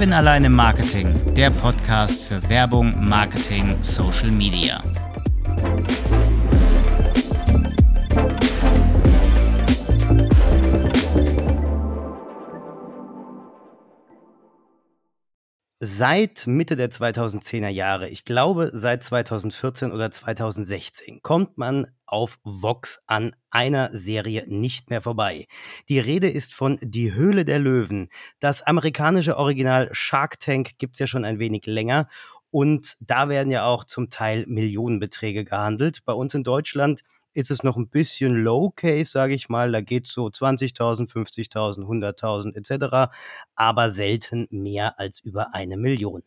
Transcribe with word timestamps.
Kevin 0.00 0.14
allein 0.14 0.44
im 0.46 0.56
Marketing, 0.56 1.14
der 1.34 1.50
Podcast 1.50 2.22
für 2.22 2.48
Werbung, 2.48 3.06
Marketing, 3.06 3.76
Social 3.82 4.30
Media. 4.30 4.82
Seit 15.82 16.46
Mitte 16.46 16.76
der 16.76 16.90
2010er 16.90 17.70
Jahre, 17.70 18.10
ich 18.10 18.26
glaube 18.26 18.70
seit 18.70 19.02
2014 19.02 19.92
oder 19.92 20.12
2016, 20.12 21.22
kommt 21.22 21.56
man 21.56 21.86
auf 22.04 22.38
Vox 22.44 23.00
an 23.06 23.34
einer 23.48 23.88
Serie 23.94 24.44
nicht 24.46 24.90
mehr 24.90 25.00
vorbei. 25.00 25.46
Die 25.88 25.98
Rede 25.98 26.28
ist 26.28 26.52
von 26.52 26.78
Die 26.82 27.14
Höhle 27.14 27.46
der 27.46 27.60
Löwen. 27.60 28.10
Das 28.40 28.60
amerikanische 28.60 29.38
Original 29.38 29.88
Shark 29.92 30.38
Tank 30.38 30.72
gibt's 30.76 30.98
ja 30.98 31.06
schon 31.06 31.24
ein 31.24 31.38
wenig 31.38 31.64
länger 31.64 32.08
und 32.50 32.98
da 33.00 33.30
werden 33.30 33.50
ja 33.50 33.64
auch 33.64 33.84
zum 33.84 34.10
Teil 34.10 34.44
Millionenbeträge 34.48 35.46
gehandelt. 35.46 36.04
Bei 36.04 36.12
uns 36.12 36.34
in 36.34 36.44
Deutschland 36.44 37.00
ist 37.34 37.50
es 37.50 37.62
noch 37.62 37.76
ein 37.76 37.88
bisschen 37.88 38.34
Low 38.34 38.70
Case, 38.70 39.10
sage 39.10 39.34
ich 39.34 39.48
mal. 39.48 39.72
Da 39.72 39.80
geht 39.80 40.06
so 40.06 40.26
20.000, 40.26 41.08
50.000, 41.10 41.84
100.000 41.84 42.56
etc., 42.56 43.12
aber 43.54 43.90
selten 43.90 44.46
mehr 44.50 44.98
als 44.98 45.20
über 45.20 45.54
eine 45.54 45.76
Million. 45.76 46.22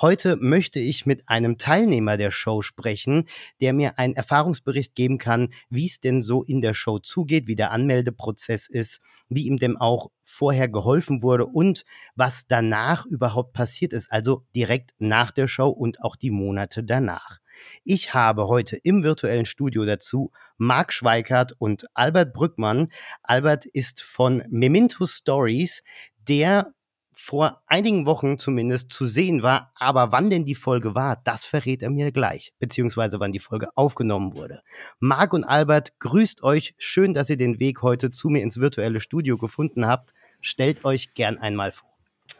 Heute 0.00 0.36
möchte 0.36 0.80
ich 0.80 1.06
mit 1.06 1.28
einem 1.28 1.56
Teilnehmer 1.56 2.16
der 2.16 2.32
Show 2.32 2.62
sprechen, 2.62 3.28
der 3.60 3.72
mir 3.72 3.98
einen 3.98 4.14
Erfahrungsbericht 4.14 4.96
geben 4.96 5.18
kann, 5.18 5.50
wie 5.70 5.86
es 5.86 6.00
denn 6.00 6.20
so 6.20 6.42
in 6.42 6.60
der 6.60 6.74
Show 6.74 6.98
zugeht, 6.98 7.46
wie 7.46 7.54
der 7.54 7.70
Anmeldeprozess 7.70 8.66
ist, 8.66 9.00
wie 9.28 9.46
ihm 9.46 9.58
denn 9.58 9.76
auch 9.76 10.10
vorher 10.24 10.68
geholfen 10.68 11.22
wurde 11.22 11.46
und 11.46 11.84
was 12.16 12.46
danach 12.48 13.06
überhaupt 13.06 13.52
passiert 13.52 13.92
ist, 13.92 14.10
also 14.10 14.44
direkt 14.56 14.94
nach 14.98 15.30
der 15.30 15.46
Show 15.46 15.68
und 15.68 16.02
auch 16.02 16.16
die 16.16 16.30
Monate 16.32 16.82
danach. 16.82 17.38
Ich 17.84 18.14
habe 18.14 18.48
heute 18.48 18.76
im 18.76 19.02
virtuellen 19.02 19.46
Studio 19.46 19.84
dazu 19.84 20.32
Marc 20.56 20.92
Schweikart 20.92 21.54
und 21.58 21.86
Albert 21.94 22.32
Brückmann. 22.32 22.88
Albert 23.22 23.66
ist 23.66 24.02
von 24.02 24.42
Memento 24.48 25.06
Stories, 25.06 25.82
der 26.28 26.72
vor 27.14 27.62
einigen 27.66 28.06
Wochen 28.06 28.38
zumindest 28.38 28.92
zu 28.92 29.06
sehen 29.06 29.42
war. 29.42 29.72
Aber 29.76 30.12
wann 30.12 30.30
denn 30.30 30.44
die 30.44 30.54
Folge 30.54 30.94
war, 30.94 31.20
das 31.24 31.44
verrät 31.44 31.82
er 31.82 31.90
mir 31.90 32.12
gleich, 32.12 32.52
beziehungsweise 32.58 33.20
wann 33.20 33.32
die 33.32 33.38
Folge 33.38 33.68
aufgenommen 33.76 34.36
wurde. 34.36 34.60
Marc 34.98 35.32
und 35.32 35.44
Albert, 35.44 35.98
grüßt 36.00 36.42
euch. 36.42 36.74
Schön, 36.78 37.14
dass 37.14 37.30
ihr 37.30 37.36
den 37.36 37.60
Weg 37.60 37.82
heute 37.82 38.10
zu 38.10 38.28
mir 38.28 38.42
ins 38.42 38.58
virtuelle 38.58 39.00
Studio 39.00 39.38
gefunden 39.38 39.86
habt. 39.86 40.12
Stellt 40.40 40.84
euch 40.84 41.14
gern 41.14 41.38
einmal 41.38 41.72
vor. 41.72 41.90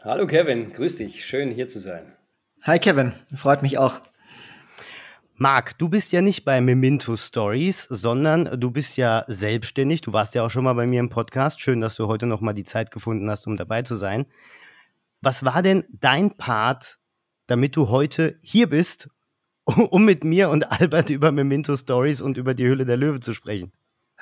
Hallo 0.03 0.27
Kevin, 0.27 0.71
grüß 0.71 0.97
dich. 0.97 1.25
Schön 1.25 1.49
hier 1.49 1.67
zu 1.67 1.79
sein. 1.79 2.13
Hi 2.61 2.79
Kevin, 2.79 3.13
freut 3.35 3.61
mich 3.61 3.77
auch. 3.77 3.99
Marc, 5.37 5.77
du 5.77 5.89
bist 5.89 6.13
ja 6.13 6.21
nicht 6.21 6.45
bei 6.45 6.61
Memento 6.61 7.17
Stories, 7.17 7.87
sondern 7.89 8.57
du 8.57 8.71
bist 8.71 8.95
ja 8.95 9.25
selbstständig. 9.27 9.99
Du 9.99 10.13
warst 10.13 10.33
ja 10.33 10.45
auch 10.45 10.49
schon 10.49 10.63
mal 10.63 10.75
bei 10.75 10.87
mir 10.87 11.01
im 11.01 11.09
Podcast. 11.09 11.59
Schön, 11.59 11.81
dass 11.81 11.97
du 11.97 12.07
heute 12.07 12.25
noch 12.25 12.39
mal 12.39 12.53
die 12.53 12.63
Zeit 12.63 12.89
gefunden 12.89 13.29
hast, 13.29 13.45
um 13.45 13.57
dabei 13.57 13.81
zu 13.81 13.97
sein. 13.97 14.27
Was 15.19 15.43
war 15.43 15.61
denn 15.61 15.83
dein 15.89 16.37
Part, 16.37 16.99
damit 17.47 17.75
du 17.75 17.89
heute 17.89 18.39
hier 18.41 18.69
bist, 18.69 19.09
um 19.65 20.05
mit 20.05 20.23
mir 20.23 20.49
und 20.49 20.71
Albert 20.71 21.09
über 21.09 21.33
Memento 21.33 21.75
Stories 21.75 22.21
und 22.21 22.37
über 22.37 22.53
die 22.53 22.67
Hülle 22.67 22.85
der 22.85 22.95
Löwe 22.95 23.19
zu 23.19 23.33
sprechen? 23.33 23.73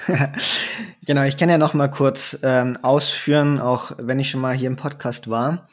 genau, 1.06 1.22
ich 1.26 1.38
kann 1.38 1.48
ja 1.48 1.60
noch 1.60 1.76
mal 1.76 1.90
kurz 1.90 2.40
ähm, 2.42 2.76
ausführen, 2.82 3.60
auch 3.60 3.92
wenn 4.00 4.18
ich 4.18 4.32
schon 4.32 4.42
mal 4.42 4.56
hier 4.56 4.68
im 4.68 4.78
Podcast 4.78 5.30
war. 5.30 5.68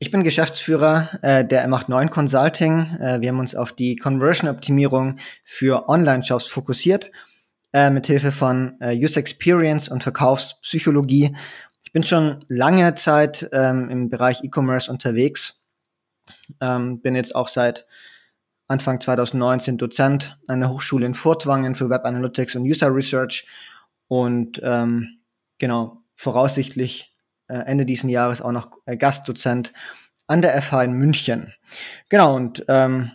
Ich 0.00 0.10
bin 0.10 0.22
Geschäftsführer 0.22 1.08
äh, 1.22 1.44
der 1.44 1.68
M89 1.68 2.08
Consulting. 2.08 2.96
Äh, 3.00 3.20
wir 3.20 3.30
haben 3.30 3.40
uns 3.40 3.54
auf 3.54 3.72
die 3.72 3.96
Conversion-Optimierung 3.96 5.16
für 5.44 5.88
Online-Shops 5.88 6.46
fokussiert, 6.46 7.10
äh, 7.72 7.90
mit 7.90 8.06
Hilfe 8.06 8.30
von 8.30 8.76
äh, 8.80 8.94
User 8.94 9.18
Experience 9.18 9.88
und 9.88 10.02
Verkaufspsychologie 10.02 11.34
ich 11.88 11.92
bin 11.92 12.02
schon 12.02 12.44
lange 12.48 12.94
Zeit 12.96 13.48
ähm, 13.50 13.88
im 13.88 14.10
Bereich 14.10 14.44
E-Commerce 14.44 14.92
unterwegs. 14.92 15.58
Ähm, 16.60 17.00
bin 17.00 17.16
jetzt 17.16 17.34
auch 17.34 17.48
seit 17.48 17.86
Anfang 18.66 19.00
2019 19.00 19.78
Dozent 19.78 20.38
an 20.48 20.60
der 20.60 20.68
Hochschule 20.68 21.06
in 21.06 21.14
Furtwangen 21.14 21.74
für 21.74 21.88
Web 21.88 22.04
Analytics 22.04 22.56
und 22.56 22.64
User 22.64 22.94
Research 22.94 23.46
und 24.06 24.60
ähm, 24.62 25.20
genau 25.56 26.02
voraussichtlich 26.14 27.10
Ende 27.54 27.84
diesen 27.84 28.10
Jahres 28.10 28.42
auch 28.42 28.52
noch 28.52 28.70
äh, 28.86 28.96
Gastdozent 28.96 29.72
an 30.26 30.42
der 30.42 30.60
FH 30.60 30.84
in 30.84 30.92
München. 30.92 31.54
Genau 32.08 32.36
und 32.36 32.64
ähm, 32.68 33.12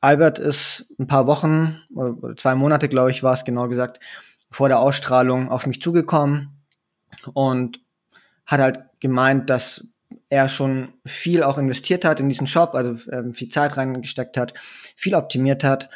Albert 0.00 0.38
ist 0.38 0.86
ein 0.98 1.06
paar 1.06 1.26
Wochen 1.26 1.80
oder 1.94 2.36
zwei 2.36 2.54
Monate, 2.54 2.88
glaube 2.88 3.10
ich, 3.10 3.22
war 3.22 3.32
es 3.32 3.44
genau 3.44 3.68
gesagt, 3.68 4.00
vor 4.50 4.68
der 4.68 4.80
Ausstrahlung 4.80 5.48
auf 5.48 5.66
mich 5.66 5.80
zugekommen 5.82 6.62
und 7.32 7.80
hat 8.44 8.60
halt 8.60 8.84
gemeint, 9.00 9.50
dass 9.50 9.88
er 10.28 10.48
schon 10.48 10.92
viel 11.04 11.42
auch 11.42 11.58
investiert 11.58 12.04
hat 12.04 12.20
in 12.20 12.28
diesen 12.28 12.46
Shop, 12.46 12.74
also 12.74 12.96
ähm, 13.10 13.34
viel 13.34 13.48
Zeit 13.48 13.76
reingesteckt 13.76 14.36
hat, 14.36 14.54
viel 14.58 15.14
optimiert 15.14 15.64
hat, 15.64 15.88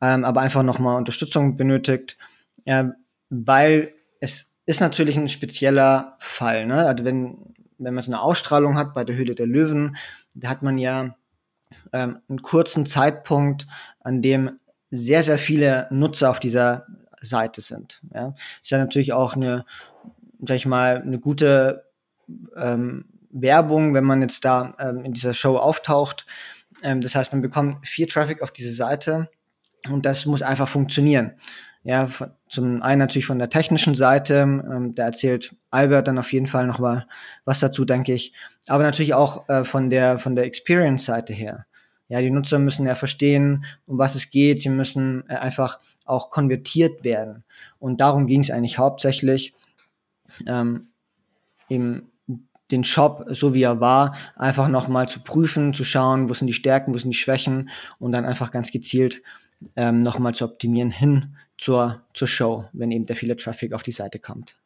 ähm, 0.00 0.24
aber 0.24 0.40
einfach 0.40 0.62
nochmal 0.62 0.96
Unterstützung 0.96 1.56
benötigt, 1.56 2.16
äh, 2.64 2.84
weil 3.30 3.94
es 4.20 4.53
ist 4.66 4.80
natürlich 4.80 5.16
ein 5.16 5.28
spezieller 5.28 6.16
Fall. 6.18 6.66
Ne? 6.66 6.86
Also 6.86 7.04
wenn, 7.04 7.54
wenn 7.78 7.94
man 7.94 8.02
so 8.02 8.12
eine 8.12 8.20
Ausstrahlung 8.20 8.76
hat 8.76 8.94
bei 8.94 9.04
der 9.04 9.16
Höhle 9.16 9.34
der 9.34 9.46
Löwen, 9.46 9.96
da 10.34 10.48
hat 10.48 10.62
man 10.62 10.78
ja 10.78 11.16
ähm, 11.92 12.20
einen 12.28 12.42
kurzen 12.42 12.86
Zeitpunkt, 12.86 13.66
an 14.00 14.22
dem 14.22 14.58
sehr, 14.90 15.22
sehr 15.22 15.38
viele 15.38 15.88
Nutzer 15.90 16.30
auf 16.30 16.40
dieser 16.40 16.86
Seite 17.20 17.60
sind. 17.60 18.00
Ja? 18.14 18.34
Ist 18.62 18.70
ja 18.70 18.78
natürlich 18.78 19.12
auch 19.12 19.34
eine, 19.34 19.64
sag 20.40 20.56
ich 20.56 20.66
mal, 20.66 21.02
eine 21.02 21.18
gute 21.18 21.84
ähm, 22.56 23.06
Werbung, 23.30 23.94
wenn 23.94 24.04
man 24.04 24.22
jetzt 24.22 24.44
da 24.44 24.74
ähm, 24.78 25.04
in 25.04 25.12
dieser 25.12 25.34
Show 25.34 25.56
auftaucht. 25.56 26.26
Ähm, 26.82 27.00
das 27.00 27.14
heißt, 27.14 27.32
man 27.32 27.42
bekommt 27.42 27.86
viel 27.86 28.06
Traffic 28.06 28.40
auf 28.40 28.52
diese 28.52 28.72
Seite 28.72 29.28
und 29.90 30.06
das 30.06 30.26
muss 30.26 30.42
einfach 30.42 30.68
funktionieren. 30.68 31.32
Ja, 31.82 32.08
zum 32.48 32.82
einen 32.82 33.00
natürlich 33.00 33.26
von 33.26 33.38
der 33.38 33.50
technischen 33.50 33.94
Seite, 33.94 34.36
ähm, 34.36 34.94
da 34.94 35.04
erzählt 35.04 35.54
Albert 35.70 36.08
dann 36.08 36.18
auf 36.18 36.32
jeden 36.32 36.46
Fall 36.46 36.66
noch 36.66 36.78
mal 36.78 37.06
was 37.44 37.60
dazu, 37.60 37.84
denke 37.84 38.14
ich. 38.14 38.32
Aber 38.68 38.84
natürlich 38.84 39.12
auch 39.12 39.48
äh, 39.50 39.64
von 39.64 39.90
der 39.90 40.18
von 40.18 40.34
der 40.34 40.46
Experience-Seite 40.46 41.34
her. 41.34 41.66
Ja, 42.08 42.20
die 42.20 42.30
Nutzer 42.30 42.58
müssen 42.58 42.86
ja 42.86 42.94
verstehen, 42.94 43.66
um 43.86 43.98
was 43.98 44.14
es 44.14 44.30
geht. 44.30 44.60
Sie 44.60 44.70
müssen 44.70 45.24
äh, 45.28 45.34
einfach 45.34 45.78
auch 46.06 46.30
konvertiert 46.30 47.04
werden. 47.04 47.44
Und 47.78 48.00
darum 48.00 48.26
ging 48.26 48.40
es 48.40 48.50
eigentlich 48.50 48.78
hauptsächlich. 48.78 49.54
Ähm, 50.46 50.88
eben 51.68 52.10
den 52.70 52.84
Shop, 52.84 53.26
so 53.28 53.52
wie 53.52 53.62
er 53.62 53.80
war, 53.80 54.16
einfach 54.36 54.68
nochmal 54.68 55.06
zu 55.06 55.20
prüfen, 55.20 55.74
zu 55.74 55.84
schauen, 55.84 56.30
wo 56.30 56.34
sind 56.34 56.46
die 56.46 56.54
Stärken, 56.54 56.94
wo 56.94 56.98
sind 56.98 57.10
die 57.10 57.16
Schwächen 57.16 57.68
und 57.98 58.12
dann 58.12 58.24
einfach 58.24 58.50
ganz 58.50 58.70
gezielt 58.70 59.22
ähm, 59.76 60.02
nochmal 60.02 60.34
zu 60.34 60.44
optimieren 60.44 60.90
hin 60.90 61.36
zur, 61.58 62.02
zur 62.14 62.28
Show, 62.28 62.64
wenn 62.72 62.90
eben 62.90 63.06
der 63.06 63.16
viele 63.16 63.36
Traffic 63.36 63.72
auf 63.72 63.82
die 63.82 63.92
Seite 63.92 64.18
kommt. 64.18 64.58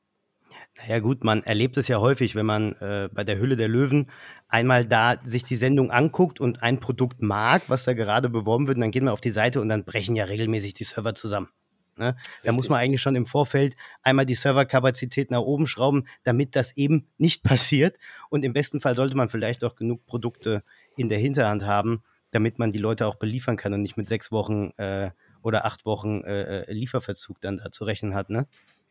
Naja 0.79 1.01
gut, 1.01 1.25
man 1.25 1.43
erlebt 1.43 1.77
es 1.77 1.89
ja 1.89 1.99
häufig, 1.99 2.35
wenn 2.35 2.47
man 2.47 2.73
äh, 2.75 3.09
bei 3.13 3.25
der 3.25 3.39
Hülle 3.39 3.57
der 3.57 3.69
Löwen 3.69 4.11
einmal 4.49 4.85
da 4.85 5.17
sich 5.25 5.43
die 5.43 5.57
Sendung 5.57 5.91
anguckt 5.91 6.41
und 6.41 6.63
ein 6.63 6.79
Produkt 6.79 7.21
mag, 7.21 7.63
was 7.69 7.85
da 7.85 7.95
gerade 7.95 8.29
beworben 8.29 8.69
wird, 8.69 8.81
dann 8.81 8.91
geht 8.91 9.03
man 9.03 9.13
auf 9.13 9.21
die 9.21 9.33
Seite 9.33 9.61
und 9.61 9.69
dann 9.69 9.85
brechen 9.85 10.15
ja 10.15 10.25
regelmäßig 10.25 10.75
die 10.75 10.85
Server 10.85 11.15
zusammen. 11.15 11.49
Ne? 11.97 12.17
Da 12.45 12.53
muss 12.53 12.69
man 12.69 12.79
eigentlich 12.79 13.03
schon 13.03 13.17
im 13.17 13.27
Vorfeld 13.27 13.77
einmal 14.03 14.25
die 14.25 14.37
Serverkapazität 14.37 15.33
nach 15.33 15.41
oben 15.41 15.67
schrauben, 15.67 16.05
damit 16.23 16.55
das 16.55 16.77
eben 16.77 17.09
nicht 17.19 17.43
passiert. 17.45 17.99
Und 18.31 18.45
im 18.45 18.53
besten 18.53 18.81
Fall 18.81 18.95
sollte 18.95 19.17
man 19.17 19.29
vielleicht 19.29 19.65
auch 19.65 19.75
genug 19.75 20.07
Produkte 20.07 20.63
in 20.97 21.09
der 21.09 21.19
Hinterhand 21.19 21.65
haben, 21.67 22.03
damit 22.31 22.59
man 22.59 22.71
die 22.71 22.79
Leute 22.79 23.07
auch 23.07 23.17
beliefern 23.17 23.57
kann 23.57 23.73
und 23.75 23.83
nicht 23.83 23.97
mit 23.97 24.09
sechs 24.09 24.31
Wochen 24.33 24.71
äh, 24.77 25.11
oder 25.43 25.65
acht 25.65 25.85
Wochen 25.87 26.23
äh, 26.23 26.63
äh 26.63 26.73
Lieferverzug 26.73 27.41
dann 27.41 27.59
da 27.59 27.71
zu 27.71 27.85
rechnen 27.85 28.15
hat, 28.15 28.31
ne? 28.31 28.47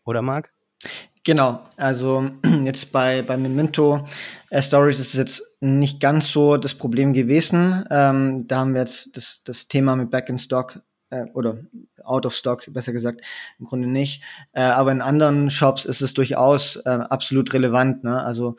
Oder 0.05 0.21
Marc? 0.21 0.51
Genau, 1.23 1.59
also 1.75 2.29
jetzt 2.63 2.91
bei, 2.91 3.21
bei 3.21 3.35
Memento 3.35 4.05
äh, 4.49 4.61
Stories 4.61 4.99
ist 4.99 5.13
es 5.13 5.19
jetzt 5.19 5.43
nicht 5.59 5.99
ganz 5.99 6.31
so 6.31 6.57
das 6.57 6.73
Problem 6.73 7.13
gewesen. 7.13 7.83
Ähm, 7.89 8.47
da 8.47 8.59
haben 8.59 8.73
wir 8.73 8.81
jetzt 8.81 9.17
das, 9.17 9.41
das 9.43 9.67
Thema 9.67 9.95
mit 9.95 10.09
Back 10.09 10.29
in 10.29 10.39
Stock 10.39 10.79
äh, 11.09 11.25
oder 11.33 11.57
out 12.03 12.25
of 12.25 12.33
stock, 12.33 12.63
besser 12.71 12.93
gesagt, 12.93 13.21
im 13.59 13.65
Grunde 13.65 13.87
nicht. 13.87 14.23
Äh, 14.53 14.61
aber 14.61 14.91
in 14.91 15.01
anderen 15.01 15.49
Shops 15.49 15.85
ist 15.85 16.01
es 16.01 16.13
durchaus 16.13 16.77
äh, 16.77 16.89
absolut 16.89 17.53
relevant. 17.53 18.03
Ne? 18.03 18.23
Also, 18.23 18.55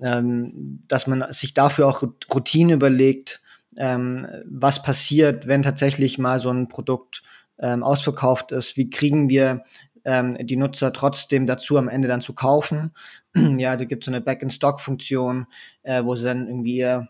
ähm, 0.00 0.80
dass 0.86 1.06
man 1.06 1.32
sich 1.32 1.54
dafür 1.54 1.88
auch 1.88 2.02
Routine 2.32 2.74
überlegt, 2.74 3.42
ähm, 3.76 4.26
was 4.46 4.82
passiert, 4.82 5.46
wenn 5.46 5.62
tatsächlich 5.62 6.18
mal 6.18 6.38
so 6.38 6.50
ein 6.50 6.68
Produkt 6.68 7.22
ähm, 7.60 7.82
ausverkauft 7.82 8.52
ist. 8.52 8.76
Wie 8.76 8.88
kriegen 8.88 9.28
wir 9.28 9.64
ähm, 10.08 10.34
die 10.40 10.56
Nutzer 10.56 10.92
trotzdem 10.92 11.44
dazu, 11.44 11.76
am 11.76 11.88
Ende 11.88 12.08
dann 12.08 12.22
zu 12.22 12.32
kaufen. 12.32 12.92
ja, 13.34 13.76
da 13.76 13.84
gibt 13.84 14.04
es 14.04 14.06
so 14.06 14.10
eine 14.10 14.22
Back-in-Stock-Funktion, 14.22 15.46
äh, 15.82 16.02
wo 16.02 16.14
sie 16.14 16.24
dann 16.24 16.46
irgendwie 16.46 16.78
ihr, 16.78 17.08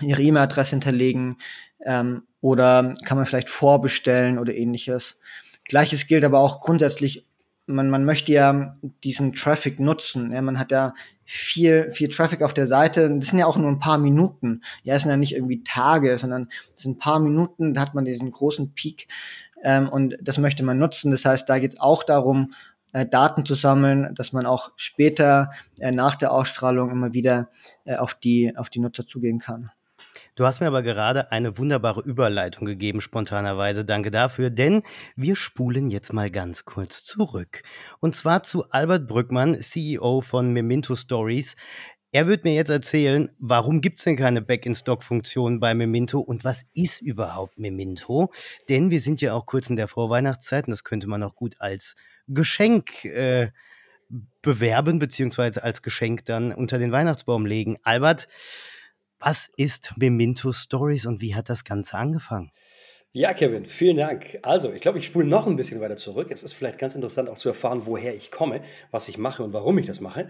ihre 0.00 0.22
E-Mail-Adresse 0.22 0.70
hinterlegen 0.70 1.38
ähm, 1.84 2.22
oder 2.40 2.92
kann 3.04 3.16
man 3.16 3.26
vielleicht 3.26 3.48
vorbestellen 3.48 4.38
oder 4.38 4.54
ähnliches. 4.54 5.18
Gleiches 5.64 6.06
gilt 6.06 6.24
aber 6.24 6.38
auch 6.38 6.60
grundsätzlich, 6.60 7.26
man, 7.66 7.90
man 7.90 8.04
möchte 8.04 8.32
ja 8.32 8.74
diesen 9.04 9.34
Traffic 9.34 9.80
nutzen. 9.80 10.32
Ja, 10.32 10.40
man 10.40 10.58
hat 10.58 10.70
ja 10.70 10.94
viel, 11.24 11.90
viel 11.90 12.08
Traffic 12.08 12.42
auf 12.42 12.54
der 12.54 12.66
Seite. 12.66 13.10
Das 13.10 13.28
sind 13.28 13.38
ja 13.38 13.46
auch 13.46 13.58
nur 13.58 13.68
ein 13.68 13.80
paar 13.80 13.98
Minuten. 13.98 14.62
Ja, 14.84 14.94
es 14.94 15.02
sind 15.02 15.10
ja 15.10 15.16
nicht 15.16 15.34
irgendwie 15.34 15.64
Tage, 15.64 16.16
sondern 16.16 16.48
es 16.74 16.82
sind 16.82 16.96
ein 16.96 16.98
paar 16.98 17.18
Minuten, 17.18 17.74
da 17.74 17.80
hat 17.80 17.94
man 17.94 18.04
diesen 18.04 18.30
großen 18.30 18.74
Peak. 18.74 19.08
Ähm, 19.62 19.88
und 19.88 20.16
das 20.20 20.38
möchte 20.38 20.64
man 20.64 20.78
nutzen. 20.78 21.10
Das 21.10 21.24
heißt, 21.24 21.48
da 21.48 21.58
geht 21.58 21.72
es 21.72 21.80
auch 21.80 22.04
darum, 22.04 22.52
äh, 22.92 23.04
Daten 23.04 23.44
zu 23.44 23.54
sammeln, 23.54 24.14
dass 24.14 24.32
man 24.32 24.46
auch 24.46 24.70
später 24.76 25.50
äh, 25.80 25.90
nach 25.90 26.14
der 26.14 26.32
Ausstrahlung 26.32 26.90
immer 26.90 27.12
wieder 27.12 27.50
äh, 27.84 27.96
auf, 27.96 28.14
die, 28.14 28.56
auf 28.56 28.70
die 28.70 28.78
Nutzer 28.78 29.06
zugehen 29.06 29.38
kann. 29.38 29.70
Du 30.36 30.44
hast 30.44 30.60
mir 30.60 30.66
aber 30.66 30.82
gerade 30.82 31.32
eine 31.32 31.56
wunderbare 31.56 32.02
Überleitung 32.02 32.66
gegeben, 32.66 33.00
spontanerweise. 33.00 33.86
Danke 33.86 34.10
dafür, 34.10 34.50
denn 34.50 34.82
wir 35.16 35.34
spulen 35.34 35.90
jetzt 35.90 36.12
mal 36.12 36.30
ganz 36.30 36.66
kurz 36.66 37.02
zurück. 37.04 37.62
Und 38.00 38.16
zwar 38.16 38.42
zu 38.42 38.68
Albert 38.68 39.08
Brückmann, 39.08 39.58
CEO 39.58 40.20
von 40.20 40.52
Memento 40.52 40.94
Stories. 40.94 41.56
Er 42.12 42.26
wird 42.26 42.44
mir 42.44 42.52
jetzt 42.52 42.68
erzählen, 42.68 43.30
warum 43.38 43.80
gibt 43.80 43.98
es 43.98 44.04
denn 44.04 44.16
keine 44.16 44.42
Back-in-Stock-Funktion 44.42 45.58
bei 45.58 45.72
Memento 45.72 46.20
und 46.20 46.44
was 46.44 46.66
ist 46.74 47.00
überhaupt 47.00 47.58
Memento? 47.58 48.30
Denn 48.68 48.90
wir 48.90 49.00
sind 49.00 49.22
ja 49.22 49.32
auch 49.32 49.46
kurz 49.46 49.70
in 49.70 49.76
der 49.76 49.88
Vorweihnachtszeit 49.88 50.66
und 50.66 50.72
das 50.72 50.84
könnte 50.84 51.06
man 51.06 51.22
auch 51.22 51.34
gut 51.34 51.56
als 51.60 51.96
Geschenk 52.28 53.06
äh, 53.06 53.52
bewerben, 54.42 54.98
beziehungsweise 54.98 55.62
als 55.62 55.80
Geschenk 55.80 56.26
dann 56.26 56.52
unter 56.52 56.78
den 56.78 56.92
Weihnachtsbaum 56.92 57.46
legen. 57.46 57.78
Albert, 57.84 58.28
was 59.18 59.50
ist 59.56 59.92
Memento 59.96 60.52
Stories 60.52 61.06
und 61.06 61.20
wie 61.20 61.34
hat 61.34 61.48
das 61.48 61.64
Ganze 61.64 61.96
angefangen? 61.96 62.50
Ja, 63.18 63.32
Kevin, 63.32 63.64
vielen 63.64 63.96
Dank. 63.96 64.38
Also, 64.42 64.70
ich 64.74 64.82
glaube, 64.82 64.98
ich 64.98 65.06
spule 65.06 65.26
noch 65.26 65.46
ein 65.46 65.56
bisschen 65.56 65.80
weiter 65.80 65.96
zurück. 65.96 66.26
Es 66.30 66.42
ist 66.42 66.52
vielleicht 66.52 66.78
ganz 66.78 66.94
interessant 66.94 67.30
auch 67.30 67.38
zu 67.38 67.48
erfahren, 67.48 67.86
woher 67.86 68.14
ich 68.14 68.30
komme, 68.30 68.60
was 68.90 69.08
ich 69.08 69.16
mache 69.16 69.42
und 69.42 69.54
warum 69.54 69.78
ich 69.78 69.86
das 69.86 70.02
mache. 70.02 70.28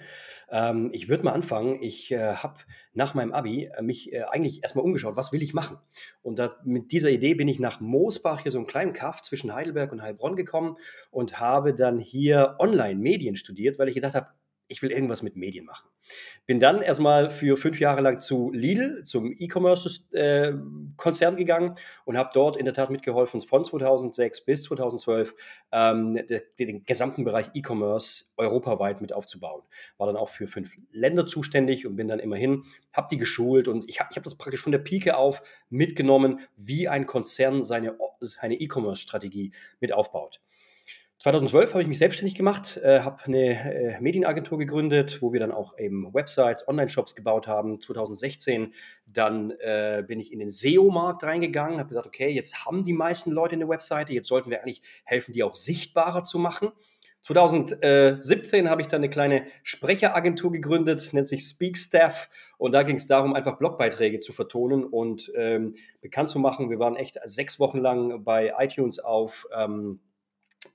Ähm, 0.52 0.90
ich 0.92 1.08
würde 1.08 1.24
mal 1.24 1.32
anfangen. 1.32 1.82
Ich 1.82 2.12
äh, 2.12 2.34
habe 2.34 2.60
nach 2.92 3.14
meinem 3.14 3.32
Abi 3.32 3.64
äh, 3.64 3.82
mich 3.82 4.12
äh, 4.12 4.22
eigentlich 4.30 4.62
erstmal 4.62 4.84
umgeschaut, 4.84 5.16
was 5.16 5.32
will 5.32 5.42
ich 5.42 5.52
machen? 5.52 5.78
Und 6.22 6.38
da, 6.38 6.54
mit 6.62 6.92
dieser 6.92 7.10
Idee 7.10 7.34
bin 7.34 7.48
ich 7.48 7.58
nach 7.58 7.80
Moosbach, 7.80 8.42
hier 8.42 8.52
so 8.52 8.58
einen 8.58 8.68
kleinen 8.68 8.92
Kaff 8.92 9.20
zwischen 9.20 9.52
Heidelberg 9.52 9.90
und 9.90 10.00
Heilbronn 10.00 10.36
gekommen 10.36 10.76
und 11.10 11.40
habe 11.40 11.74
dann 11.74 11.98
hier 11.98 12.54
Online-Medien 12.60 13.34
studiert, 13.34 13.80
weil 13.80 13.88
ich 13.88 13.96
gedacht 13.96 14.14
habe, 14.14 14.28
ich 14.68 14.82
will 14.82 14.90
irgendwas 14.90 15.22
mit 15.22 15.36
Medien 15.36 15.64
machen. 15.64 15.88
Bin 16.46 16.60
dann 16.60 16.82
erstmal 16.82 17.30
für 17.30 17.56
fünf 17.56 17.80
Jahre 17.80 18.00
lang 18.00 18.18
zu 18.18 18.52
Lidl, 18.52 19.02
zum 19.02 19.34
E-Commerce-Konzern 19.36 21.34
äh, 21.34 21.36
gegangen 21.36 21.74
und 22.04 22.16
habe 22.16 22.30
dort 22.32 22.56
in 22.56 22.64
der 22.64 22.74
Tat 22.74 22.90
mitgeholfen, 22.90 23.40
von 23.40 23.64
2006 23.64 24.44
bis 24.44 24.62
2012 24.64 25.34
ähm, 25.72 26.20
den, 26.58 26.84
gesamten 26.84 27.24
Bereich 27.24 27.50
E-Commerce 27.54 28.26
europaweit 28.36 29.00
mit 29.00 29.12
aufzubauen. 29.12 29.62
War 29.98 30.06
dann 30.06 30.16
auch 30.16 30.28
für 30.28 30.46
fünf 30.46 30.76
Länder 30.92 31.26
zuständig 31.26 31.86
und 31.86 31.96
bin 31.96 32.08
dann 32.08 32.20
immerhin, 32.20 32.64
habe 32.92 33.08
die 33.10 33.18
geschult 33.18 33.66
und 33.66 33.84
ich 33.88 33.98
habe 34.00 34.08
ich 34.12 34.16
hab 34.16 34.24
das 34.24 34.36
praktisch 34.36 34.60
von 34.60 34.72
der 34.72 34.78
Pike 34.78 35.16
auf 35.16 35.42
mitgenommen, 35.70 36.40
wie 36.56 36.88
ein 36.88 37.06
Konzern 37.06 37.64
seine, 37.64 37.96
seine 38.20 38.54
E-Commerce-Strategie 38.54 39.52
mit 39.80 39.92
aufbaut. 39.92 40.40
2012 41.26 41.70
habe 41.72 41.82
ich 41.82 41.88
mich 41.88 41.98
selbstständig 41.98 42.36
gemacht, 42.36 42.76
äh, 42.84 43.00
habe 43.00 43.20
eine 43.24 43.96
äh, 43.96 44.00
Medienagentur 44.00 44.58
gegründet, 44.58 45.20
wo 45.22 45.32
wir 45.32 45.40
dann 45.40 45.50
auch 45.50 45.76
eben 45.76 46.14
Websites, 46.14 46.68
Online-Shops 46.68 47.16
gebaut 47.16 47.48
haben. 47.48 47.80
2016 47.80 48.72
dann 49.06 49.50
äh, 49.58 50.04
bin 50.06 50.20
ich 50.20 50.32
in 50.32 50.38
den 50.38 50.48
SEO-Markt 50.48 51.24
reingegangen, 51.24 51.80
habe 51.80 51.88
gesagt, 51.88 52.06
okay, 52.06 52.28
jetzt 52.28 52.64
haben 52.64 52.84
die 52.84 52.92
meisten 52.92 53.32
Leute 53.32 53.56
eine 53.56 53.68
Webseite, 53.68 54.12
jetzt 54.12 54.28
sollten 54.28 54.50
wir 54.50 54.60
eigentlich 54.60 54.82
helfen, 55.02 55.32
die 55.32 55.42
auch 55.42 55.56
sichtbarer 55.56 56.22
zu 56.22 56.38
machen. 56.38 56.70
2017 57.22 58.70
habe 58.70 58.82
ich 58.82 58.86
dann 58.86 59.00
eine 59.00 59.10
kleine 59.10 59.46
Sprecheragentur 59.64 60.52
gegründet, 60.52 61.12
nennt 61.12 61.26
sich 61.26 61.42
Speakstaff. 61.42 62.28
Und 62.56 62.70
da 62.70 62.84
ging 62.84 62.94
es 62.94 63.08
darum, 63.08 63.34
einfach 63.34 63.58
Blogbeiträge 63.58 64.20
zu 64.20 64.32
vertonen 64.32 64.84
und 64.84 65.32
ähm, 65.34 65.74
bekannt 66.00 66.28
zu 66.28 66.38
machen. 66.38 66.70
Wir 66.70 66.78
waren 66.78 66.94
echt 66.94 67.18
sechs 67.24 67.58
Wochen 67.58 67.78
lang 67.78 68.22
bei 68.22 68.52
iTunes 68.60 69.00
auf 69.00 69.48
ähm, 69.52 69.98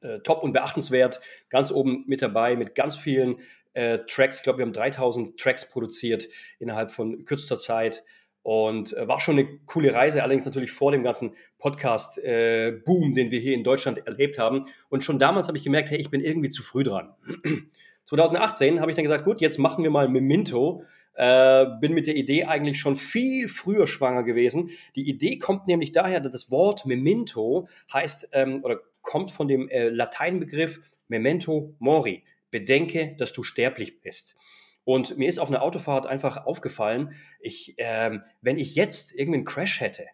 äh, 0.02 0.20
top 0.20 0.44
und 0.44 0.54
beachtenswert, 0.54 1.22
ganz 1.50 1.72
oben 1.72 2.04
mit 2.08 2.22
dabei, 2.22 2.56
mit 2.56 2.76
ganz 2.76 2.96
vielen 2.96 3.38
äh, 3.74 4.00
Tracks. 4.08 4.38
Ich 4.38 4.44
glaube, 4.44 4.60
wir 4.60 4.66
haben 4.66 4.74
3000 4.74 5.40
Tracks 5.40 5.70
produziert 5.70 6.28
innerhalb 6.60 6.92
von 6.92 7.26
kürzester 7.26 7.58
Zeit. 7.58 8.04
Und 8.44 8.98
äh, 8.98 9.08
war 9.08 9.20
schon 9.20 9.38
eine 9.38 9.60
coole 9.68 9.94
Reise, 9.94 10.24
allerdings 10.24 10.46
natürlich 10.46 10.72
vor 10.72 10.92
dem 10.92 11.04
ganzen 11.04 11.36
Podcast-Boom, 11.60 13.12
äh, 13.12 13.14
den 13.14 13.30
wir 13.30 13.40
hier 13.40 13.54
in 13.54 13.64
Deutschland 13.64 14.06
erlebt 14.08 14.40
haben. 14.40 14.66
Und 14.90 15.04
schon 15.04 15.20
damals 15.20 15.48
habe 15.48 15.58
ich 15.58 15.64
gemerkt, 15.64 15.92
hey, 15.92 16.00
ich 16.00 16.10
bin 16.10 16.22
irgendwie 16.22 16.50
zu 16.50 16.64
früh 16.64 16.84
dran. 16.84 17.14
2018 18.06 18.82
habe 18.82 18.90
ich 18.90 18.96
dann 18.96 19.04
gesagt, 19.04 19.26
gut, 19.26 19.42
jetzt 19.42 19.60
machen 19.60 19.84
wir 19.84 19.92
mal 19.92 20.10
Memento. 20.10 20.84
Äh, 21.14 21.66
bin 21.80 21.94
mit 21.94 22.08
der 22.08 22.16
Idee 22.16 22.46
eigentlich 22.46 22.80
schon 22.80 22.96
viel 22.96 23.48
früher 23.48 23.86
schwanger 23.86 24.24
gewesen. 24.24 24.72
Die 24.96 25.08
Idee 25.08 25.38
kommt 25.38 25.68
nämlich 25.68 25.92
daher, 25.92 26.20
dass 26.20 26.32
das 26.32 26.52
Wort 26.52 26.86
Memento 26.86 27.68
heißt 27.94 28.30
ähm, 28.34 28.64
oder 28.64 28.80
kommt 29.02 29.32
von 29.32 29.48
dem 29.48 29.70
äh, 29.70 29.90
Lateinbegriff 29.90 30.92
Memento 31.08 31.76
Mori. 31.80 32.24
Bedenke, 32.52 33.16
dass 33.18 33.34
du 33.34 33.44
sterblich 33.44 34.02
bist. 34.02 34.36
Und 34.84 35.18
mir 35.18 35.30
ist 35.30 35.40
auf 35.40 35.50
einer 35.50 35.62
Autofahrt 35.62 36.06
einfach 36.06 36.46
aufgefallen, 36.46 37.16
ich, 37.40 37.80
äh, 37.80 38.20
wenn 38.42 38.58
ich 38.58 38.76
jetzt 38.76 39.14
irgendeinen 39.14 39.46
Crash 39.46 39.80
hätte 39.80 40.06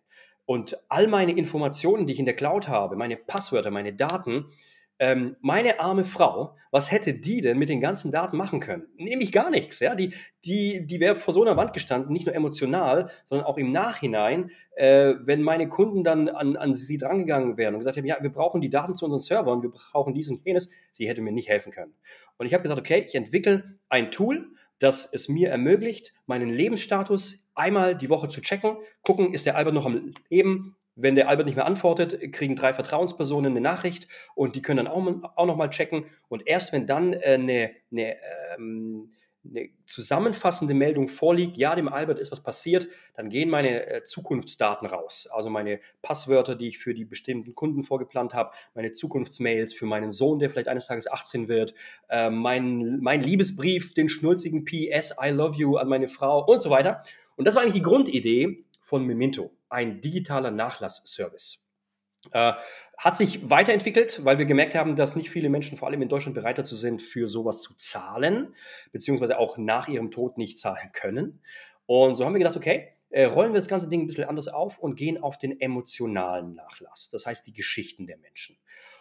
und 0.46 0.78
all 0.88 1.08
meine 1.08 1.36
Informationen, 1.36 2.06
die 2.06 2.14
ich 2.14 2.20
in 2.20 2.26
der 2.26 2.36
Cloud 2.36 2.68
habe, 2.68 2.96
meine 2.96 3.18
Passwörter, 3.18 3.72
meine 3.72 3.94
Daten, 3.94 4.52
ähm, 5.00 5.36
meine 5.42 5.80
arme 5.80 6.04
Frau, 6.04 6.56
was 6.72 6.92
hätte 6.92 7.14
die 7.14 7.42
denn 7.42 7.58
mit 7.58 7.70
den 7.70 7.80
ganzen 7.80 8.12
Daten 8.12 8.38
machen 8.38 8.60
können? 8.60 8.88
Nämlich 8.98 9.32
gar 9.32 9.50
nichts. 9.50 9.80
Ja? 9.80 9.96
Die, 9.96 10.14
die, 10.44 10.86
die 10.86 11.00
wäre 11.00 11.16
vor 11.16 11.34
so 11.34 11.44
einer 11.44 11.56
Wand 11.56 11.74
gestanden, 11.74 12.12
nicht 12.12 12.26
nur 12.26 12.36
emotional, 12.36 13.10
sondern 13.26 13.46
auch 13.46 13.58
im 13.58 13.72
Nachhinein, 13.72 14.52
äh, 14.76 15.14
wenn 15.24 15.42
meine 15.42 15.70
Kunden 15.70 16.04
dann 16.04 16.30
an, 16.30 16.58
an 16.58 16.74
sie 16.74 16.98
drangegangen 16.98 17.58
wären 17.58 17.76
und 17.76 17.80
gesagt 17.80 17.98
haben, 17.98 18.06
ja, 18.06 18.18
wir 18.22 18.32
brauchen 18.32 18.62
die 18.62 18.70
Daten 18.70 18.96
zu 18.96 19.06
unseren 19.06 19.20
Servern, 19.20 19.62
wir 19.62 19.72
brauchen 19.72 20.14
dies 20.14 20.30
und 20.30 20.44
jenes, 20.44 20.72
sie 20.92 21.08
hätte 21.08 21.22
mir 21.22 21.32
nicht 21.32 21.50
helfen 21.50 21.72
können. 21.72 21.94
Und 22.38 22.48
ich 22.48 22.54
habe 22.54 22.64
gesagt, 22.64 22.80
okay, 22.80 23.04
ich 23.06 23.16
entwickle 23.16 23.78
ein 23.90 24.12
Tool, 24.12 24.50
das 24.80 25.10
es 25.12 25.28
mir 25.28 25.50
ermöglicht, 25.50 26.14
meinen 26.26 26.50
Lebensstatus 26.50 27.48
einmal 27.56 27.96
die 27.96 28.10
Woche 28.10 28.28
zu 28.28 28.42
checken, 28.42 28.78
gucken, 29.02 29.34
ist 29.34 29.46
der 29.46 29.58
Albert 29.58 29.74
noch 29.74 29.86
am 29.86 30.14
Leben, 30.30 30.76
wenn 30.98 31.16
der 31.16 31.30
Albert 31.30 31.46
nicht 31.46 31.56
mehr 31.56 31.66
antwortet, 31.66 32.34
kriegen 32.34 32.56
drei 32.56 32.74
Vertrauenspersonen 32.74 33.52
eine 33.52 33.62
Nachricht 33.62 34.08
und 34.36 34.56
die 34.56 34.62
können 34.62 34.86
dann 34.86 34.88
auch, 34.88 35.34
auch 35.36 35.46
nochmal 35.46 35.70
checken. 35.70 36.06
Und 36.28 36.48
erst 36.48 36.74
wenn 36.74 36.88
dann 36.88 37.14
äh, 37.14 37.36
eine, 37.36 37.72
eine, 37.92 38.16
ähm, 38.58 39.14
eine, 39.46 39.70
zusammenfassende 39.86 40.74
Meldung 40.74 41.08
vorliegt, 41.08 41.58
ja, 41.58 41.76
dem 41.76 41.88
Albert 41.88 42.20
ist 42.20 42.32
was 42.32 42.42
passiert, 42.42 42.88
dann 43.14 43.30
gehen 43.30 43.50
meine 43.50 43.88
äh, 43.88 44.04
Zukunftsdaten 44.04 44.88
raus. 44.88 45.30
Also 45.32 45.50
meine 45.50 45.80
Passwörter, 46.02 46.56
die 46.56 46.68
ich 46.68 46.80
für 46.80 46.94
die 46.94 47.06
bestimmten 47.06 47.54
Kunden 47.54 47.84
vorgeplant 47.84 48.34
habe, 48.34 48.52
meine 48.74 48.92
Zukunftsmails 48.92 49.74
für 49.74 49.86
meinen 49.86 50.12
Sohn, 50.12 50.40
der 50.40 50.50
vielleicht 50.50 50.68
eines 50.68 50.88
Tages 50.88 51.10
18 51.10 51.48
wird, 51.48 51.76
äh, 52.10 52.32
mein, 52.32 53.00
mein 53.02 53.22
Liebesbrief, 53.22 53.94
den 53.94 54.10
schnulzigen 54.10 54.66
PS, 54.66 55.16
I 55.24 55.30
love 55.30 55.58
you 55.58 55.78
an 55.78 55.88
meine 55.88 56.08
Frau 56.08 56.44
und 56.44 56.60
so 56.60 56.72
weiter. 56.72 57.04
Und 57.38 57.46
das 57.46 57.56
war 57.56 57.62
eigentlich 57.62 57.76
die 57.76 57.82
Grundidee 57.84 58.66
von 58.88 59.06
Memento 59.06 59.52
ein 59.68 60.00
digitaler 60.00 60.50
Nachlassservice. 60.50 61.68
Äh, 62.32 62.54
hat 62.98 63.18
sich 63.18 63.50
weiterentwickelt, 63.50 64.24
weil 64.24 64.40
wir 64.40 64.46
gemerkt 64.46 64.76
haben, 64.76 64.96
dass 64.96 65.18
nicht 65.18 65.30
viele 65.30 65.50
Menschen, 65.50 65.78
vor 65.78 65.90
allem 65.90 66.02
in 66.02 66.08
Deutschland, 66.08 66.36
bereit 66.36 66.58
dazu 66.58 66.74
sind, 66.74 67.02
für 67.02 67.28
sowas 67.28 67.62
zu 67.62 67.76
zahlen, 67.76 68.56
beziehungsweise 68.94 69.40
auch 69.40 69.58
nach 69.58 69.90
ihrem 69.90 70.10
Tod 70.10 70.38
nicht 70.38 70.58
zahlen 70.58 70.90
können. 70.94 71.42
Und 71.86 72.16
so 72.16 72.26
haben 72.26 72.34
wir 72.34 72.40
gedacht, 72.40 72.56
okay, 72.56 72.94
äh, 73.10 73.26
rollen 73.26 73.52
wir 73.52 73.58
das 73.58 73.68
ganze 73.68 73.90
Ding 73.90 74.02
ein 74.02 74.08
bisschen 74.08 74.24
anders 74.24 74.48
auf 74.48 74.80
und 74.80 74.96
gehen 74.96 75.22
auf 75.22 75.38
den 75.38 75.60
emotionalen 75.60 76.56
Nachlass, 76.56 77.10
das 77.10 77.26
heißt 77.26 77.46
die 77.46 77.54
Geschichten 77.54 78.08
der 78.08 78.18
Menschen. 78.18 78.58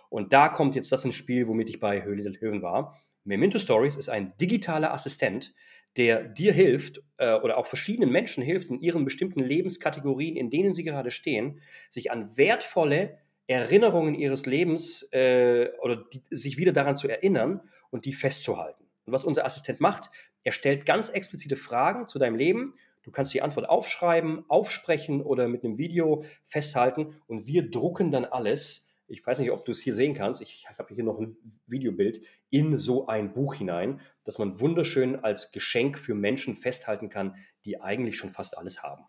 Und 0.08 0.32
da 0.32 0.48
kommt 0.48 0.74
jetzt 0.74 0.90
das 0.90 1.04
ins 1.04 1.14
Spiel, 1.14 1.46
womit 1.46 1.70
ich 1.70 1.78
bei 1.78 2.02
Höhle 2.02 2.24
der 2.24 2.32
Löwen 2.32 2.60
war. 2.60 3.00
Memento 3.22 3.58
Stories 3.58 3.94
ist 3.94 4.08
ein 4.08 4.36
digitaler 4.40 4.92
Assistent, 4.92 5.54
der 5.96 6.24
dir 6.24 6.52
hilft 6.52 7.02
äh, 7.18 7.34
oder 7.34 7.58
auch 7.58 7.66
verschiedenen 7.66 8.10
Menschen 8.10 8.42
hilft, 8.42 8.70
in 8.70 8.80
ihren 8.80 9.04
bestimmten 9.04 9.40
Lebenskategorien, 9.40 10.36
in 10.36 10.50
denen 10.50 10.74
sie 10.74 10.84
gerade 10.84 11.10
stehen, 11.10 11.60
sich 11.90 12.10
an 12.10 12.36
wertvolle 12.36 13.18
Erinnerungen 13.46 14.14
ihres 14.14 14.46
Lebens 14.46 15.08
äh, 15.12 15.70
oder 15.80 15.96
die, 15.96 16.22
sich 16.30 16.58
wieder 16.58 16.72
daran 16.72 16.96
zu 16.96 17.08
erinnern 17.08 17.60
und 17.90 18.04
die 18.04 18.12
festzuhalten. 18.12 18.84
Und 19.04 19.12
was 19.12 19.24
unser 19.24 19.44
Assistent 19.44 19.80
macht, 19.80 20.10
er 20.42 20.52
stellt 20.52 20.84
ganz 20.84 21.08
explizite 21.08 21.56
Fragen 21.56 22.08
zu 22.08 22.18
deinem 22.18 22.36
Leben. 22.36 22.74
Du 23.02 23.10
kannst 23.10 23.32
die 23.32 23.42
Antwort 23.42 23.68
aufschreiben, 23.68 24.44
aufsprechen 24.48 25.22
oder 25.22 25.48
mit 25.48 25.64
einem 25.64 25.78
Video 25.78 26.24
festhalten 26.44 27.14
und 27.28 27.46
wir 27.46 27.70
drucken 27.70 28.10
dann 28.10 28.24
alles 28.24 28.86
ich 29.08 29.24
weiß 29.24 29.38
nicht, 29.38 29.50
ob 29.50 29.64
du 29.64 29.72
es 29.72 29.80
hier 29.80 29.94
sehen 29.94 30.14
kannst, 30.14 30.42
ich 30.42 30.66
habe 30.78 30.94
hier 30.94 31.04
noch 31.04 31.20
ein 31.20 31.36
Videobild, 31.66 32.22
in 32.50 32.76
so 32.76 33.06
ein 33.06 33.32
Buch 33.32 33.54
hinein, 33.54 34.00
das 34.26 34.38
man 34.38 34.58
wunderschön 34.60 35.16
als 35.16 35.52
Geschenk 35.52 35.98
für 35.98 36.14
Menschen 36.14 36.54
festhalten 36.54 37.08
kann, 37.08 37.36
die 37.64 37.80
eigentlich 37.80 38.18
schon 38.18 38.30
fast 38.30 38.58
alles 38.58 38.82
haben. 38.82 39.04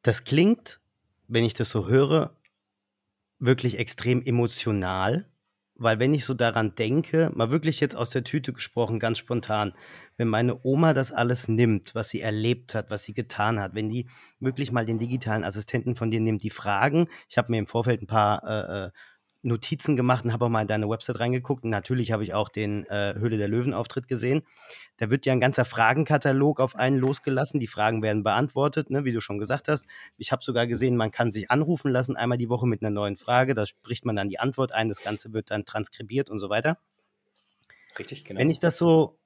Das 0.00 0.24
klingt, 0.24 0.80
wenn 1.28 1.44
ich 1.44 1.54
das 1.54 1.70
so 1.70 1.86
höre, 1.86 2.36
wirklich 3.38 3.78
extrem 3.78 4.24
emotional. 4.24 5.28
Weil 5.74 5.98
wenn 5.98 6.14
ich 6.14 6.24
so 6.24 6.34
daran 6.34 6.74
denke, 6.74 7.30
mal 7.34 7.50
wirklich 7.50 7.80
jetzt 7.80 7.96
aus 7.96 8.10
der 8.10 8.24
Tüte 8.24 8.52
gesprochen, 8.52 9.00
ganz 9.00 9.18
spontan, 9.18 9.74
wenn 10.16 10.28
meine 10.28 10.60
Oma 10.64 10.94
das 10.94 11.12
alles 11.12 11.48
nimmt, 11.48 11.94
was 11.94 12.08
sie 12.08 12.20
erlebt 12.20 12.74
hat, 12.74 12.90
was 12.90 13.04
sie 13.04 13.14
getan 13.14 13.58
hat, 13.58 13.74
wenn 13.74 13.88
die 13.88 14.08
wirklich 14.38 14.70
mal 14.70 14.86
den 14.86 14.98
digitalen 14.98 15.44
Assistenten 15.44 15.96
von 15.96 16.10
dir 16.10 16.20
nimmt, 16.20 16.42
die 16.42 16.50
Fragen, 16.50 17.08
ich 17.28 17.36
habe 17.36 17.50
mir 17.50 17.58
im 17.58 17.66
Vorfeld 17.66 18.02
ein 18.02 18.06
paar 18.06 18.44
äh, 18.44 18.86
äh 18.86 18.90
Notizen 19.42 19.96
gemacht 19.96 20.24
und 20.24 20.32
habe 20.32 20.44
auch 20.44 20.48
mal 20.48 20.62
in 20.62 20.68
deine 20.68 20.88
Website 20.88 21.18
reingeguckt. 21.18 21.64
Und 21.64 21.70
natürlich 21.70 22.12
habe 22.12 22.22
ich 22.22 22.32
auch 22.32 22.48
den 22.48 22.86
äh, 22.86 23.14
Höhle 23.16 23.38
der 23.38 23.48
Löwen-Auftritt 23.48 24.06
gesehen. 24.06 24.42
Da 24.98 25.10
wird 25.10 25.26
ja 25.26 25.32
ein 25.32 25.40
ganzer 25.40 25.64
Fragenkatalog 25.64 26.60
auf 26.60 26.76
einen 26.76 26.96
losgelassen. 26.98 27.58
Die 27.58 27.66
Fragen 27.66 28.02
werden 28.02 28.22
beantwortet, 28.22 28.90
ne, 28.90 29.04
wie 29.04 29.12
du 29.12 29.20
schon 29.20 29.38
gesagt 29.38 29.68
hast. 29.68 29.86
Ich 30.16 30.30
habe 30.30 30.44
sogar 30.44 30.66
gesehen, 30.66 30.96
man 30.96 31.10
kann 31.10 31.32
sich 31.32 31.50
anrufen 31.50 31.90
lassen, 31.90 32.16
einmal 32.16 32.38
die 32.38 32.48
Woche 32.48 32.66
mit 32.66 32.82
einer 32.82 32.90
neuen 32.90 33.16
Frage. 33.16 33.54
Da 33.54 33.66
spricht 33.66 34.04
man 34.04 34.14
dann 34.14 34.28
die 34.28 34.38
Antwort 34.38 34.72
ein. 34.72 34.88
Das 34.88 35.02
Ganze 35.02 35.32
wird 35.32 35.50
dann 35.50 35.64
transkribiert 35.64 36.30
und 36.30 36.38
so 36.38 36.48
weiter. 36.48 36.78
Richtig, 37.98 38.24
genau. 38.24 38.38
Wenn 38.38 38.48
ich 38.48 38.60
das 38.60 38.78
so, 38.78 39.18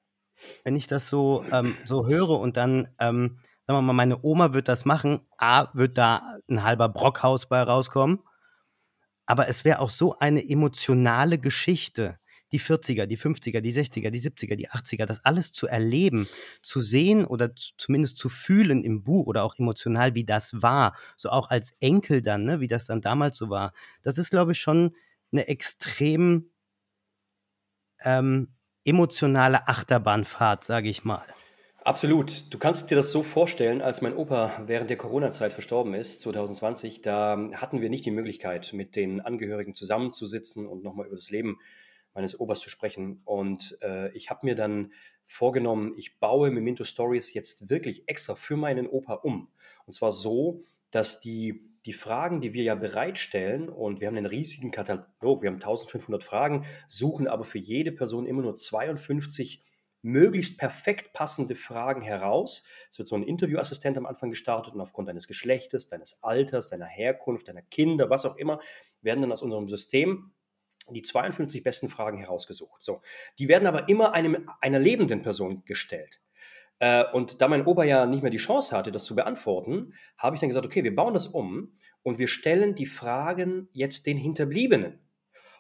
wenn 0.65 0.77
ich 0.77 0.87
das 0.87 1.11
so, 1.11 1.45
ähm, 1.53 1.77
so 1.85 2.07
höre 2.07 2.41
und 2.41 2.57
dann, 2.57 2.89
ähm, 2.99 3.39
sagen 3.67 3.79
wir 3.79 3.83
mal, 3.83 3.93
meine 3.93 4.23
Oma 4.23 4.55
wird 4.55 4.69
das 4.69 4.87
machen, 4.87 5.21
A, 5.37 5.69
wird 5.75 5.99
da 5.99 6.39
ein 6.49 6.65
halber 6.65 6.89
Brockhaus 6.89 7.47
bei 7.47 7.61
rauskommen 7.63 8.21
aber 9.27 9.49
es 9.49 9.65
wäre 9.65 9.81
auch 9.81 9.91
so 9.91 10.19
eine 10.19 10.49
emotionale 10.49 11.39
Geschichte, 11.39 12.19
die 12.53 12.61
40er, 12.61 13.07
die 13.07 13.19
50er, 13.19 13.61
die 13.61 13.73
60er, 13.73 14.11
die 14.11 14.21
70er, 14.21 14.57
die 14.57 14.71
80er, 14.71 15.05
das 15.05 15.25
alles 15.25 15.53
zu 15.53 15.67
erleben, 15.67 16.29
zu 16.63 16.81
sehen 16.81 17.25
oder 17.25 17.51
zumindest 17.77 18.19
zu 18.19 18.29
fühlen 18.29 18.85
im 18.85 19.03
Buch 19.03 19.27
oder 19.27 19.43
auch 19.43 19.59
emotional, 19.59 20.15
wie 20.15 20.25
das 20.25 20.63
war, 20.63 20.97
so 21.17 21.31
auch 21.31 21.51
als 21.51 21.73
Enkel 21.81 22.23
dann, 22.23 22.45
ne, 22.45 22.61
wie 22.61 22.69
das 22.69 22.87
dann 22.87 23.01
damals 23.01 23.37
so 23.37 23.51
war. 23.51 23.73
Das 24.03 24.17
ist, 24.17 24.31
glaube 24.31 24.53
ich, 24.53 24.61
schon 24.61 24.95
eine 25.33 25.49
extrem 25.49 26.51
ähm, 28.05 28.55
emotionale 28.85 29.67
Achterbahnfahrt, 29.67 30.65
sage 30.65 30.89
ich 30.89 31.05
mal. 31.05 31.25
Absolut. 31.87 32.53
Du 32.53 32.59
kannst 32.59 32.91
dir 32.91 32.97
das 32.97 33.13
so 33.13 33.23
vorstellen, 33.23 33.81
als 33.81 34.03
mein 34.03 34.17
Opa 34.17 34.65
während 34.67 34.91
der 34.91 34.97
Corona-Zeit 34.97 35.53
verstorben 35.53 35.95
ist, 35.95 36.21
2020, 36.21 37.01
da 37.01 37.39
hatten 37.53 37.81
wir 37.81 37.89
nicht 37.91 38.05
die 38.05 38.11
Möglichkeit, 38.11 38.73
mit 38.73 38.97
den 38.97 39.21
Angehörigen 39.21 39.73
zusammenzusitzen 39.73 40.67
und 40.67 40.83
nochmal 40.83 41.07
über 41.07 41.15
das 41.15 41.31
Leben 41.31 41.61
meines 42.13 42.41
Opas 42.41 42.59
zu 42.59 42.71
sprechen. 42.71 43.21
Und 43.25 43.79
äh, 43.83 44.11
ich 44.17 44.31
habe 44.31 44.47
mir 44.47 44.57
dann 44.57 44.93
vorgenommen, 45.27 45.95
ich 45.97 46.19
baue 46.19 46.51
Memento 46.51 46.83
Stories 46.83 47.33
jetzt 47.35 47.71
wirklich 47.71 48.09
extra 48.09 48.35
für 48.35 48.57
meinen 48.57 48.89
Opa 48.89 49.15
um. 49.15 49.47
Und 49.87 49.93
zwar 49.93 50.11
so, 50.11 50.65
dass 50.91 51.21
die, 51.21 51.71
die 51.85 51.93
Fragen, 51.93 52.41
die 52.41 52.53
wir 52.53 52.65
ja 52.65 52.75
bereitstellen, 52.75 53.69
und 53.69 54.01
wir 54.01 54.09
haben 54.09 54.17
einen 54.17 54.27
riesigen 54.27 54.73
Katalog, 54.73 55.43
wir 55.43 55.51
haben 55.51 55.63
1500 55.63 56.25
Fragen, 56.25 56.67
suchen 56.89 57.29
aber 57.29 57.45
für 57.45 57.59
jede 57.59 57.93
Person 57.93 58.27
immer 58.27 58.43
nur 58.43 58.57
52 58.57 59.63
möglichst 60.07 60.57
perfekt 60.57 61.13
passende 61.13 61.57
Fragen 61.57 62.01
heraus. 62.01 62.63
Es 62.91 62.99
wird 62.99 63.09
so 63.09 63.17
ein 63.17 63.25
Interviewassistent 63.25 63.99
am 63.99 64.07
Anfang 64.07 64.31
gestartet 64.31 64.75
und 64.75 64.81
aufgrund 64.81 65.09
deines 65.09 65.27
Geschlechtes, 65.27 65.89
deines 65.89 66.23
Alters, 66.23 66.69
deiner 66.69 66.87
Herkunft, 66.87 67.49
deiner 67.49 67.63
Kinder, 67.63 68.09
was 68.09 68.25
auch 68.25 68.37
immer, 68.37 68.61
werden 69.03 69.21
dann 69.21 69.33
aus 69.33 69.43
unserem 69.43 69.69
System 69.69 70.33
die 70.91 71.03
52 71.03 71.65
besten 71.65 71.89
Fragen 71.89 72.19
herausgesucht. 72.19 72.85
So, 72.85 73.03
die 73.41 73.49
werden 73.49 73.67
aber 73.67 73.89
immer 73.89 74.15
einem, 74.15 74.49
einer 74.61 74.79
lebenden 74.79 75.23
Person 75.23 75.65
gestellt. 75.65 76.21
Äh, 76.79 77.05
und 77.13 77.41
da 77.41 77.49
mein 77.49 77.67
Opa 77.67 77.83
ja 77.83 78.07
nicht 78.07 78.23
mehr 78.23 78.31
die 78.31 78.37
Chance 78.37 78.77
hatte, 78.77 78.93
das 78.93 79.05
zu 79.05 79.17
beantworten, 79.17 79.95
habe 80.17 80.37
ich 80.37 80.41
dann 80.41 80.51
gesagt, 80.51 80.67
okay, 80.67 80.85
wir 80.85 80.95
bauen 80.95 81.15
das 81.15 81.27
um 81.27 81.77
und 82.05 82.19
wir 82.19 82.29
stellen 82.29 82.77
die 82.77 82.87
Fragen 82.87 83.69
jetzt 83.73 84.07
den 84.07 84.17
Hinterbliebenen. 84.17 85.01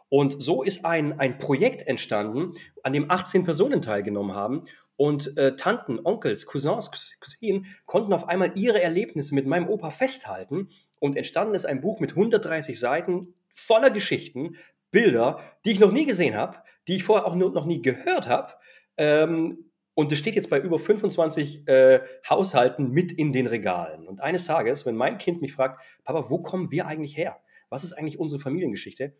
Und 0.09 0.41
so 0.41 0.63
ist 0.63 0.85
ein, 0.85 1.19
ein 1.19 1.39
Projekt 1.39 1.87
entstanden, 1.87 2.55
an 2.83 2.93
dem 2.93 3.11
18 3.11 3.45
Personen 3.45 3.83
teilgenommen 3.83 4.35
haben. 4.35 4.65
Und 4.97 5.37
äh, 5.37 5.57
Tanten, 5.57 6.01
Onkels, 6.03 6.47
Cousins, 6.47 7.19
Cousinen 7.21 7.67
konnten 7.85 8.13
auf 8.13 8.29
einmal 8.29 8.53
ihre 8.57 8.81
Erlebnisse 8.81 9.35
mit 9.35 9.47
meinem 9.47 9.69
Opa 9.69 9.91
festhalten. 9.91 10.69
Und 10.99 11.17
entstanden 11.17 11.55
ist 11.55 11.67
ein 11.67 11.81
Buch 11.81 12.01
mit 12.01 12.11
130 12.11 12.79
Seiten 12.79 13.35
voller 13.49 13.91
Geschichten, 13.91 14.57
Bilder, 14.91 15.41
die 15.65 15.73
ich 15.73 15.81
noch 15.81 15.93
nie 15.93 16.07
gesehen 16.07 16.37
habe, 16.37 16.59
die 16.89 16.97
ich 16.97 17.05
vorher 17.05 17.27
auch 17.27 17.35
noch 17.35 17.67
nie 17.67 17.83
gehört 17.83 18.29
habe. 18.29 18.55
Ähm, 18.97 19.71
und 19.95 20.13
es 20.13 20.19
steht 20.19 20.37
jetzt 20.37 20.51
bei 20.51 20.61
über 20.61 20.79
25 20.79 21.67
äh, 21.69 22.01
Haushalten 22.29 22.91
mit 22.91 23.13
in 23.13 23.33
den 23.33 23.47
Regalen. 23.47 24.07
Und 24.07 24.21
eines 24.21 24.47
Tages, 24.47 24.87
wenn 24.87 24.95
mein 24.95 25.19
Kind 25.19 25.41
mich 25.41 25.55
fragt, 25.55 25.83
Papa, 26.05 26.31
wo 26.31 26.39
kommen 26.39 26.71
wir 26.71 26.87
eigentlich 26.87 27.17
her? 27.17 27.41
Was 27.71 27.83
ist 27.83 27.95
eigentlich 27.95 28.19
unsere 28.19 28.41
Familiengeschichte? 28.41 29.15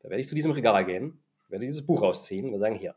Da 0.00 0.10
werde 0.10 0.20
ich 0.20 0.28
zu 0.28 0.34
diesem 0.34 0.52
Regal 0.52 0.84
gehen, 0.84 1.22
werde 1.48 1.66
dieses 1.66 1.84
Buch 1.84 2.02
rausziehen 2.02 2.52
und 2.52 2.58
sagen, 2.58 2.76
hier, 2.76 2.94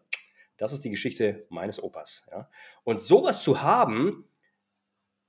das 0.57 0.73
ist 0.73 0.85
die 0.85 0.89
Geschichte 0.89 1.45
meines 1.49 1.81
Opas. 1.81 2.25
Ja? 2.31 2.49
Und 2.83 3.01
sowas 3.01 3.43
zu 3.43 3.61
haben, 3.61 4.25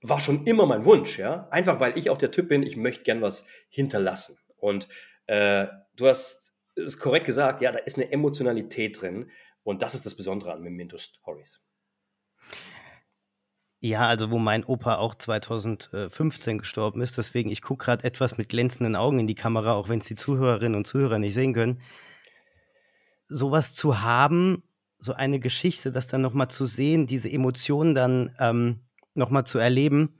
war 0.03 0.21
schon 0.21 0.45
immer 0.45 0.67
mein 0.67 0.85
Wunsch, 0.85 1.19
ja. 1.19 1.49
Einfach 1.51 1.81
weil 1.81 1.97
ich 1.97 2.11
auch 2.11 2.19
der 2.19 2.31
Typ 2.31 2.49
bin, 2.49 2.63
ich 2.63 2.77
möchte 2.77 3.05
gern 3.05 3.23
was 3.23 3.47
hinterlassen. 3.71 4.39
Und 4.59 4.87
äh, 5.27 5.67
du 5.97 6.07
hast 6.07 6.53
es 6.77 6.99
korrekt 6.99 7.25
gesagt, 7.25 7.61
ja, 7.61 7.73
da 7.73 7.79
ist 7.79 7.97
eine 7.97 8.13
Emotionalität 8.13 9.01
drin. 9.01 9.31
Und 9.63 9.81
das 9.81 9.95
ist 9.95 10.05
das 10.05 10.15
Besondere 10.15 10.53
an 10.53 10.63
Memento 10.63 10.99
Stories. 10.99 11.63
Ja, 13.85 14.07
also 14.07 14.31
wo 14.31 14.39
mein 14.39 14.65
Opa 14.65 14.95
auch 14.95 15.15
2015 15.15 16.57
gestorben 16.57 17.03
ist. 17.03 17.19
Deswegen, 17.19 17.51
ich 17.51 17.61
gucke 17.61 17.85
gerade 17.85 18.05
etwas 18.05 18.39
mit 18.39 18.49
glänzenden 18.49 18.97
Augen 18.97 19.19
in 19.19 19.27
die 19.27 19.35
Kamera, 19.35 19.75
auch 19.75 19.91
wenn 19.91 19.99
es 19.99 20.07
die 20.07 20.15
Zuhörerinnen 20.15 20.75
und 20.75 20.87
Zuhörer 20.87 21.19
nicht 21.19 21.35
sehen 21.35 21.53
können. 21.53 21.83
Sowas 23.29 23.75
zu 23.75 24.01
haben, 24.01 24.63
so 25.01 25.13
eine 25.13 25.39
Geschichte, 25.39 25.93
das 25.93 26.07
dann 26.07 26.23
nochmal 26.23 26.49
zu 26.49 26.65
sehen, 26.65 27.07
diese 27.07 27.31
Emotionen 27.31 27.95
dann 27.95 28.35
ähm, 28.39 28.81
nochmal 29.13 29.45
zu 29.45 29.59
erleben, 29.59 30.19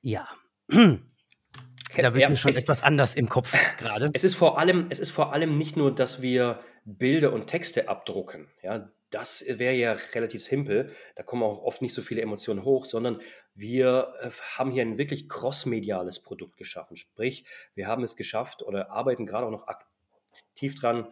ja. 0.00 0.26
Da 0.68 2.14
wird 2.14 2.16
ja, 2.16 2.30
mir 2.30 2.36
schon 2.36 2.56
etwas 2.56 2.82
anders 2.82 3.14
im 3.14 3.28
Kopf 3.28 3.54
gerade. 3.78 4.10
Es 4.12 4.24
ist 4.24 4.34
vor 4.34 4.58
allem, 4.58 4.86
es 4.88 4.98
ist 4.98 5.10
vor 5.10 5.32
allem 5.32 5.56
nicht 5.56 5.76
nur, 5.76 5.94
dass 5.94 6.20
wir 6.20 6.58
Bilder 6.84 7.32
und 7.32 7.46
Texte 7.46 7.88
abdrucken. 7.88 8.48
Ja, 8.60 8.88
das 9.12 9.44
wäre 9.46 9.74
ja 9.74 9.92
relativ 10.14 10.42
simpel. 10.42 10.94
Da 11.14 11.22
kommen 11.22 11.42
auch 11.42 11.62
oft 11.62 11.82
nicht 11.82 11.94
so 11.94 12.02
viele 12.02 12.22
Emotionen 12.22 12.64
hoch, 12.64 12.86
sondern 12.86 13.20
wir 13.54 14.14
äh, 14.20 14.30
haben 14.56 14.70
hier 14.72 14.82
ein 14.82 14.98
wirklich 14.98 15.28
crossmediales 15.28 16.22
Produkt 16.22 16.56
geschaffen. 16.56 16.96
Sprich, 16.96 17.44
wir 17.74 17.86
haben 17.86 18.02
es 18.02 18.16
geschafft 18.16 18.62
oder 18.62 18.90
arbeiten 18.90 19.26
gerade 19.26 19.46
auch 19.46 19.50
noch 19.50 19.68
aktiv 19.68 20.74
dran, 20.74 21.08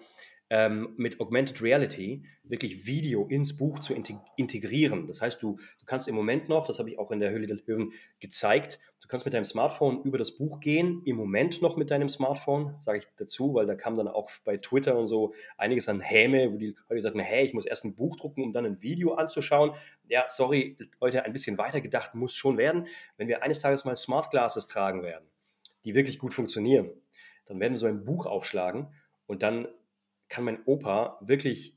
ähm, 0.51 0.95
mit 0.97 1.21
Augmented 1.21 1.63
Reality 1.63 2.25
wirklich 2.43 2.85
Video 2.85 3.27
ins 3.27 3.57
Buch 3.57 3.79
zu 3.79 3.95
integrieren. 4.37 5.07
Das 5.07 5.23
heißt, 5.23 5.41
du, 5.41 5.57
du 5.79 5.87
kannst 5.87 6.09
im 6.09 6.17
Moment 6.17 6.49
noch, 6.49 6.67
das 6.67 6.81
habe 6.81 6.91
ich 6.91 6.99
auch 6.99 7.13
in 7.13 7.21
der 7.21 7.31
Höhle 7.31 7.47
der 7.47 7.59
Löwen 7.65 7.93
gezeigt, 8.19 8.81
du 9.01 9.07
kannst 9.07 9.25
mit 9.25 9.33
deinem 9.33 9.45
Smartphone 9.45 10.03
über 10.03 10.19
das 10.19 10.33
Buch 10.33 10.59
gehen, 10.59 11.03
im 11.05 11.17
Moment 11.17 11.63
noch 11.63 11.77
mit 11.77 11.93
deinem 11.93 12.09
Smartphone, 12.09 12.75
sage 12.81 12.99
ich 12.99 13.07
dazu, 13.17 13.55
weil 13.55 13.67
da 13.67 13.77
kam 13.77 13.95
dann 13.95 14.09
auch 14.09 14.29
bei 14.45 14.57
Twitter 14.57 14.99
und 14.99 15.07
so 15.07 15.33
einiges 15.57 15.89
an 15.89 16.01
Häme, 16.01 16.53
wo 16.53 16.59
die 16.59 16.75
Leute 16.89 17.03
sagten, 17.03 17.21
hey, 17.21 17.45
ich 17.45 17.55
muss 17.55 17.65
erst 17.65 17.85
ein 17.85 17.95
Buch 17.95 18.17
drucken, 18.17 18.43
um 18.43 18.51
dann 18.51 18.67
ein 18.67 18.83
Video 18.83 19.15
anzuschauen. 19.15 19.73
Ja, 20.09 20.25
sorry, 20.29 20.77
Leute, 21.01 21.25
ein 21.25 21.33
bisschen 21.33 21.59
weiter 21.59 21.81
gedacht 21.81 22.17
muss 22.17 22.35
schon 22.35 22.59
werden. 22.59 22.89
Wenn 23.17 23.29
wir 23.29 23.45
eines 23.45 23.61
Tages 23.61 23.85
mal 23.85 23.95
Smart 23.95 24.31
Glasses 24.33 24.67
tragen 24.67 25.05
werden, 25.05 25.27
die 25.85 25.95
wirklich 25.95 26.19
gut 26.19 26.35
funktionieren, 26.35 26.91
dann 27.47 27.61
werden 27.61 27.75
wir 27.75 27.79
so 27.79 27.87
ein 27.87 28.05
Buch 28.05 28.27
aufschlagen 28.27 28.89
und 29.27 29.45
dann 29.45 29.69
kann 30.31 30.45
mein 30.45 30.65
Opa 30.65 31.19
wirklich 31.21 31.77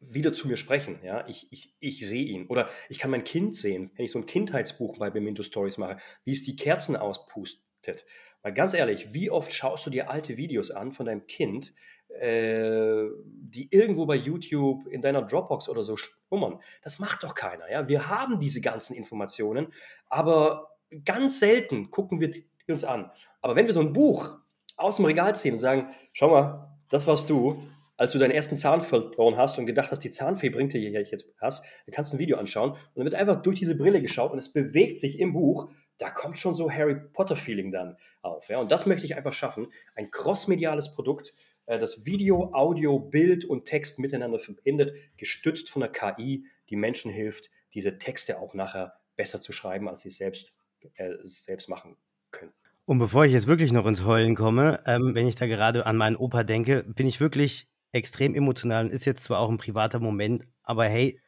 wieder 0.00 0.32
zu 0.32 0.48
mir 0.48 0.56
sprechen. 0.56 0.98
Ja, 1.02 1.26
ich, 1.26 1.46
ich, 1.50 1.74
ich 1.80 2.06
sehe 2.06 2.24
ihn. 2.24 2.46
Oder 2.46 2.68
ich 2.88 2.98
kann 2.98 3.10
mein 3.10 3.24
Kind 3.24 3.54
sehen, 3.54 3.90
wenn 3.96 4.04
ich 4.04 4.12
so 4.12 4.18
ein 4.18 4.26
Kindheitsbuch 4.26 4.98
bei 4.98 5.10
Memento 5.10 5.42
Stories 5.42 5.78
mache, 5.78 5.98
wie 6.24 6.32
es 6.32 6.42
die 6.42 6.56
Kerzen 6.56 6.96
auspustet. 6.96 8.06
Mal 8.42 8.54
ganz 8.54 8.74
ehrlich, 8.74 9.12
wie 9.12 9.30
oft 9.30 9.52
schaust 9.52 9.86
du 9.86 9.90
dir 9.90 10.10
alte 10.10 10.36
Videos 10.36 10.70
an 10.70 10.92
von 10.92 11.06
deinem 11.06 11.26
Kind, 11.26 11.74
äh, 12.08 13.06
die 13.24 13.68
irgendwo 13.70 14.06
bei 14.06 14.14
YouTube 14.14 14.86
in 14.86 15.02
deiner 15.02 15.22
Dropbox 15.22 15.68
oder 15.68 15.82
so 15.82 15.96
schlummern? 15.96 16.60
Das 16.82 17.00
macht 17.00 17.24
doch 17.24 17.34
keiner. 17.34 17.70
Ja? 17.70 17.88
Wir 17.88 18.08
haben 18.08 18.38
diese 18.38 18.60
ganzen 18.60 18.94
Informationen, 18.94 19.72
aber 20.06 20.76
ganz 21.04 21.40
selten 21.40 21.90
gucken 21.90 22.20
wir 22.20 22.32
uns 22.68 22.84
an. 22.84 23.10
Aber 23.40 23.56
wenn 23.56 23.66
wir 23.66 23.74
so 23.74 23.80
ein 23.80 23.92
Buch 23.92 24.38
aus 24.76 24.96
dem 24.96 25.06
Regal 25.06 25.34
ziehen 25.34 25.54
und 25.54 25.58
sagen, 25.58 25.88
schau 26.12 26.30
mal, 26.30 26.67
das 26.88 27.06
warst 27.06 27.30
du, 27.30 27.62
als 27.96 28.12
du 28.12 28.18
deinen 28.18 28.30
ersten 28.30 28.56
Zahn 28.56 28.80
verloren 28.80 29.36
hast 29.36 29.58
und 29.58 29.66
gedacht 29.66 29.90
hast, 29.90 30.00
die 30.00 30.10
Zahnfee 30.10 30.50
bringt 30.50 30.72
dir 30.72 30.80
jetzt 30.80 31.28
was, 31.40 31.62
dann 31.62 31.92
kannst 31.92 32.12
du 32.12 32.16
ein 32.16 32.20
Video 32.20 32.36
anschauen 32.36 32.70
und 32.70 32.78
dann 32.94 33.04
wird 33.04 33.14
einfach 33.14 33.42
durch 33.42 33.56
diese 33.56 33.76
Brille 33.76 34.00
geschaut 34.00 34.32
und 34.32 34.38
es 34.38 34.52
bewegt 34.52 34.98
sich 34.98 35.18
im 35.18 35.32
Buch 35.32 35.68
da 35.98 36.10
kommt 36.10 36.38
schon 36.38 36.54
so 36.54 36.70
Harry 36.70 36.94
Potter-Feeling 36.94 37.72
dann 37.72 37.96
auf. 38.22 38.48
Ja? 38.48 38.58
Und 38.58 38.70
das 38.70 38.86
möchte 38.86 39.04
ich 39.04 39.16
einfach 39.16 39.32
schaffen. 39.32 39.68
Ein 39.94 40.10
crossmediales 40.10 40.94
Produkt, 40.94 41.34
äh, 41.66 41.78
das 41.78 42.06
Video, 42.06 42.52
Audio, 42.54 42.98
Bild 42.98 43.44
und 43.44 43.64
Text 43.64 43.98
miteinander 43.98 44.38
verbindet, 44.38 44.94
gestützt 45.16 45.68
von 45.68 45.80
der 45.80 45.90
KI, 45.90 46.46
die 46.70 46.76
Menschen 46.76 47.10
hilft, 47.10 47.50
diese 47.74 47.98
Texte 47.98 48.38
auch 48.38 48.54
nachher 48.54 48.94
besser 49.16 49.40
zu 49.40 49.52
schreiben, 49.52 49.88
als 49.88 50.00
sie 50.00 50.10
selbst, 50.10 50.52
äh, 50.94 51.14
selbst 51.22 51.68
machen 51.68 51.96
können. 52.30 52.52
Und 52.88 53.00
bevor 53.00 53.26
ich 53.26 53.34
jetzt 53.34 53.46
wirklich 53.46 53.70
noch 53.70 53.84
ins 53.84 54.06
Heulen 54.06 54.34
komme, 54.34 54.82
ähm, 54.86 55.14
wenn 55.14 55.28
ich 55.28 55.34
da 55.34 55.46
gerade 55.46 55.84
an 55.84 55.98
meinen 55.98 56.16
Opa 56.16 56.42
denke, 56.42 56.84
bin 56.88 57.06
ich 57.06 57.20
wirklich 57.20 57.68
extrem 57.92 58.34
emotional 58.34 58.86
und 58.86 58.90
ist 58.90 59.04
jetzt 59.04 59.24
zwar 59.24 59.40
auch 59.40 59.50
ein 59.50 59.58
privater 59.58 60.00
Moment, 60.00 60.46
aber 60.62 60.86
hey, 60.86 61.20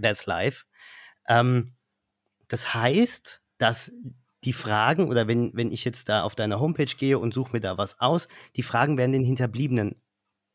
that's 0.00 0.24
life. 0.24 0.64
Ähm, 1.28 1.74
das 2.48 2.72
heißt, 2.72 3.42
dass 3.58 3.92
die 4.44 4.54
Fragen, 4.54 5.10
oder 5.10 5.28
wenn, 5.28 5.54
wenn 5.54 5.70
ich 5.70 5.84
jetzt 5.84 6.08
da 6.08 6.22
auf 6.22 6.34
deine 6.34 6.60
Homepage 6.60 6.96
gehe 6.96 7.18
und 7.18 7.34
suche 7.34 7.52
mir 7.52 7.60
da 7.60 7.76
was 7.76 8.00
aus, 8.00 8.26
die 8.56 8.62
Fragen 8.62 8.96
werden 8.96 9.12
den 9.12 9.22
Hinterbliebenen 9.22 10.00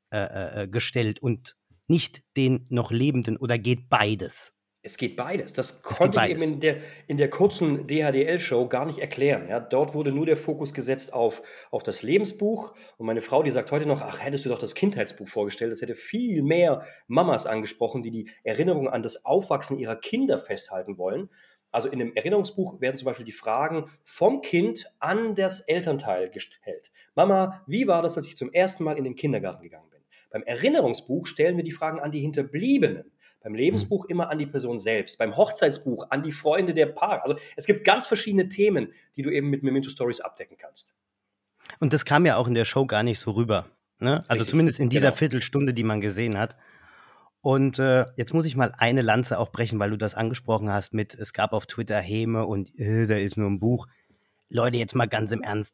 äh, 0.10 0.18
äh, 0.18 0.64
äh 0.64 0.68
gestellt 0.68 1.20
und 1.20 1.56
nicht 1.88 2.24
den 2.36 2.66
noch 2.70 2.90
Lebenden 2.90 3.38
oder 3.38 3.60
geht 3.60 3.90
beides? 3.90 4.57
Es 4.88 4.96
geht 4.96 5.18
beides. 5.18 5.52
Das 5.52 5.82
konnte 5.82 6.18
ich 6.24 6.32
eben 6.32 6.42
in 6.42 6.60
der, 6.62 6.78
in 7.08 7.18
der 7.18 7.30
kurzen 7.30 7.88
DHDL-Show 7.88 8.70
gar 8.70 8.86
nicht 8.86 9.00
erklären. 9.00 9.50
Ja, 9.50 9.60
dort 9.60 9.94
wurde 9.94 10.14
nur 10.14 10.26
der 10.26 10.38
Fokus 10.38 10.74
gesetzt 10.74 11.12
auf, 11.12 11.42
auf 11.72 11.84
das 11.84 12.04
Lebensbuch. 12.04 12.74
Und 12.96 13.06
meine 13.06 13.20
Frau, 13.20 13.44
die 13.44 13.52
sagt 13.52 13.70
heute 13.74 13.86
noch, 13.86 14.02
ach, 14.02 14.24
hättest 14.24 14.46
du 14.46 14.50
doch 14.50 14.58
das 14.58 14.76
Kindheitsbuch 14.76 15.28
vorgestellt. 15.28 15.74
Das 15.74 15.82
hätte 15.82 15.94
viel 15.94 16.42
mehr 16.42 16.86
Mamas 17.08 17.46
angesprochen, 17.48 18.02
die 18.02 18.12
die 18.12 18.30
Erinnerung 18.46 18.88
an 18.88 19.02
das 19.02 19.26
Aufwachsen 19.26 19.78
ihrer 19.78 19.98
Kinder 19.98 20.40
festhalten 20.40 20.98
wollen. 20.98 21.30
Also 21.70 21.90
in 21.90 22.00
dem 22.00 22.16
Erinnerungsbuch 22.16 22.80
werden 22.80 22.96
zum 22.96 23.08
Beispiel 23.08 23.26
die 23.26 23.34
Fragen 23.34 23.90
vom 24.06 24.40
Kind 24.40 24.90
an 25.00 25.36
das 25.36 25.60
Elternteil 25.60 26.30
gestellt. 26.30 26.92
Mama, 27.14 27.62
wie 27.68 27.88
war 27.88 28.02
das, 28.02 28.16
als 28.16 28.28
ich 28.28 28.38
zum 28.38 28.54
ersten 28.54 28.86
Mal 28.86 28.98
in 28.98 29.04
den 29.04 29.16
Kindergarten 29.16 29.64
gegangen 29.64 29.90
bin? 29.90 30.02
Beim 30.30 30.44
Erinnerungsbuch 30.44 31.28
stellen 31.28 31.58
wir 31.58 31.64
die 31.64 31.72
Fragen 31.72 32.00
an 32.00 32.12
die 32.12 32.22
Hinterbliebenen. 32.22 33.12
Beim 33.48 33.56
Lebensbuch 33.56 34.04
mhm. 34.04 34.10
immer 34.10 34.30
an 34.30 34.40
die 34.40 34.46
Person 34.46 34.78
selbst, 34.78 35.18
beim 35.18 35.38
Hochzeitsbuch 35.38 36.08
an 36.10 36.22
die 36.22 36.34
Freunde 36.34 36.74
der 36.74 36.88
Paar. 36.88 37.22
Also 37.24 37.38
es 37.56 37.66
gibt 37.66 37.86
ganz 37.86 38.06
verschiedene 38.06 38.50
Themen, 38.50 38.92
die 39.16 39.22
du 39.22 39.30
eben 39.30 39.50
mit 39.50 39.64
Memento 39.64 39.88
Stories 39.88 40.20
abdecken 40.20 40.58
kannst. 40.58 40.96
Und 41.80 41.94
das 41.94 42.04
kam 42.04 42.26
ja 42.26 42.36
auch 42.36 42.50
in 42.50 42.56
der 42.56 42.66
Show 42.66 42.86
gar 42.86 43.04
nicht 43.04 43.20
so 43.22 43.32
rüber. 43.32 43.68
Ne? 44.00 44.26
Also 44.28 44.42
Richtig, 44.42 44.50
zumindest 44.50 44.80
in 44.82 44.90
dieser 44.90 45.12
genau. 45.12 45.16
Viertelstunde, 45.16 45.74
die 45.74 45.86
man 45.86 46.02
gesehen 46.02 46.38
hat. 46.38 46.58
Und 47.40 47.80
äh, 47.80 48.08
jetzt 48.18 48.34
muss 48.34 48.46
ich 48.46 48.58
mal 48.58 48.74
eine 48.78 49.02
Lanze 49.02 49.40
auch 49.40 49.50
brechen, 49.50 49.80
weil 49.80 49.92
du 49.92 49.98
das 49.98 50.14
angesprochen 50.14 50.70
hast 50.70 50.94
mit, 50.94 51.16
es 51.16 51.32
gab 51.32 51.54
auf 51.54 51.68
Twitter 51.68 52.02
Häme 52.02 52.46
und 52.46 52.78
äh, 52.78 53.08
da 53.08 53.16
ist 53.16 53.38
nur 53.38 53.50
ein 53.50 53.62
Buch. 53.62 53.88
Leute, 54.50 54.76
jetzt 54.76 54.94
mal 54.94 55.08
ganz 55.08 55.32
im 55.32 55.42
Ernst. 55.42 55.74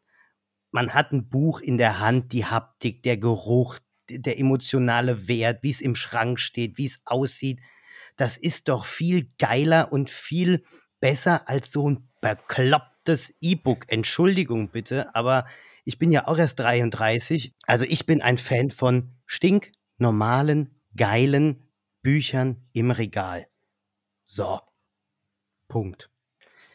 Man 0.69 0.93
hat 0.93 1.11
ein 1.11 1.27
Buch 1.27 1.59
in 1.59 1.79
der 1.79 1.99
Hand, 1.99 2.33
die 2.33 2.45
Haptik, 2.45 3.01
der 3.01 3.17
Geruch, 3.17 3.79
der 4.19 4.39
emotionale 4.39 5.27
Wert, 5.27 5.63
wie 5.63 5.71
es 5.71 5.81
im 5.81 5.95
Schrank 5.95 6.39
steht, 6.39 6.77
wie 6.77 6.85
es 6.85 7.01
aussieht, 7.05 7.59
das 8.15 8.37
ist 8.37 8.69
doch 8.69 8.85
viel 8.85 9.29
geiler 9.39 9.91
und 9.91 10.09
viel 10.09 10.63
besser 10.99 11.49
als 11.49 11.71
so 11.71 11.89
ein 11.89 12.07
beklopptes 12.21 13.33
E-Book. 13.41 13.85
Entschuldigung 13.87 14.69
bitte, 14.69 15.13
aber 15.15 15.45
ich 15.85 15.97
bin 15.97 16.11
ja 16.11 16.27
auch 16.27 16.37
erst 16.37 16.59
33. 16.59 17.53
Also 17.65 17.85
ich 17.85 18.05
bin 18.05 18.21
ein 18.21 18.37
Fan 18.37 18.69
von 18.69 19.11
stinknormalen, 19.25 20.75
geilen 20.95 21.67
Büchern 22.01 22.61
im 22.73 22.91
Regal. 22.91 23.47
So. 24.25 24.61
Punkt. 25.67 26.09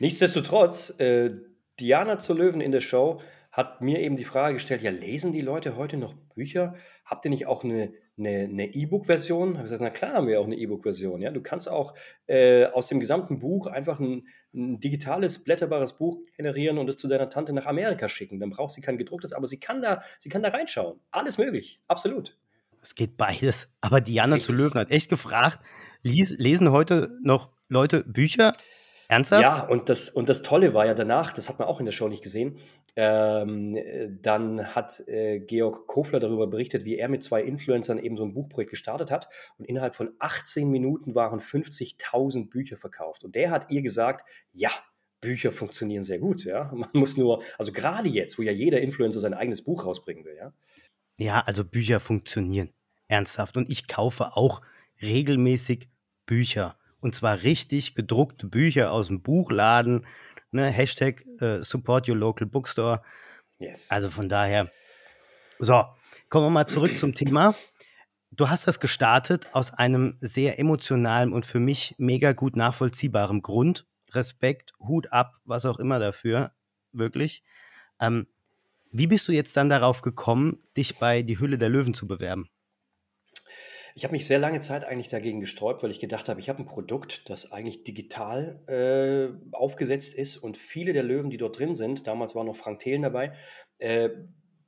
Nichtsdestotrotz, 0.00 0.98
äh, 0.98 1.30
Diana 1.78 2.18
zur 2.18 2.36
Löwen 2.36 2.60
in 2.60 2.72
der 2.72 2.80
Show 2.80 3.20
hat 3.58 3.80
mir 3.80 4.00
eben 4.00 4.16
die 4.16 4.24
Frage 4.24 4.54
gestellt, 4.54 4.82
ja, 4.82 4.90
lesen 4.90 5.32
die 5.32 5.40
Leute 5.40 5.76
heute 5.76 5.96
noch 5.96 6.14
Bücher? 6.34 6.74
Habt 7.04 7.24
ihr 7.24 7.30
nicht 7.30 7.46
auch 7.46 7.64
eine 7.64 7.92
eine 8.18 8.74
E-Book-Version? 8.74 9.50
Habe 9.50 9.58
ich 9.58 9.64
gesagt, 9.64 9.82
na 9.82 9.90
klar 9.90 10.14
haben 10.14 10.26
wir 10.26 10.40
auch 10.40 10.44
eine 10.44 10.56
E-Book-Version. 10.56 11.22
Ja? 11.22 11.30
Du 11.30 11.40
kannst 11.40 11.68
auch 11.68 11.94
äh, 12.26 12.66
aus 12.66 12.88
dem 12.88 13.00
gesamten 13.00 13.38
Buch 13.38 13.66
einfach 13.66 14.00
ein, 14.00 14.26
ein, 14.54 14.80
digitales, 14.80 15.44
blätterbares 15.44 15.96
Buch 15.98 16.18
generieren 16.36 16.78
und 16.78 16.88
es 16.88 16.96
zu 16.96 17.06
deiner 17.06 17.28
Tante 17.28 17.52
nach 17.52 17.66
Amerika 17.66 18.08
schicken. 18.08 18.40
Dann 18.40 18.50
braucht 18.50 18.72
sie 18.72 18.80
kein 18.80 18.98
gedrucktes, 18.98 19.32
aber 19.32 19.46
sie 19.46 19.60
kann 19.60 19.82
da, 19.82 20.02
sie 20.18 20.28
kann 20.28 20.42
da 20.42 20.48
reinschauen. 20.48 20.98
Alles 21.10 21.38
möglich, 21.38 21.80
absolut. 21.86 22.36
Es 22.82 22.94
geht 22.94 23.16
beides. 23.16 23.68
Aber 23.80 24.00
Diana 24.00 24.34
Richtig. 24.34 24.50
zu 24.50 24.56
Löwen 24.56 24.80
hat 24.80 24.90
echt 24.90 25.10
gefragt, 25.10 25.60
lies, 26.02 26.30
lesen 26.38 26.70
heute 26.70 27.16
noch 27.22 27.50
Leute 27.68 28.02
Bücher? 28.04 28.52
Ernsthaft? 29.08 29.42
Ja, 29.42 29.66
und 29.66 29.88
das, 29.88 30.10
und 30.10 30.28
das 30.28 30.42
Tolle 30.42 30.74
war 30.74 30.84
ja 30.84 30.92
danach, 30.92 31.32
das 31.32 31.48
hat 31.48 31.58
man 31.58 31.66
auch 31.66 31.80
in 31.80 31.86
der 31.86 31.92
Show 31.92 32.08
nicht 32.08 32.22
gesehen, 32.22 32.58
ähm, 32.94 33.76
dann 34.20 34.74
hat 34.74 35.00
äh, 35.08 35.40
Georg 35.40 35.86
Kofler 35.86 36.20
darüber 36.20 36.46
berichtet, 36.46 36.84
wie 36.84 36.96
er 36.96 37.08
mit 37.08 37.22
zwei 37.22 37.42
Influencern 37.42 37.98
eben 37.98 38.18
so 38.18 38.24
ein 38.24 38.34
Buchprojekt 38.34 38.70
gestartet 38.70 39.10
hat. 39.10 39.28
Und 39.56 39.64
innerhalb 39.64 39.96
von 39.96 40.12
18 40.18 40.70
Minuten 40.70 41.14
waren 41.14 41.40
50.000 41.40 42.50
Bücher 42.50 42.76
verkauft. 42.76 43.24
Und 43.24 43.34
der 43.34 43.50
hat 43.50 43.70
ihr 43.70 43.80
gesagt, 43.80 44.28
ja, 44.52 44.70
Bücher 45.20 45.52
funktionieren 45.52 46.04
sehr 46.04 46.18
gut, 46.18 46.44
ja. 46.44 46.64
Man 46.74 46.90
muss 46.92 47.16
nur, 47.16 47.42
also 47.56 47.72
gerade 47.72 48.08
jetzt, 48.08 48.38
wo 48.38 48.42
ja 48.42 48.52
jeder 48.52 48.80
Influencer 48.80 49.20
sein 49.20 49.34
eigenes 49.34 49.62
Buch 49.62 49.86
rausbringen 49.86 50.24
will, 50.24 50.36
ja. 50.36 50.52
Ja, 51.18 51.40
also 51.40 51.64
Bücher 51.64 51.98
funktionieren. 51.98 52.70
Ernsthaft. 53.08 53.56
Und 53.56 53.70
ich 53.70 53.88
kaufe 53.88 54.36
auch 54.36 54.60
regelmäßig 55.00 55.88
Bücher. 56.26 56.77
Und 57.00 57.14
zwar 57.14 57.42
richtig 57.42 57.94
gedruckte 57.94 58.46
Bücher 58.46 58.92
aus 58.92 59.08
dem 59.08 59.22
Buchladen. 59.22 60.06
Ne? 60.50 60.66
Hashtag 60.66 61.24
äh, 61.40 61.62
Support 61.62 62.08
Your 62.08 62.16
Local 62.16 62.46
Bookstore. 62.46 63.02
Yes. 63.58 63.90
Also 63.90 64.10
von 64.10 64.28
daher. 64.28 64.70
So, 65.58 65.84
kommen 66.28 66.46
wir 66.46 66.50
mal 66.50 66.66
zurück 66.66 66.98
zum 66.98 67.14
Thema. 67.14 67.54
Du 68.30 68.48
hast 68.48 68.68
das 68.68 68.78
gestartet 68.78 69.48
aus 69.52 69.72
einem 69.72 70.16
sehr 70.20 70.58
emotionalen 70.58 71.32
und 71.32 71.46
für 71.46 71.60
mich 71.60 71.94
mega 71.98 72.32
gut 72.32 72.56
nachvollziehbaren 72.56 73.42
Grund. 73.42 73.86
Respekt, 74.12 74.72
Hut 74.78 75.12
ab, 75.12 75.34
was 75.44 75.64
auch 75.64 75.78
immer 75.78 75.98
dafür. 75.98 76.52
Wirklich. 76.92 77.42
Ähm, 78.00 78.26
wie 78.90 79.06
bist 79.06 79.28
du 79.28 79.32
jetzt 79.32 79.56
dann 79.56 79.68
darauf 79.68 80.02
gekommen, 80.02 80.62
dich 80.76 80.96
bei 80.96 81.22
Die 81.22 81.38
Hülle 81.38 81.58
der 81.58 81.68
Löwen 81.68 81.94
zu 81.94 82.06
bewerben? 82.06 82.48
Ich 83.94 84.04
habe 84.04 84.12
mich 84.12 84.26
sehr 84.26 84.38
lange 84.38 84.60
Zeit 84.60 84.84
eigentlich 84.84 85.08
dagegen 85.08 85.40
gesträubt, 85.40 85.82
weil 85.82 85.90
ich 85.90 86.00
gedacht 86.00 86.28
habe, 86.28 86.40
ich 86.40 86.48
habe 86.48 86.62
ein 86.62 86.66
Produkt, 86.66 87.28
das 87.30 87.52
eigentlich 87.52 87.84
digital 87.84 88.60
äh, 88.66 89.56
aufgesetzt 89.56 90.14
ist 90.14 90.36
und 90.36 90.56
viele 90.56 90.92
der 90.92 91.02
Löwen, 91.02 91.30
die 91.30 91.36
dort 91.36 91.58
drin 91.58 91.74
sind, 91.74 92.06
damals 92.06 92.34
war 92.34 92.44
noch 92.44 92.56
Frank 92.56 92.80
Thelen 92.80 93.02
dabei, 93.02 93.32
äh, 93.78 94.10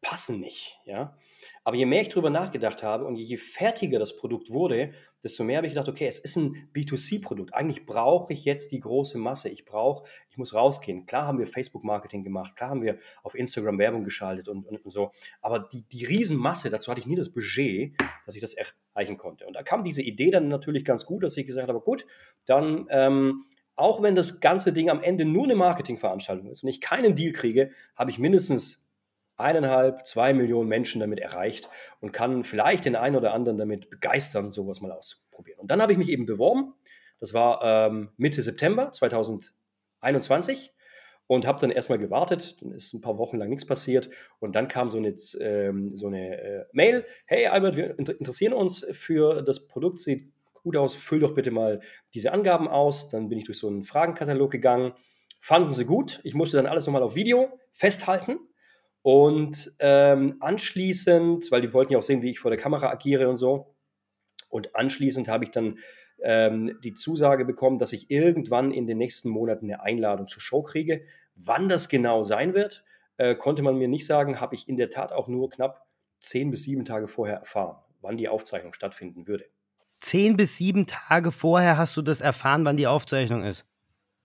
passen 0.01 0.41
nicht. 0.41 0.81
Ja? 0.85 1.17
Aber 1.63 1.77
je 1.77 1.87
mehr 1.87 2.01
ich 2.01 2.09
darüber 2.09 2.31
nachgedacht 2.31 2.83
habe 2.83 3.05
und 3.05 3.17
je 3.17 3.37
fertiger 3.37 3.99
das 3.99 4.17
Produkt 4.17 4.51
wurde, 4.51 4.93
desto 5.23 5.45
mehr 5.45 5.59
habe 5.59 5.67
ich 5.67 5.75
gedacht, 5.75 5.89
okay, 5.89 6.07
es 6.07 6.19
ist 6.19 6.37
ein 6.37 6.71
B2C-Produkt. 6.75 7.53
Eigentlich 7.53 7.85
brauche 7.85 8.33
ich 8.33 8.45
jetzt 8.45 8.73
die 8.73 8.81
große 8.81 9.19
Masse. 9.19 9.51
Ich 9.51 9.67
brauche, 9.67 10.09
ich 10.31 10.39
muss 10.39 10.55
rausgehen. 10.55 11.05
Klar 11.05 11.27
haben 11.27 11.39
wir 11.39 11.47
Facebook-Marketing 11.47 12.25
gemacht, 12.25 12.57
klar 12.57 12.71
haben 12.71 12.83
wir 12.83 12.99
auf 13.23 13.35
Instagram 13.35 13.79
Werbung 13.79 14.05
geschaltet 14.05 14.49
und, 14.49 14.67
und, 14.67 14.85
und, 14.85 14.91
so. 14.91 15.11
Aber 15.43 15.59
die, 15.61 15.83
die 15.83 16.05
Riesenmasse, 16.05 16.71
dazu 16.71 16.91
hatte 16.91 17.01
ich 17.01 17.07
nie 17.07 17.17
das 17.17 17.31
Budget, 17.31 17.95
dass 18.25 18.35
ich 18.35 18.41
das 18.41 18.55
erreichen 18.55 19.19
konnte. 19.19 19.47
Und 19.47 19.55
da 19.55 19.63
kam 19.63 19.85
diese 19.85 20.03
Idee 20.03 20.31
dann 20.31 20.49
natürlich 20.49 20.85
ganz 20.85 21.05
gut, 21.05 21.23
dass 21.23 21.37
ich 21.37 21.47
gesagt 21.47 21.69
habe, 21.69 21.81
gut, 21.81 22.07
dann 22.47 22.87
ähm, 22.91 23.45
auch 23.77 24.03
wenn 24.03 24.15
das 24.15 24.41
ganze 24.41 24.73
Ding 24.73 24.91
am 24.91 25.03
Ende 25.03 25.25
nur 25.25 25.45
eine 25.45 25.55
Marketingveranstaltung 25.55 26.49
ist 26.51 26.63
und 26.63 26.69
ich 26.69 26.81
keinen 26.81 27.15
Deal 27.15 27.33
kriege, 27.33 27.71
habe 27.97 28.11
ich 28.11 28.19
mindestens 28.19 28.87
eineinhalb, 29.41 30.07
zwei 30.07 30.33
Millionen 30.33 30.69
Menschen 30.69 31.01
damit 31.01 31.21
erreicht 31.21 31.69
und 32.01 32.13
kann 32.13 32.45
vielleicht 32.45 32.85
den 32.85 32.97
einen 32.97 33.17
oder 33.17 33.35
anderen 33.35 33.59
damit 33.59 33.91
begeistern, 33.91 34.51
sowas 34.51 34.81
mal 34.81 34.93
auszuprobieren. 34.93 35.61
Und 35.61 35.71
dann 35.71 35.83
habe 35.83 35.93
ich 35.93 35.99
mich 35.99 36.09
eben 36.09 36.27
beworben. 36.27 36.75
Das 37.19 37.35
war 37.35 37.61
ähm, 37.63 38.11
Mitte 38.17 38.43
September 38.43 38.93
2021 38.93 40.73
und 41.27 41.47
habe 41.47 41.61
dann 41.61 41.71
erstmal 41.71 41.99
gewartet. 41.99 42.57
Dann 42.61 42.73
ist 42.73 42.93
ein 42.93 43.01
paar 43.01 43.19
Wochen 43.19 43.37
lang 43.37 43.51
nichts 43.51 43.67
passiert 43.67 44.11
und 44.39 44.57
dann 44.57 44.69
kam 44.69 44.91
so 44.91 44.99
eine, 44.99 45.15
ähm, 45.41 45.91
so 45.91 46.07
eine 46.07 46.41
äh, 46.41 46.65
Mail: 46.73 47.05
Hey 47.27 47.47
Albert, 47.47 47.77
wir 47.77 47.99
interessieren 47.99 48.53
uns 48.53 48.87
für 48.93 49.43
das 49.43 49.69
Produkt, 49.69 49.99
sieht 49.99 50.33
gut 50.63 50.77
aus, 50.77 50.95
füll 50.95 51.21
doch 51.21 51.35
bitte 51.35 51.51
mal 51.51 51.81
diese 52.15 52.33
Angaben 52.33 52.69
aus. 52.69 53.09
Dann 53.09 53.29
bin 53.29 53.39
ich 53.39 53.45
durch 53.45 53.59
so 53.59 53.69
einen 53.69 53.85
Fragenkatalog 53.85 54.51
gegangen. 54.51 54.93
Fanden 55.41 55.73
sie 55.73 55.85
gut. 55.87 56.21
Ich 56.25 56.35
musste 56.35 56.57
dann 56.57 56.67
alles 56.67 56.87
nochmal 56.87 57.03
auf 57.03 57.15
Video 57.15 57.59
festhalten 57.73 58.39
und 59.03 59.73
ähm, 59.79 60.37
anschließend, 60.41 61.51
weil 61.51 61.63
die 61.63 61.73
wollten 61.73 61.93
ja 61.93 61.99
auch 61.99 62.03
sehen, 62.03 62.23
wie 62.23 62.31
ich 62.31 62.39
vor 62.39 62.51
der 62.51 62.61
Kamera 62.61 62.91
agiere 62.91 63.29
und 63.29 63.37
so. 63.37 63.75
Und 64.49 64.75
anschließend 64.75 65.29
habe 65.29 65.45
ich 65.45 65.51
dann 65.51 65.79
ähm, 66.23 66.79
die 66.85 66.95
Zusage 66.95 67.45
bekommen, 67.45 67.79
dass 67.79 67.93
ich 67.93 68.11
irgendwann 68.11 68.73
in 68.73 68.87
den 68.87 68.99
nächsten 68.99 69.31
Monaten 69.31 69.67
eine 69.67 69.83
Einladung 69.83 70.29
zur 70.29 70.43
Show 70.43 70.63
kriege. 70.63 71.03
Wann 71.35 71.69
das 71.69 71.89
genau 71.89 72.23
sein 72.23 72.53
wird, 72.53 72.85
äh, 73.17 73.35
konnte 73.35 73.63
man 73.63 73.79
mir 73.79 73.89
nicht 73.89 74.07
sagen, 74.07 74.41
habe 74.41 74.55
ich 74.55 74.69
in 74.69 74.77
der 74.77 74.91
Tat 74.91 75.13
auch 75.13 75.29
nur 75.29 75.49
knapp 75.49 75.87
zehn 76.19 76.51
bis 76.51 76.65
sieben 76.65 76.85
Tage 76.85 77.09
vorher 77.09 77.37
erfahren, 77.37 77.77
wann 78.03 78.19
die 78.19 78.29
Aufzeichnung 78.29 78.75
stattfinden 78.75 79.27
würde. 79.27 79.47
Zehn 80.01 80.37
bis 80.37 80.57
sieben 80.57 80.87
Tage 80.87 81.33
vorher 81.33 81.79
hast 81.79 81.97
du 81.97 82.03
das 82.03 82.21
erfahren, 82.21 82.65
wann 82.65 82.77
die 82.77 82.87
Aufzeichnung 82.87 83.45
ist? 83.45 83.65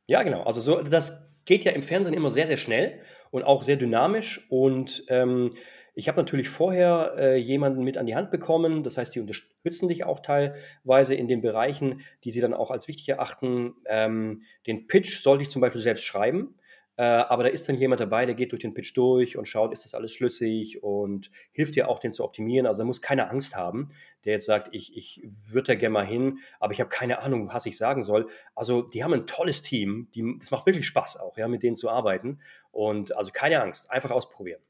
Ja, 0.07 0.23
genau. 0.23 0.43
Also 0.43 0.61
so 0.61 0.81
das 0.81 1.24
geht 1.45 1.63
ja 1.63 1.71
im 1.71 1.83
Fernsehen 1.83 2.13
immer 2.13 2.29
sehr, 2.29 2.47
sehr 2.47 2.57
schnell 2.57 2.99
und 3.31 3.43
auch 3.43 3.63
sehr 3.63 3.77
dynamisch. 3.77 4.45
Und 4.49 5.03
ähm, 5.09 5.51
ich 5.93 6.07
habe 6.09 6.17
natürlich 6.17 6.49
vorher 6.49 7.13
äh, 7.17 7.37
jemanden 7.37 7.83
mit 7.83 7.97
an 7.97 8.05
die 8.05 8.15
Hand 8.15 8.29
bekommen. 8.29 8.83
Das 8.83 8.97
heißt, 8.97 9.15
die 9.15 9.21
unterstützen 9.21 9.87
dich 9.87 10.03
auch 10.03 10.19
teilweise 10.19 11.15
in 11.15 11.27
den 11.27 11.41
Bereichen, 11.41 12.01
die 12.23 12.31
sie 12.31 12.41
dann 12.41 12.53
auch 12.53 12.69
als 12.69 12.87
wichtig 12.87 13.07
erachten. 13.09 13.75
Ähm, 13.85 14.43
den 14.67 14.87
Pitch 14.87 15.21
sollte 15.21 15.43
ich 15.43 15.49
zum 15.49 15.61
Beispiel 15.61 15.81
selbst 15.81 16.03
schreiben. 16.03 16.55
Äh, 16.97 17.03
aber 17.03 17.43
da 17.43 17.49
ist 17.49 17.67
dann 17.67 17.75
jemand 17.75 17.99
dabei, 17.99 18.25
der 18.25 18.35
geht 18.35 18.51
durch 18.51 18.61
den 18.61 18.73
Pitch 18.73 18.95
durch 18.95 19.37
und 19.37 19.47
schaut, 19.47 19.73
ist 19.73 19.83
das 19.83 19.93
alles 19.93 20.13
schlüssig 20.13 20.81
und 20.81 21.29
hilft 21.51 21.75
dir 21.75 21.89
auch, 21.89 21.99
den 21.99 22.13
zu 22.13 22.23
optimieren. 22.23 22.67
Also 22.67 22.79
da 22.79 22.85
muss 22.85 23.01
keine 23.01 23.29
Angst 23.29 23.55
haben, 23.55 23.89
der 24.25 24.33
jetzt 24.33 24.45
sagt, 24.45 24.69
ich, 24.71 24.95
ich 24.97 25.21
würde 25.49 25.73
da 25.73 25.75
gerne 25.75 25.93
mal 25.93 26.05
hin, 26.05 26.39
aber 26.59 26.73
ich 26.73 26.79
habe 26.79 26.89
keine 26.89 27.19
Ahnung, 27.21 27.49
was 27.53 27.65
ich 27.65 27.77
sagen 27.77 28.03
soll. 28.03 28.27
Also 28.55 28.81
die 28.81 29.03
haben 29.03 29.13
ein 29.13 29.27
tolles 29.27 29.61
Team, 29.61 30.09
die, 30.13 30.35
das 30.39 30.51
macht 30.51 30.65
wirklich 30.65 30.87
Spaß 30.87 31.17
auch, 31.17 31.37
ja, 31.37 31.47
mit 31.47 31.63
denen 31.63 31.75
zu 31.75 31.89
arbeiten. 31.89 32.39
Und 32.71 33.15
also 33.15 33.31
keine 33.31 33.61
Angst, 33.61 33.91
einfach 33.91 34.11
ausprobieren. 34.11 34.61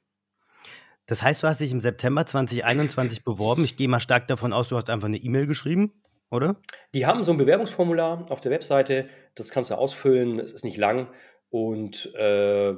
Das 1.07 1.21
heißt, 1.21 1.43
du 1.43 1.47
hast 1.47 1.61
dich 1.61 1.71
im 1.71 1.81
September 1.81 2.25
2021 2.25 3.23
beworben. 3.23 3.63
Ich 3.63 3.77
gehe 3.77 3.87
mal 3.87 3.99
stark 3.99 4.27
davon 4.27 4.53
aus, 4.53 4.69
du 4.69 4.75
hast 4.75 4.89
einfach 4.89 5.07
eine 5.07 5.17
E-Mail 5.17 5.47
geschrieben, 5.47 5.93
oder? 6.29 6.57
Die 6.93 7.05
haben 7.05 7.23
so 7.23 7.31
ein 7.31 7.37
Bewerbungsformular 7.37 8.25
auf 8.29 8.41
der 8.41 8.51
Webseite, 8.51 9.07
das 9.35 9.51
kannst 9.51 9.69
du 9.69 9.75
ausfüllen, 9.75 10.39
es 10.39 10.51
ist 10.51 10.65
nicht 10.65 10.77
lang 10.77 11.07
und 11.49 12.13
äh, 12.15 12.71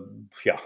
ja. 0.44 0.60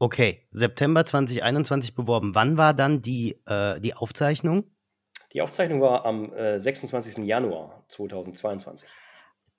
Okay, 0.00 0.46
September 0.52 1.04
2021 1.04 1.94
beworben. 1.94 2.34
Wann 2.34 2.56
war 2.56 2.72
dann 2.72 3.02
die, 3.02 3.40
äh, 3.46 3.80
die 3.80 3.94
Aufzeichnung? 3.94 4.64
Die 5.32 5.42
Aufzeichnung 5.42 5.80
war 5.80 6.06
am 6.06 6.32
äh, 6.32 6.60
26. 6.60 7.26
Januar 7.26 7.84
2022. 7.88 8.88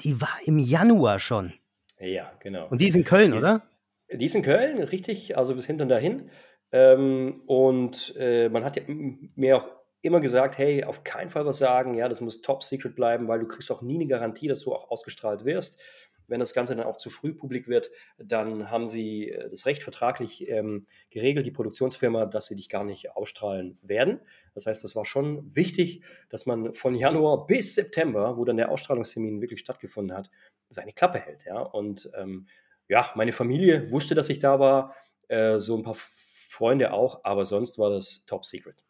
Die 0.02 0.21
war 0.21 0.38
im 0.45 0.58
Januar 0.58 1.19
schon. 1.19 1.54
Ja, 1.99 2.32
genau. 2.39 2.67
Und 2.69 2.80
die 2.80 2.88
ist 2.88 2.95
in 2.95 3.04
Köln, 3.04 3.34
die 3.34 3.38
oder? 3.38 3.63
Die 4.12 4.25
ist 4.25 4.36
in 4.36 4.41
Köln, 4.41 4.82
richtig. 4.82 5.38
Also 5.38 5.54
bis 5.54 5.65
hinten 5.65 5.89
dahin. 5.89 6.30
Ähm, 6.71 7.41
und 7.45 8.15
äh, 8.17 8.47
man 8.47 8.63
hat 8.63 8.78
ja 8.78 8.84
mir 8.88 9.58
auch 9.58 9.67
immer 10.02 10.21
gesagt, 10.21 10.58
hey, 10.58 10.86
auf 10.86 11.04
keinen 11.04 11.30
Fall 11.30 11.45
was 11.45 11.58
sagen, 11.58 11.93
ja, 11.93 12.08
das 12.08 12.21
muss 12.21 12.41
top 12.41 12.63
secret 12.63 12.95
bleiben, 12.95 13.28
weil 13.28 13.39
du 13.39 13.47
kriegst 13.47 13.69
auch 13.71 13.82
nie 13.82 13.95
eine 13.95 14.08
Garantie, 14.08 14.47
dass 14.47 14.62
du 14.62 14.73
auch 14.73 14.89
ausgestrahlt 14.89 15.43
wirst. 15.43 15.82
Wenn 16.30 16.39
das 16.39 16.54
Ganze 16.54 16.76
dann 16.76 16.86
auch 16.86 16.98
zu 16.98 17.10
früh 17.10 17.34
publik 17.34 17.68
wird, 17.68 17.92
dann 18.18 18.70
haben 18.70 18.88
sie 18.88 19.30
äh, 19.30 19.50
das 19.50 19.65
Recht 19.65 19.84
vertraglich 19.84 20.48
ähm, 20.48 20.88
geregelt, 21.10 21.46
die 21.46 21.52
Produktionsfirma, 21.52 22.26
dass 22.26 22.48
sie 22.48 22.56
dich 22.56 22.70
gar 22.70 22.84
nicht 22.84 23.15
ausstrahlen 23.15 23.78
werden. 23.82 24.20
Das 24.54 24.65
heißt, 24.65 24.84
das 24.84 24.96
war 24.96 25.06
schon 25.06 25.56
wichtig, 25.56 26.04
dass 26.30 26.46
man 26.46 26.74
von 26.74 26.96
Januar 26.96 27.48
bis 27.48 27.76
September, 27.76 28.38
wo 28.38 28.46
dann 28.46 28.58
der 28.58 28.72
Ausstrahlungstermin 28.72 29.42
wirklich 29.42 29.60
stattgefunden 29.60 30.15
hat, 30.15 30.30
seine 30.70 30.94
Klappe 30.94 31.20
hält. 31.20 31.46
Ja? 31.46 31.60
Und 31.60 32.10
ähm, 32.15 32.48
ja, 32.88 33.12
meine 33.15 33.32
Familie 33.32 33.92
wusste, 33.92 34.15
dass 34.15 34.30
ich 34.30 34.39
da 34.39 34.60
war, 34.60 34.96
äh, 35.28 35.60
so 35.60 35.76
ein 35.76 35.84
paar 35.84 35.96
Freunde 35.96 36.94
auch, 36.94 37.24
aber 37.24 37.46
sonst 37.46 37.78
war 37.80 37.89
das 37.89 38.26
top 38.26 38.46
secret. 38.46 38.84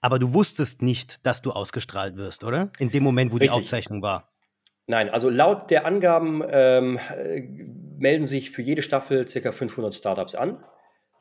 Aber 0.00 0.18
du 0.18 0.32
wusstest 0.32 0.82
nicht, 0.82 1.26
dass 1.26 1.42
du 1.42 1.50
ausgestrahlt 1.50 2.16
wirst, 2.16 2.44
oder? 2.44 2.70
In 2.78 2.90
dem 2.90 3.02
Moment, 3.02 3.32
wo 3.32 3.36
Richtig. 3.36 3.52
die 3.52 3.58
Aufzeichnung 3.58 4.02
war. 4.02 4.33
Nein, 4.86 5.08
also 5.08 5.30
laut 5.30 5.70
der 5.70 5.86
Angaben 5.86 6.42
ähm, 6.46 6.98
äh, 7.16 7.40
melden 7.98 8.26
sich 8.26 8.50
für 8.50 8.62
jede 8.62 8.82
Staffel 8.82 9.24
ca. 9.24 9.52
500 9.52 9.94
Startups 9.94 10.34
an. 10.34 10.62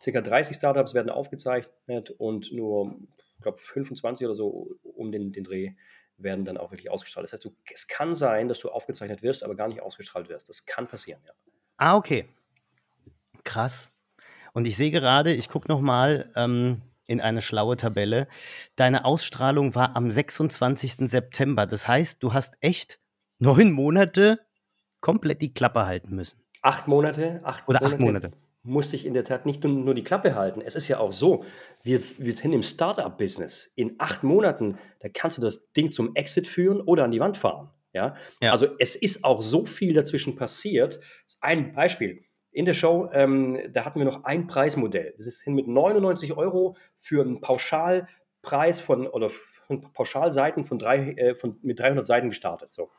Ca. 0.04 0.22
30 0.22 0.58
Startups 0.58 0.94
werden 0.94 1.10
aufgezeichnet 1.10 2.12
und 2.18 2.52
nur, 2.52 2.96
ich 3.38 3.42
glaube, 3.42 3.58
25 3.58 4.26
oder 4.28 4.36
so 4.36 4.72
um 4.84 5.12
den, 5.12 5.32
den 5.32 5.46
Dreh 5.46 5.72
werden 6.18 6.46
dann 6.46 6.58
auch 6.58 6.72
wirklich 6.72 6.92
ausgestrahlt. 6.92 7.24
Das 7.24 7.34
heißt, 7.34 7.46
du, 7.46 7.56
es 7.74 7.88
kann 7.88 8.16
sein, 8.16 8.48
dass 8.48 8.60
du 8.60 8.70
aufgezeichnet 8.70 9.24
wirst, 9.24 9.44
aber 9.44 9.56
gar 9.56 9.68
nicht 9.70 9.82
ausgestrahlt 9.82 10.30
wirst. 10.30 10.50
Das 10.50 10.66
kann 10.66 10.88
passieren, 10.88 11.22
ja. 11.26 11.32
Ah, 11.78 11.96
okay. 11.96 12.26
Krass. 13.44 13.90
Und 14.54 14.68
ich 14.68 14.78
sehe 14.78 14.92
gerade, 14.92 15.34
ich 15.34 15.50
gucke 15.50 15.68
nochmal 15.68 16.32
ähm, 16.36 16.82
in 17.08 17.20
eine 17.22 17.42
schlaue 17.42 17.78
Tabelle. 17.78 18.28
Deine 18.76 19.06
Ausstrahlung 19.06 19.74
war 19.74 19.96
am 19.96 20.12
26. 20.12 21.10
September. 21.10 21.66
Das 21.66 21.88
heißt, 21.88 22.22
du 22.22 22.34
hast 22.34 22.56
echt 22.62 23.00
neun 23.40 23.72
Monate 23.72 24.40
komplett 25.02 25.42
die 25.42 25.54
Klappe 25.54 25.86
halten 25.86 26.16
müssen. 26.16 26.40
Acht 26.62 26.88
Monate? 26.88 27.42
Acht 27.44 27.68
Oder 27.68 27.80
Monate 27.80 27.96
acht 27.96 28.02
Monate. 28.02 28.32
Musste 28.66 28.96
ich 28.96 29.06
in 29.06 29.14
der 29.14 29.26
Tat 29.26 29.46
nicht 29.46 29.64
nur 29.66 29.94
die 29.94 30.06
Klappe 30.06 30.36
halten. 30.36 30.62
Es 30.62 30.76
ist 30.76 30.88
ja 30.88 31.00
auch 31.00 31.12
so, 31.12 31.44
wir, 31.84 32.02
wir 32.18 32.32
sind 32.32 32.54
im 32.54 32.64
Startup-Business. 32.64 33.72
In 33.76 33.96
acht 33.98 34.24
Monaten, 34.24 34.78
da 35.02 35.10
kannst 35.14 35.38
du 35.38 35.42
das 35.42 35.74
Ding 35.74 35.92
zum 35.92 36.16
Exit 36.16 36.48
führen 36.48 36.80
oder 36.80 37.04
an 37.04 37.12
die 37.12 37.20
Wand 37.20 37.36
fahren. 37.36 37.70
Ja? 37.92 38.16
ja. 38.42 38.52
Also 38.52 38.68
es 38.80 38.96
ist 38.96 39.26
auch 39.26 39.42
so 39.42 39.66
viel 39.66 39.94
dazwischen 39.94 40.38
passiert. 40.38 41.02
Ein 41.42 41.74
Beispiel. 41.74 42.24
In 42.52 42.66
der 42.66 42.74
Show, 42.74 43.10
ähm, 43.12 43.60
da 43.74 43.84
hatten 43.84 44.00
wir 44.00 44.06
noch 44.06 44.24
ein 44.24 44.48
Preismodell. 44.48 45.14
Es 45.18 45.28
ist 45.28 45.42
hin 45.42 45.56
mit 45.56 45.68
99 45.68 46.38
Euro 46.38 46.78
für 47.00 47.22
einen 47.22 47.42
Pauschalpreis 48.44 48.80
von 48.80 49.08
oder 49.08 49.30
von 49.30 49.82
Pauschalseiten 49.94 50.66
von 50.66 50.78
drei, 50.78 51.14
äh, 51.14 51.36
von, 51.36 51.58
mit 51.64 51.80
300 51.80 52.06
Seiten 52.06 52.30
gestartet. 52.30 52.72
So. 52.72 52.92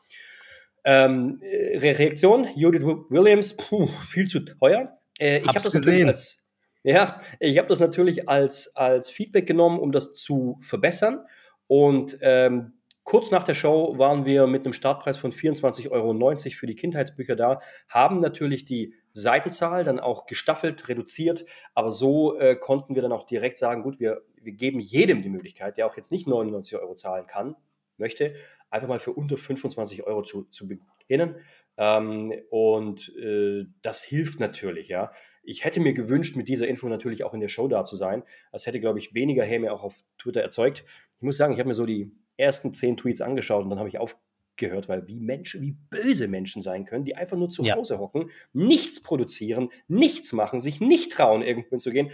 Ähm, 0.83 1.39
äh, 1.41 1.77
Reaktion, 1.77 2.47
Judith 2.55 2.83
Williams, 3.09 3.55
puh, 3.55 3.87
viel 4.05 4.27
zu 4.27 4.41
teuer. 4.41 4.99
Äh, 5.19 5.39
ich 5.39 5.47
habe 5.47 5.61
das 5.61 5.71
gesehen. 5.71 6.09
als 6.09 6.41
ja, 6.83 7.17
ich 7.39 7.57
habe 7.57 7.67
das 7.67 7.79
natürlich 7.79 8.29
als, 8.29 8.75
als 8.75 9.09
Feedback 9.09 9.47
genommen, 9.47 9.79
um 9.79 9.91
das 9.91 10.13
zu 10.13 10.59
verbessern. 10.61 11.25
Und 11.65 12.19
ähm, 12.21 12.73
kurz 13.05 13.31
nach 13.31 13.43
der 13.43 13.53
Show 13.53 13.97
waren 13.97 14.25
wir 14.25 14.47
mit 14.47 14.65
einem 14.65 14.73
Startpreis 14.73 15.15
von 15.15 15.31
24,90 15.31 15.91
Euro 15.91 16.35
für 16.49 16.67
die 16.67 16.75
Kindheitsbücher 16.75 17.35
da, 17.35 17.59
haben 17.87 18.19
natürlich 18.19 18.65
die 18.65 18.93
Seitenzahl 19.13 19.85
dann 19.85 19.99
auch 19.99 20.25
gestaffelt, 20.25 20.89
reduziert, 20.89 21.45
aber 21.73 21.91
so 21.91 22.37
äh, 22.37 22.55
konnten 22.57 22.95
wir 22.95 23.01
dann 23.01 23.13
auch 23.13 23.23
direkt 23.23 23.57
sagen, 23.57 23.83
gut, 23.83 23.99
wir, 23.99 24.23
wir 24.41 24.51
geben 24.51 24.79
jedem 24.79 25.21
die 25.21 25.29
Möglichkeit, 25.29 25.77
der 25.77 25.87
auch 25.87 25.95
jetzt 25.95 26.11
nicht 26.11 26.27
99 26.27 26.77
Euro 26.77 26.95
zahlen 26.95 27.27
kann, 27.27 27.55
möchte, 27.97 28.33
einfach 28.69 28.87
mal 28.87 28.99
für 28.99 29.13
unter 29.13 29.37
25 29.37 30.03
Euro 30.03 30.23
zu, 30.23 30.43
zu 30.45 30.67
beginnen. 30.67 31.35
Ähm, 31.77 32.33
und 32.49 33.15
äh, 33.17 33.65
das 33.81 34.03
hilft 34.03 34.39
natürlich, 34.39 34.87
ja. 34.87 35.11
Ich 35.43 35.63
hätte 35.63 35.79
mir 35.79 35.93
gewünscht, 35.93 36.35
mit 36.35 36.47
dieser 36.47 36.67
Info 36.67 36.89
natürlich 36.89 37.23
auch 37.23 37.33
in 37.33 37.39
der 37.39 37.47
Show 37.47 37.67
da 37.67 37.83
zu 37.83 37.95
sein. 37.95 38.23
Das 38.51 38.65
hätte, 38.65 38.79
glaube 38.79 38.97
ich, 38.97 39.13
weniger 39.13 39.43
Häme 39.43 39.71
auch 39.71 39.83
auf 39.83 39.99
Twitter 40.17 40.41
erzeugt. 40.41 40.83
Ich 41.17 41.21
muss 41.21 41.37
sagen, 41.37 41.53
ich 41.53 41.59
habe 41.59 41.67
mir 41.67 41.75
so 41.75 41.85
die 41.85 42.11
ersten 42.37 42.73
zehn 42.73 42.97
Tweets 42.97 43.21
angeschaut 43.21 43.63
und 43.63 43.69
dann 43.69 43.79
habe 43.79 43.89
ich 43.89 43.97
aufgehört, 43.97 44.89
weil 44.89 45.07
wie 45.07 45.19
Menschen, 45.19 45.61
wie 45.61 45.77
böse 45.89 46.27
Menschen 46.27 46.61
sein 46.61 46.85
können, 46.85 47.05
die 47.05 47.15
einfach 47.15 47.37
nur 47.37 47.49
zu 47.49 47.63
ja. 47.63 47.75
Hause 47.75 47.99
hocken, 47.99 48.29
nichts 48.53 49.01
produzieren, 49.01 49.69
nichts 49.87 50.33
machen, 50.33 50.59
sich 50.59 50.81
nicht 50.81 51.11
trauen, 51.11 51.41
irgendwo 51.41 51.77
zu 51.77 51.91
gehen, 51.91 52.11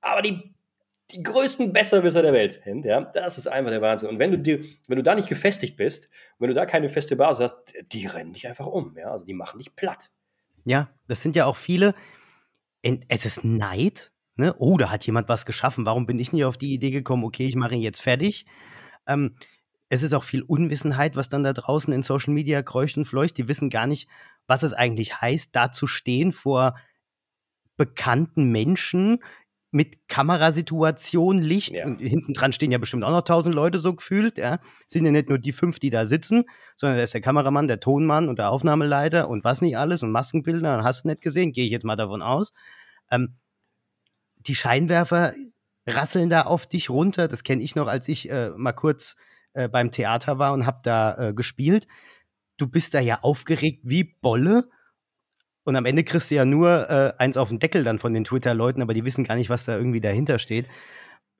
aber 0.00 0.22
die 0.22 0.54
die 1.10 1.22
größten 1.22 1.72
Besserwisser 1.72 2.22
der 2.22 2.32
Welt 2.32 2.60
sind. 2.64 2.84
Ja? 2.84 3.02
Das 3.02 3.38
ist 3.38 3.46
einfach 3.46 3.70
der 3.70 3.82
Wahnsinn. 3.82 4.08
Und 4.08 4.18
wenn 4.18 4.30
du, 4.30 4.38
dir, 4.38 4.60
wenn 4.88 4.96
du 4.96 5.02
da 5.02 5.14
nicht 5.14 5.28
gefestigt 5.28 5.76
bist, 5.76 6.10
wenn 6.38 6.48
du 6.48 6.54
da 6.54 6.66
keine 6.66 6.88
feste 6.88 7.16
Basis 7.16 7.52
hast, 7.52 7.74
die 7.92 8.06
rennen 8.06 8.32
dich 8.32 8.48
einfach 8.48 8.66
um. 8.66 8.96
Ja? 8.96 9.10
Also 9.10 9.26
die 9.26 9.34
machen 9.34 9.58
dich 9.58 9.76
platt. 9.76 10.10
Ja, 10.64 10.90
das 11.06 11.22
sind 11.22 11.36
ja 11.36 11.44
auch 11.44 11.56
viele. 11.56 11.94
Es 13.08 13.26
ist 13.26 13.44
Neid. 13.44 14.12
Ne? 14.36 14.54
Oh, 14.58 14.78
da 14.78 14.90
hat 14.90 15.06
jemand 15.06 15.28
was 15.28 15.46
geschaffen. 15.46 15.86
Warum 15.86 16.06
bin 16.06 16.18
ich 16.18 16.32
nicht 16.32 16.44
auf 16.44 16.56
die 16.56 16.72
Idee 16.72 16.90
gekommen, 16.90 17.24
okay, 17.24 17.46
ich 17.46 17.54
mache 17.54 17.74
ihn 17.74 17.82
jetzt 17.82 18.00
fertig? 18.00 18.46
Ähm, 19.06 19.36
es 19.94 20.02
ist 20.02 20.14
auch 20.14 20.24
viel 20.24 20.42
Unwissenheit, 20.42 21.16
was 21.16 21.28
dann 21.28 21.44
da 21.44 21.52
draußen 21.52 21.92
in 21.92 22.02
Social 22.02 22.34
Media 22.34 22.62
kreucht 22.62 22.96
und 22.96 23.06
fleucht. 23.06 23.38
Die 23.38 23.48
wissen 23.48 23.70
gar 23.70 23.86
nicht, 23.86 24.08
was 24.46 24.62
es 24.62 24.72
eigentlich 24.72 25.20
heißt, 25.20 25.50
da 25.52 25.72
zu 25.72 25.86
stehen 25.86 26.32
vor 26.32 26.76
bekannten 27.76 28.50
Menschen, 28.52 29.20
mit 29.74 30.06
Kamerasituation, 30.06 31.38
Licht 31.38 31.72
ja. 31.72 31.84
und 31.84 31.98
hinten 31.98 32.32
dran 32.32 32.52
stehen 32.52 32.70
ja 32.70 32.78
bestimmt 32.78 33.02
auch 33.02 33.10
noch 33.10 33.24
tausend 33.24 33.56
Leute 33.56 33.80
so 33.80 33.92
gefühlt, 33.92 34.38
ja. 34.38 34.60
Sind 34.86 35.04
ja 35.04 35.10
nicht 35.10 35.28
nur 35.28 35.38
die 35.38 35.52
fünf, 35.52 35.80
die 35.80 35.90
da 35.90 36.06
sitzen, 36.06 36.44
sondern 36.76 36.98
da 36.98 37.02
ist 37.02 37.12
der 37.12 37.20
Kameramann, 37.20 37.66
der 37.66 37.80
Tonmann 37.80 38.28
und 38.28 38.38
der 38.38 38.50
Aufnahmeleiter 38.50 39.28
und 39.28 39.42
was 39.42 39.62
nicht 39.62 39.76
alles 39.76 40.04
und 40.04 40.12
Maskenbilder 40.12 40.78
und 40.78 40.84
hast 40.84 41.02
du 41.02 41.08
nicht 41.08 41.22
gesehen, 41.22 41.50
gehe 41.50 41.64
ich 41.64 41.72
jetzt 41.72 41.84
mal 41.84 41.96
davon 41.96 42.22
aus. 42.22 42.52
Ähm, 43.10 43.34
die 44.36 44.54
Scheinwerfer 44.54 45.34
rasseln 45.88 46.30
da 46.30 46.42
auf 46.42 46.68
dich 46.68 46.88
runter, 46.88 47.26
das 47.26 47.42
kenne 47.42 47.64
ich 47.64 47.74
noch, 47.74 47.88
als 47.88 48.06
ich 48.06 48.30
äh, 48.30 48.50
mal 48.56 48.74
kurz 48.74 49.16
äh, 49.54 49.68
beim 49.68 49.90
Theater 49.90 50.38
war 50.38 50.52
und 50.52 50.66
habe 50.66 50.80
da 50.82 51.30
äh, 51.30 51.32
gespielt. 51.32 51.88
Du 52.56 52.68
bist 52.68 52.94
da 52.94 53.00
ja 53.00 53.20
aufgeregt 53.22 53.80
wie 53.84 54.04
Bolle 54.04 54.68
und 55.64 55.76
am 55.76 55.86
Ende 55.86 56.04
kriegst 56.04 56.30
du 56.30 56.34
ja 56.34 56.44
nur 56.44 56.88
äh, 56.90 57.14
eins 57.18 57.36
auf 57.36 57.48
den 57.48 57.58
Deckel 57.58 57.84
dann 57.84 57.98
von 57.98 58.12
den 58.12 58.24
Twitter-Leuten, 58.24 58.82
aber 58.82 58.94
die 58.94 59.04
wissen 59.04 59.24
gar 59.24 59.34
nicht, 59.34 59.50
was 59.50 59.64
da 59.64 59.76
irgendwie 59.76 60.00
dahinter 60.00 60.38
steht. 60.38 60.66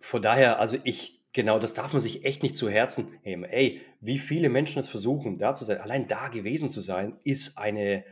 Von 0.00 0.22
daher, 0.22 0.58
also 0.58 0.78
ich, 0.82 1.22
genau, 1.32 1.58
das 1.58 1.74
darf 1.74 1.92
man 1.92 2.00
sich 2.00 2.24
echt 2.24 2.42
nicht 2.42 2.56
zu 2.56 2.68
Herzen 2.68 3.18
nehmen. 3.24 3.44
Ey, 3.44 3.82
wie 4.00 4.18
viele 4.18 4.48
Menschen 4.48 4.80
es 4.80 4.88
versuchen, 4.88 5.38
da 5.38 5.54
zu 5.54 5.64
sein, 5.64 5.78
allein 5.78 6.08
da 6.08 6.28
gewesen 6.28 6.70
zu 6.70 6.80
sein, 6.80 7.18
ist 7.22 7.58
eine, 7.58 8.04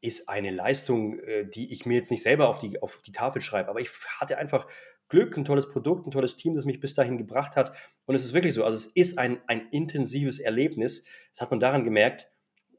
ist 0.00 0.28
eine 0.28 0.50
Leistung, 0.50 1.20
äh, 1.20 1.46
die 1.46 1.72
ich 1.72 1.86
mir 1.86 1.94
jetzt 1.94 2.10
nicht 2.10 2.22
selber 2.22 2.48
auf 2.48 2.58
die, 2.58 2.82
auf 2.82 3.00
die 3.06 3.12
Tafel 3.12 3.40
schreibe. 3.40 3.68
Aber 3.70 3.80
ich 3.80 3.90
hatte 4.18 4.38
einfach 4.38 4.66
Glück, 5.10 5.36
ein 5.36 5.44
tolles 5.44 5.68
Produkt, 5.68 6.06
ein 6.06 6.10
tolles 6.10 6.36
Team, 6.36 6.54
das 6.54 6.64
mich 6.64 6.80
bis 6.80 6.94
dahin 6.94 7.18
gebracht 7.18 7.56
hat. 7.56 7.76
Und 8.06 8.14
es 8.14 8.24
ist 8.24 8.32
wirklich 8.32 8.54
so, 8.54 8.64
also 8.64 8.76
es 8.76 8.86
ist 8.86 9.18
ein, 9.18 9.40
ein 9.46 9.68
intensives 9.70 10.38
Erlebnis. 10.38 11.04
Das 11.32 11.42
hat 11.42 11.50
man 11.50 11.60
daran 11.60 11.84
gemerkt, 11.84 12.30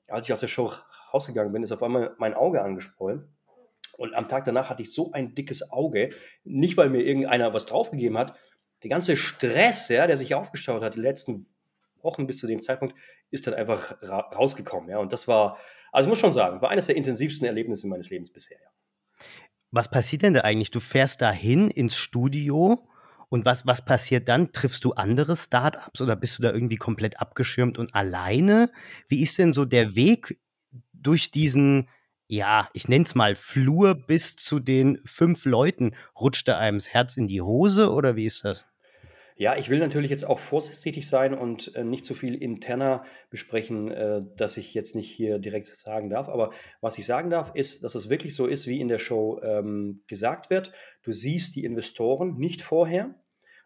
als 0.07 0.27
ich 0.27 0.33
aus 0.33 0.39
der 0.39 0.47
Show 0.47 0.71
rausgegangen 1.13 1.51
bin, 1.51 1.61
ist 1.61 1.71
auf 1.71 1.83
einmal 1.83 2.15
mein 2.17 2.33
Auge 2.33 2.61
angesprollen. 2.61 3.27
Und 3.97 4.15
am 4.15 4.27
Tag 4.27 4.45
danach 4.45 4.69
hatte 4.69 4.81
ich 4.81 4.93
so 4.93 5.11
ein 5.11 5.35
dickes 5.35 5.71
Auge, 5.71 6.09
nicht 6.43 6.77
weil 6.77 6.89
mir 6.89 7.01
irgendeiner 7.01 7.53
was 7.53 7.65
draufgegeben 7.65 8.17
hat, 8.17 8.35
der 8.83 8.89
ganze 8.89 9.15
Stress, 9.15 9.89
ja, 9.89 10.07
der 10.07 10.17
sich 10.17 10.33
aufgestaut 10.33 10.81
hat, 10.81 10.95
die 10.95 11.01
letzten 11.01 11.45
Wochen 12.01 12.25
bis 12.25 12.39
zu 12.39 12.47
dem 12.47 12.61
Zeitpunkt, 12.61 12.95
ist 13.29 13.45
dann 13.45 13.53
einfach 13.53 14.01
ra 14.01 14.21
rausgekommen. 14.35 14.89
Ja. 14.89 14.97
Und 14.97 15.13
das 15.13 15.27
war, 15.27 15.57
also 15.91 16.07
ich 16.07 16.09
muss 16.09 16.19
schon 16.19 16.31
sagen, 16.31 16.61
war 16.61 16.69
eines 16.69 16.87
der 16.87 16.95
intensivsten 16.95 17.45
Erlebnisse 17.45 17.87
meines 17.87 18.09
Lebens 18.09 18.31
bisher. 18.31 18.57
Ja. 18.59 18.69
Was 19.71 19.89
passiert 19.89 20.23
denn 20.23 20.33
da 20.33 20.41
eigentlich? 20.41 20.71
Du 20.71 20.79
fährst 20.79 21.21
dahin 21.21 21.69
ins 21.69 21.95
Studio 21.95 22.87
und 23.29 23.45
was, 23.45 23.65
was 23.65 23.83
passiert 23.85 24.27
dann? 24.27 24.51
Triffst 24.51 24.83
du 24.83 24.93
andere 24.93 25.37
Startups 25.37 26.01
oder 26.01 26.15
bist 26.17 26.37
du 26.37 26.43
da 26.43 26.51
irgendwie 26.51 26.75
komplett 26.75 27.21
abgeschirmt 27.21 27.77
und 27.77 27.95
alleine? 27.95 28.71
Wie 29.07 29.23
ist 29.23 29.37
denn 29.37 29.53
so 29.53 29.63
der 29.63 29.95
Weg 29.95 30.37
durch 30.93 31.31
diesen, 31.31 31.87
ja, 32.27 32.69
ich 32.73 32.89
nenne 32.89 33.05
es 33.05 33.15
mal 33.15 33.35
Flur 33.35 33.95
bis 33.95 34.35
zu 34.35 34.59
den 34.59 34.99
fünf 35.05 35.45
Leuten? 35.45 35.95
Rutscht 36.19 36.49
da 36.49 36.57
einem 36.57 36.79
das 36.79 36.89
Herz 36.89 37.15
in 37.15 37.27
die 37.29 37.41
Hose 37.41 37.91
oder 37.91 38.17
wie 38.17 38.25
ist 38.25 38.43
das? 38.43 38.65
Ja, 39.41 39.57
ich 39.57 39.69
will 39.69 39.79
natürlich 39.79 40.11
jetzt 40.11 40.23
auch 40.23 40.37
vorsichtig 40.37 41.07
sein 41.07 41.33
und 41.33 41.75
äh, 41.75 41.83
nicht 41.83 42.05
so 42.05 42.13
viel 42.13 42.35
interner 42.35 43.01
besprechen, 43.31 43.89
äh, 43.89 44.21
dass 44.35 44.55
ich 44.55 44.75
jetzt 44.75 44.93
nicht 44.93 45.09
hier 45.09 45.39
direkt 45.39 45.65
sagen 45.65 46.11
darf. 46.11 46.29
Aber 46.29 46.51
was 46.79 46.99
ich 46.99 47.07
sagen 47.07 47.31
darf, 47.31 47.51
ist, 47.55 47.83
dass 47.83 47.95
es 47.95 48.11
wirklich 48.11 48.35
so 48.35 48.45
ist, 48.45 48.67
wie 48.67 48.79
in 48.79 48.87
der 48.87 48.99
Show 48.99 49.41
ähm, 49.41 49.95
gesagt 50.05 50.51
wird. 50.51 50.73
Du 51.01 51.11
siehst 51.11 51.55
die 51.55 51.63
Investoren 51.63 52.37
nicht 52.37 52.61
vorher 52.61 53.15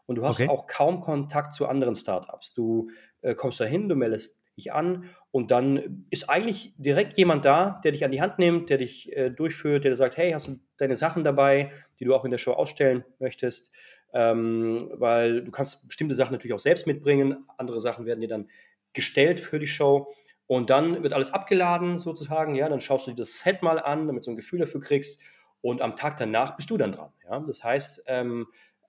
und 0.05 0.15
du 0.15 0.23
hast 0.23 0.39
Okay. 0.39 0.47
auch 0.47 0.65
kaum 0.65 1.01
Kontakt 1.01 1.53
zu 1.53 1.67
anderen 1.67 1.95
Startups. 1.95 2.53
Du 2.53 2.87
äh, 3.19 3.35
kommst 3.35 3.59
dahin, 3.59 3.89
du 3.89 3.97
meldest 3.97 4.39
dich 4.57 4.73
an 4.73 5.05
und 5.31 5.51
dann 5.51 6.05
ist 6.09 6.29
eigentlich 6.29 6.73
direkt 6.77 7.13
jemand 7.17 7.45
da, 7.45 7.81
der 7.83 7.91
dich 7.91 8.05
an 8.05 8.11
die 8.11 8.21
Hand 8.21 8.39
nimmt, 8.39 8.69
der 8.69 8.77
dich 8.77 9.15
äh, 9.15 9.29
durchführt, 9.29 9.83
der 9.83 9.95
sagt, 9.95 10.17
hey, 10.17 10.31
hast 10.31 10.47
du 10.47 10.59
deine 10.77 10.95
Sachen 10.95 11.23
dabei, 11.23 11.71
die 11.99 12.05
du 12.05 12.15
auch 12.15 12.25
in 12.25 12.31
der 12.31 12.37
Show 12.37 12.53
ausstellen 12.53 13.03
möchtest? 13.19 13.71
Ähm, 14.13 14.77
weil 14.93 15.43
du 15.43 15.51
kannst 15.51 15.87
bestimmte 15.87 16.15
Sachen 16.15 16.31
natürlich 16.31 16.53
auch 16.53 16.59
selbst 16.59 16.87
mitbringen, 16.87 17.45
andere 17.57 17.79
Sachen 17.79 18.05
werden 18.05 18.21
dir 18.21 18.29
dann 18.29 18.49
gestellt 18.93 19.39
für 19.39 19.59
die 19.59 19.67
Show 19.67 20.13
und 20.47 20.69
dann 20.69 21.03
wird 21.03 21.13
alles 21.13 21.33
abgeladen 21.33 21.99
sozusagen, 21.99 22.55
ja, 22.55 22.69
dann 22.69 22.79
schaust 22.79 23.07
du 23.07 23.11
dir 23.11 23.17
das 23.17 23.39
Set 23.39 23.61
mal 23.61 23.79
an, 23.79 24.07
damit 24.07 24.25
du 24.25 24.31
ein 24.31 24.35
Gefühl 24.35 24.59
dafür 24.59 24.79
kriegst 24.79 25.21
und 25.61 25.81
am 25.81 25.95
Tag 25.95 26.17
danach 26.17 26.55
bist 26.55 26.69
du 26.69 26.77
dann 26.77 26.91
dran, 26.91 27.11
ja. 27.27 27.39
Das 27.39 27.63
heißt, 27.63 28.03
ähm, 28.07 28.47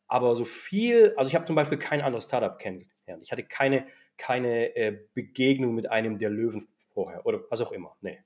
aber 0.09 0.37
so 0.37 0.45
viel, 0.45 1.15
also 1.17 1.29
ich 1.29 1.35
habe 1.35 1.45
zum 1.45 1.57
Beispiel 1.57 1.79
kein 1.79 2.01
anderes 2.01 2.27
Startup 2.27 2.59
kennengelernt. 2.59 3.23
Ich 3.23 3.33
hatte 3.33 3.43
keine, 3.43 3.87
keine 4.19 4.75
äh, 4.77 4.99
Begegnung 5.15 5.75
mit 5.75 5.91
einem 5.91 6.19
der 6.19 6.31
Löwen 6.31 6.67
vorher 6.93 7.27
oder 7.27 7.41
was 7.51 7.61
auch 7.61 7.73
immer. 7.73 7.97
Nee. 8.01 8.19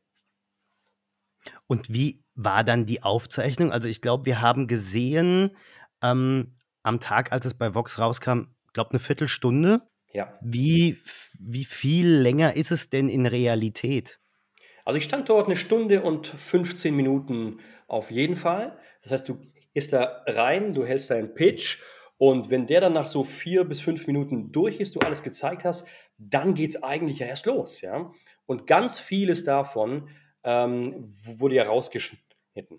Und 1.66 1.92
wie 1.92 2.22
war 2.34 2.64
dann 2.64 2.86
die 2.86 3.02
Aufzeichnung? 3.02 3.72
Also 3.72 3.88
ich 3.88 4.00
glaube, 4.00 4.26
wir 4.26 4.40
haben 4.40 4.66
gesehen 4.66 5.56
ähm, 6.02 6.56
am 6.82 7.00
Tag, 7.00 7.32
als 7.32 7.46
es 7.46 7.54
bei 7.54 7.74
Vox 7.74 7.98
rauskam, 7.98 8.54
glaube 8.72 8.90
eine 8.90 9.00
Viertelstunde. 9.00 9.82
Ja. 10.12 10.38
Wie, 10.40 10.98
wie 11.38 11.64
viel 11.64 12.08
länger 12.08 12.56
ist 12.56 12.70
es 12.70 12.90
denn 12.90 13.08
in 13.08 13.26
Realität? 13.26 14.18
Also 14.84 14.96
ich 14.96 15.04
stand 15.04 15.28
dort 15.28 15.46
eine 15.46 15.56
Stunde 15.56 16.02
und 16.02 16.26
15 16.26 16.94
Minuten 16.94 17.60
auf 17.86 18.10
jeden 18.10 18.36
Fall. 18.36 18.76
Das 19.02 19.12
heißt, 19.12 19.28
du 19.28 19.40
gehst 19.74 19.92
da 19.92 20.24
rein, 20.26 20.74
du 20.74 20.84
hältst 20.84 21.10
deinen 21.10 21.34
Pitch 21.34 21.78
und 22.20 22.50
wenn 22.50 22.66
der 22.66 22.82
dann 22.82 22.92
nach 22.92 23.08
so 23.08 23.24
vier 23.24 23.64
bis 23.64 23.80
fünf 23.80 24.06
Minuten 24.06 24.52
durch 24.52 24.78
ist, 24.78 24.94
du 24.94 25.00
alles 25.00 25.22
gezeigt 25.22 25.64
hast, 25.64 25.88
dann 26.18 26.52
geht 26.52 26.68
es 26.68 26.82
eigentlich 26.82 27.22
erst 27.22 27.46
los. 27.46 27.80
Ja? 27.80 28.12
Und 28.44 28.66
ganz 28.66 28.98
vieles 28.98 29.42
davon 29.42 30.10
ähm, 30.44 31.10
wurde 31.24 31.54
ja 31.54 31.62
rausgeschnitten. 31.62 32.78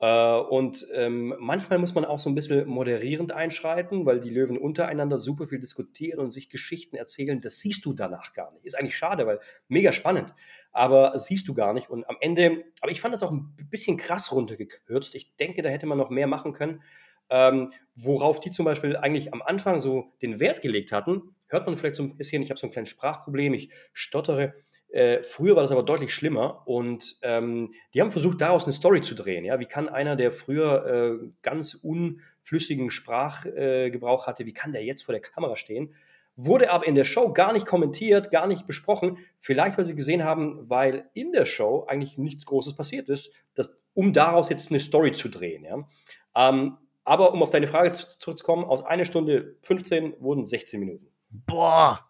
Äh, 0.00 0.36
und 0.36 0.86
ähm, 0.92 1.34
manchmal 1.38 1.78
muss 1.78 1.94
man 1.94 2.04
auch 2.04 2.18
so 2.18 2.28
ein 2.28 2.34
bisschen 2.34 2.68
moderierend 2.68 3.32
einschreiten, 3.32 4.04
weil 4.04 4.20
die 4.20 4.28
Löwen 4.28 4.58
untereinander 4.58 5.16
super 5.16 5.46
viel 5.46 5.60
diskutieren 5.60 6.20
und 6.20 6.28
sich 6.28 6.50
Geschichten 6.50 6.96
erzählen. 6.96 7.40
Das 7.40 7.60
siehst 7.60 7.86
du 7.86 7.94
danach 7.94 8.34
gar 8.34 8.52
nicht. 8.52 8.66
Ist 8.66 8.78
eigentlich 8.78 8.98
schade, 8.98 9.26
weil 9.26 9.40
mega 9.66 9.92
spannend. 9.92 10.34
Aber 10.72 11.18
siehst 11.18 11.48
du 11.48 11.54
gar 11.54 11.72
nicht. 11.72 11.88
Und 11.88 12.06
am 12.10 12.18
Ende, 12.20 12.66
aber 12.82 12.92
ich 12.92 13.00
fand 13.00 13.14
das 13.14 13.22
auch 13.22 13.32
ein 13.32 13.56
bisschen 13.70 13.96
krass 13.96 14.30
runtergekürzt. 14.30 15.14
Ich 15.14 15.36
denke, 15.36 15.62
da 15.62 15.70
hätte 15.70 15.86
man 15.86 15.96
noch 15.96 16.10
mehr 16.10 16.26
machen 16.26 16.52
können. 16.52 16.82
Ähm, 17.30 17.72
worauf 17.94 18.40
die 18.40 18.50
zum 18.50 18.64
Beispiel 18.64 18.96
eigentlich 18.96 19.32
am 19.32 19.42
Anfang 19.42 19.80
so 19.80 20.12
den 20.22 20.40
Wert 20.40 20.62
gelegt 20.62 20.92
hatten, 20.92 21.34
hört 21.48 21.66
man 21.66 21.76
vielleicht 21.76 21.94
so 21.94 22.02
ein 22.02 22.16
bisschen, 22.16 22.42
ich 22.42 22.50
habe 22.50 22.58
so 22.58 22.66
ein 22.66 22.70
kleines 22.70 22.90
Sprachproblem, 22.90 23.54
ich 23.54 23.70
stottere. 23.92 24.54
Äh, 24.88 25.22
früher 25.22 25.56
war 25.56 25.62
das 25.62 25.72
aber 25.72 25.82
deutlich 25.82 26.14
schlimmer 26.14 26.62
und 26.66 27.16
ähm, 27.22 27.72
die 27.94 28.00
haben 28.00 28.10
versucht, 28.10 28.40
daraus 28.40 28.64
eine 28.64 28.72
Story 28.72 29.00
zu 29.00 29.14
drehen. 29.14 29.44
Ja? 29.44 29.58
Wie 29.58 29.66
kann 29.66 29.88
einer, 29.88 30.14
der 30.14 30.30
früher 30.30 30.86
äh, 30.86 31.26
ganz 31.42 31.74
unflüssigen 31.74 32.90
Sprachgebrauch 32.90 34.24
äh, 34.24 34.26
hatte, 34.28 34.46
wie 34.46 34.52
kann 34.52 34.72
der 34.72 34.84
jetzt 34.84 35.02
vor 35.02 35.12
der 35.12 35.22
Kamera 35.22 35.56
stehen? 35.56 35.94
Wurde 36.36 36.70
aber 36.70 36.86
in 36.86 36.94
der 36.94 37.04
Show 37.04 37.32
gar 37.32 37.52
nicht 37.52 37.66
kommentiert, 37.66 38.30
gar 38.30 38.46
nicht 38.46 38.66
besprochen. 38.66 39.18
Vielleicht, 39.40 39.78
weil 39.78 39.84
sie 39.84 39.94
gesehen 39.94 40.24
haben, 40.24 40.68
weil 40.68 41.08
in 41.14 41.32
der 41.32 41.44
Show 41.44 41.86
eigentlich 41.88 42.18
nichts 42.18 42.46
Großes 42.46 42.76
passiert 42.76 43.08
ist, 43.08 43.32
dass, 43.54 43.82
um 43.94 44.12
daraus 44.12 44.48
jetzt 44.48 44.70
eine 44.70 44.80
Story 44.80 45.12
zu 45.12 45.28
drehen. 45.28 45.64
Ja? 45.64 45.88
Ähm, 46.36 46.76
aber 47.04 47.32
um 47.32 47.42
auf 47.42 47.50
deine 47.50 47.66
Frage 47.66 47.92
zurückzukommen, 47.92 48.64
aus 48.64 48.84
einer 48.84 49.04
Stunde 49.04 49.56
15 49.62 50.20
wurden 50.20 50.44
16 50.44 50.80
Minuten. 50.80 51.06
Boah! 51.30 52.00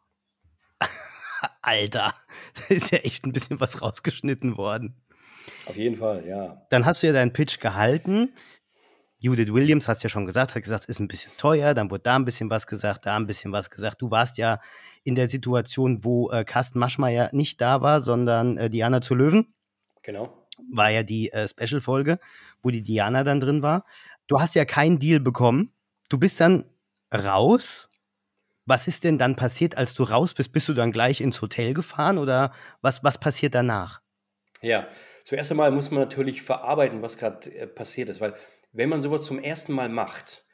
Alter, 1.62 2.14
da 2.54 2.74
ist 2.74 2.90
ja 2.90 2.98
echt 2.98 3.24
ein 3.24 3.32
bisschen 3.32 3.60
was 3.60 3.82
rausgeschnitten 3.82 4.56
worden. 4.56 4.96
Auf 5.66 5.76
jeden 5.76 5.96
Fall, 5.96 6.26
ja. 6.26 6.66
Dann 6.70 6.86
hast 6.86 7.02
du 7.02 7.06
ja 7.06 7.12
deinen 7.12 7.32
Pitch 7.32 7.60
gehalten. 7.60 8.34
Judith 9.18 9.52
Williams, 9.52 9.88
hast 9.88 10.02
ja 10.02 10.10
schon 10.10 10.26
gesagt, 10.26 10.54
hat 10.54 10.62
gesagt, 10.62 10.84
ist 10.86 11.00
ein 11.00 11.08
bisschen 11.08 11.32
teuer. 11.38 11.74
Dann 11.74 11.90
wurde 11.90 12.02
da 12.02 12.16
ein 12.16 12.24
bisschen 12.24 12.50
was 12.50 12.66
gesagt, 12.66 13.06
da 13.06 13.16
ein 13.16 13.26
bisschen 13.26 13.52
was 13.52 13.70
gesagt. 13.70 14.02
Du 14.02 14.10
warst 14.10 14.36
ja 14.36 14.60
in 15.02 15.14
der 15.14 15.28
Situation, 15.28 16.04
wo 16.04 16.30
äh, 16.30 16.44
Carsten 16.44 16.78
Maschmeyer 16.78 17.30
nicht 17.32 17.60
da 17.60 17.80
war, 17.80 18.00
sondern 18.00 18.58
äh, 18.58 18.68
Diana 18.68 19.00
zu 19.00 19.14
Löwen. 19.14 19.54
Genau. 20.02 20.46
War 20.70 20.90
ja 20.90 21.02
die 21.02 21.32
äh, 21.32 21.48
Special-Folge, 21.48 22.18
wo 22.62 22.70
die 22.70 22.82
Diana 22.82 23.24
dann 23.24 23.40
drin 23.40 23.62
war. 23.62 23.84
Du 24.26 24.40
hast 24.40 24.54
ja 24.54 24.64
keinen 24.64 24.98
Deal 24.98 25.20
bekommen. 25.20 25.70
Du 26.08 26.18
bist 26.18 26.40
dann 26.40 26.64
raus. 27.12 27.88
Was 28.66 28.88
ist 28.88 29.04
denn 29.04 29.18
dann 29.18 29.36
passiert, 29.36 29.76
als 29.76 29.92
du 29.94 30.04
raus 30.04 30.32
bist? 30.32 30.52
Bist 30.52 30.68
du 30.68 30.74
dann 30.74 30.92
gleich 30.92 31.20
ins 31.20 31.42
Hotel 31.42 31.74
gefahren 31.74 32.16
oder 32.16 32.52
was, 32.80 33.04
was 33.04 33.18
passiert 33.18 33.54
danach? 33.54 34.00
Ja, 34.62 34.88
zuerst 35.24 35.50
einmal 35.50 35.70
muss 35.70 35.90
man 35.90 36.00
natürlich 36.00 36.40
verarbeiten, 36.40 37.02
was 37.02 37.18
gerade 37.18 37.54
äh, 37.54 37.66
passiert 37.66 38.08
ist, 38.08 38.22
weil 38.22 38.34
wenn 38.72 38.88
man 38.88 39.02
sowas 39.02 39.24
zum 39.24 39.38
ersten 39.38 39.74
Mal 39.74 39.90
macht, 39.90 40.46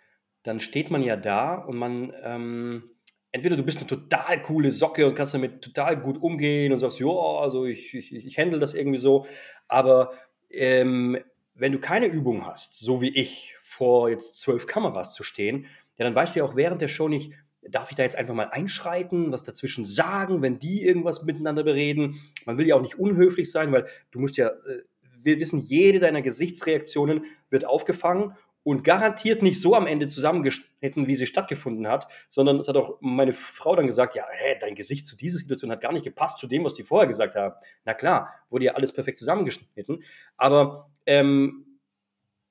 dann 0.43 0.59
steht 0.59 0.91
man 0.91 1.03
ja 1.03 1.17
da 1.17 1.55
und 1.55 1.77
man, 1.77 2.13
ähm, 2.25 2.91
entweder 3.31 3.57
du 3.57 3.63
bist 3.63 3.79
eine 3.79 3.87
total 3.87 4.43
coole 4.43 4.73
Socke 4.73 5.07
und 5.07 5.15
kannst 5.15 5.35
damit 5.35 5.63
total 5.63 5.97
gut 6.01 6.21
umgehen 6.21 6.73
und 6.73 6.81
sagst, 6.81 6.99
ja, 6.99 7.07
also 7.07 7.67
ich, 7.67 7.95
ich, 7.95 8.13
ich 8.13 8.39
handle 8.39 8.59
das 8.59 8.75
irgendwie 8.75 8.99
so, 8.99 9.27
aber 9.69 10.13
ähm, 10.51 11.19
wenn 11.55 11.73
du 11.73 11.79
keine 11.79 12.07
Übung 12.07 12.47
hast, 12.47 12.81
so 12.81 13.01
wie 13.01 13.11
ich, 13.11 13.57
vor 13.81 14.11
jetzt 14.11 14.39
zwölf 14.39 14.67
Kameras 14.67 15.15
zu 15.15 15.23
stehen, 15.23 15.65
ja, 15.97 16.05
dann 16.05 16.15
weißt 16.15 16.35
du 16.35 16.41
ja 16.41 16.45
auch 16.45 16.55
während 16.55 16.83
der 16.83 16.89
Show 16.89 17.09
nicht, 17.09 17.33
darf 17.63 17.91
ich 17.91 17.97
da 17.97 18.03
jetzt 18.03 18.17
einfach 18.17 18.35
mal 18.35 18.51
einschreiten, 18.51 19.33
was 19.33 19.43
dazwischen 19.43 19.87
sagen, 19.87 20.43
wenn 20.43 20.59
die 20.59 20.85
irgendwas 20.85 21.23
miteinander 21.23 21.65
bereden? 21.65 22.21
Man 22.45 22.59
will 22.59 22.67
ja 22.67 22.77
auch 22.77 22.83
nicht 22.83 22.99
unhöflich 22.99 23.51
sein, 23.51 23.73
weil 23.73 23.87
du 24.11 24.19
musst 24.19 24.37
ja, 24.37 24.49
äh, 24.49 24.83
wir 25.23 25.41
wissen, 25.41 25.61
jede 25.61 25.99
deiner 25.99 26.21
Gesichtsreaktionen 26.21 27.25
wird 27.49 27.65
aufgefangen 27.65 28.37
und 28.65 28.85
garantiert 28.85 29.43
nicht 29.43 29.59
so 29.59 29.75
am 29.75 29.87
Ende 29.87 30.09
zusammengeschnitten, 30.09 31.07
wie 31.07 31.17
sie 31.17 31.27
stattgefunden 31.27 31.89
hat, 31.89 32.07
sondern 32.29 32.59
es 32.59 32.69
hat 32.69 32.77
auch 32.77 32.99
meine 33.01 33.33
Frau 33.33 33.77
dann 33.77 33.87
gesagt, 33.87 34.15
ja, 34.15 34.25
hä, 34.31 34.59
dein 34.61 34.75
Gesicht 34.75 35.07
zu 35.07 35.17
dieser 35.17 35.39
Situation 35.39 35.71
hat 35.71 35.81
gar 35.81 35.93
nicht 35.95 36.05
gepasst 36.05 36.37
zu 36.37 36.47
dem, 36.47 36.65
was 36.65 36.75
die 36.75 36.83
vorher 36.83 37.07
gesagt 37.07 37.35
haben. 37.35 37.55
Na 37.87 37.95
klar, 37.95 38.35
wurde 38.51 38.67
ja 38.67 38.75
alles 38.75 38.93
perfekt 38.93 39.19
zusammengeschnitten, 39.19 40.05
aber 40.37 40.91
ähm, 41.07 41.70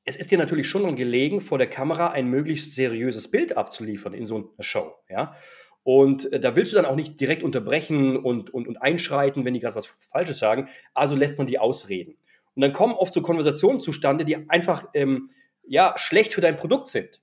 es 0.10 0.16
ist 0.16 0.32
dir 0.32 0.40
natürlich 0.40 0.68
schon 0.68 0.96
gelegen, 0.96 1.40
vor 1.40 1.60
der 1.60 1.70
Kamera 1.70 2.10
ein 2.10 2.28
möglichst 2.28 2.74
seriöses 2.74 3.30
Bild 3.30 3.56
abzuliefern 3.56 4.16
in 4.16 4.26
so 4.26 4.38
einer 4.38 4.64
Show, 4.64 4.96
ja. 5.08 5.36
Und 5.84 6.34
äh, 6.34 6.40
da 6.40 6.56
willst 6.56 6.74
du 6.74 6.78
dann 6.78 6.86
auch 6.86 6.96
nicht 6.96 7.20
direkt 7.20 7.44
unterbrechen 7.44 8.18
und, 8.18 8.52
und, 8.52 8.68
und 8.68 8.82
einschreiten, 8.82 9.46
wenn 9.46 9.54
die 9.54 9.60
gerade 9.60 9.76
was 9.76 9.86
Falsches 9.86 10.40
sagen. 10.40 10.68
Also 10.94 11.16
lässt 11.16 11.38
man 11.38 11.46
die 11.48 11.60
ausreden. 11.60 12.18
Und 12.56 12.62
dann 12.62 12.74
kommen 12.74 12.94
oft 12.94 13.14
so 13.14 13.22
Konversationen 13.22 13.80
zustande, 13.80 14.26
die 14.26 14.50
einfach 14.50 14.86
ähm, 14.94 15.30
ja, 15.64 15.94
schlecht 15.96 16.34
für 16.34 16.42
dein 16.42 16.58
Produkt 16.58 16.88
sind. 16.88 17.22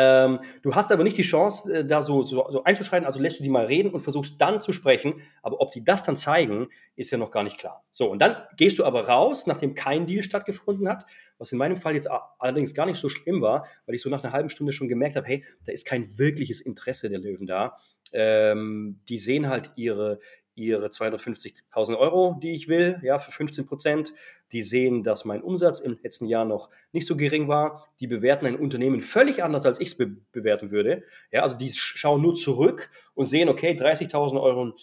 Ähm, 0.00 0.38
du 0.62 0.76
hast 0.76 0.92
aber 0.92 1.02
nicht 1.02 1.16
die 1.16 1.22
Chance, 1.22 1.78
äh, 1.78 1.84
da 1.84 2.02
so, 2.02 2.22
so, 2.22 2.46
so 2.50 2.62
einzuschreiten, 2.62 3.04
also 3.04 3.20
lässt 3.20 3.40
du 3.40 3.42
die 3.42 3.48
mal 3.48 3.64
reden 3.64 3.90
und 3.90 3.98
versuchst 3.98 4.40
dann 4.40 4.60
zu 4.60 4.72
sprechen. 4.72 5.14
Aber 5.42 5.60
ob 5.60 5.72
die 5.72 5.82
das 5.82 6.04
dann 6.04 6.16
zeigen, 6.16 6.68
ist 6.94 7.10
ja 7.10 7.18
noch 7.18 7.32
gar 7.32 7.42
nicht 7.42 7.58
klar. 7.58 7.84
So, 7.90 8.08
und 8.08 8.20
dann 8.20 8.36
gehst 8.56 8.78
du 8.78 8.84
aber 8.84 9.08
raus, 9.08 9.48
nachdem 9.48 9.74
kein 9.74 10.06
Deal 10.06 10.22
stattgefunden 10.22 10.88
hat, 10.88 11.04
was 11.38 11.50
in 11.50 11.58
meinem 11.58 11.76
Fall 11.76 11.94
jetzt 11.94 12.08
allerdings 12.38 12.74
gar 12.74 12.86
nicht 12.86 12.98
so 12.98 13.08
schlimm 13.08 13.42
war, 13.42 13.66
weil 13.86 13.96
ich 13.96 14.02
so 14.02 14.08
nach 14.08 14.22
einer 14.22 14.32
halben 14.32 14.50
Stunde 14.50 14.72
schon 14.72 14.88
gemerkt 14.88 15.16
habe, 15.16 15.26
hey, 15.26 15.44
da 15.64 15.72
ist 15.72 15.84
kein 15.84 16.06
wirkliches 16.16 16.60
Interesse 16.60 17.08
der 17.08 17.18
Löwen 17.18 17.46
da. 17.46 17.76
Ähm, 18.12 19.00
die 19.08 19.18
sehen 19.18 19.48
halt 19.48 19.72
ihre, 19.76 20.20
ihre 20.58 20.86
250.000 20.88 21.98
Euro, 21.98 22.38
die 22.42 22.52
ich 22.52 22.68
will, 22.68 22.98
ja, 23.02 23.18
für 23.18 23.30
15 23.30 23.66
Prozent. 23.66 24.12
Die 24.52 24.62
sehen, 24.62 25.02
dass 25.02 25.24
mein 25.24 25.42
Umsatz 25.42 25.80
im 25.80 25.98
letzten 26.02 26.26
Jahr 26.26 26.44
noch 26.44 26.70
nicht 26.92 27.06
so 27.06 27.16
gering 27.16 27.48
war. 27.48 27.86
Die 28.00 28.06
bewerten 28.06 28.46
ein 28.46 28.56
Unternehmen 28.56 29.00
völlig 29.00 29.42
anders, 29.42 29.66
als 29.66 29.80
ich 29.80 29.88
es 29.88 29.96
be 29.96 30.16
bewerten 30.32 30.70
würde. 30.70 31.04
Ja, 31.30 31.42
also 31.42 31.56
die 31.56 31.70
schauen 31.70 32.22
nur 32.22 32.34
zurück 32.34 32.90
und 33.14 33.26
sehen, 33.26 33.48
okay, 33.48 33.72
30.000 33.72 34.40
Euro 34.40 34.74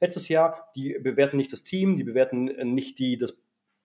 letztes 0.00 0.28
Jahr. 0.28 0.70
Die 0.76 0.98
bewerten 1.00 1.36
nicht 1.36 1.52
das 1.52 1.64
Team, 1.64 1.94
die 1.94 2.04
bewerten 2.04 2.44
nicht 2.74 2.98
die, 2.98 3.16
das 3.16 3.42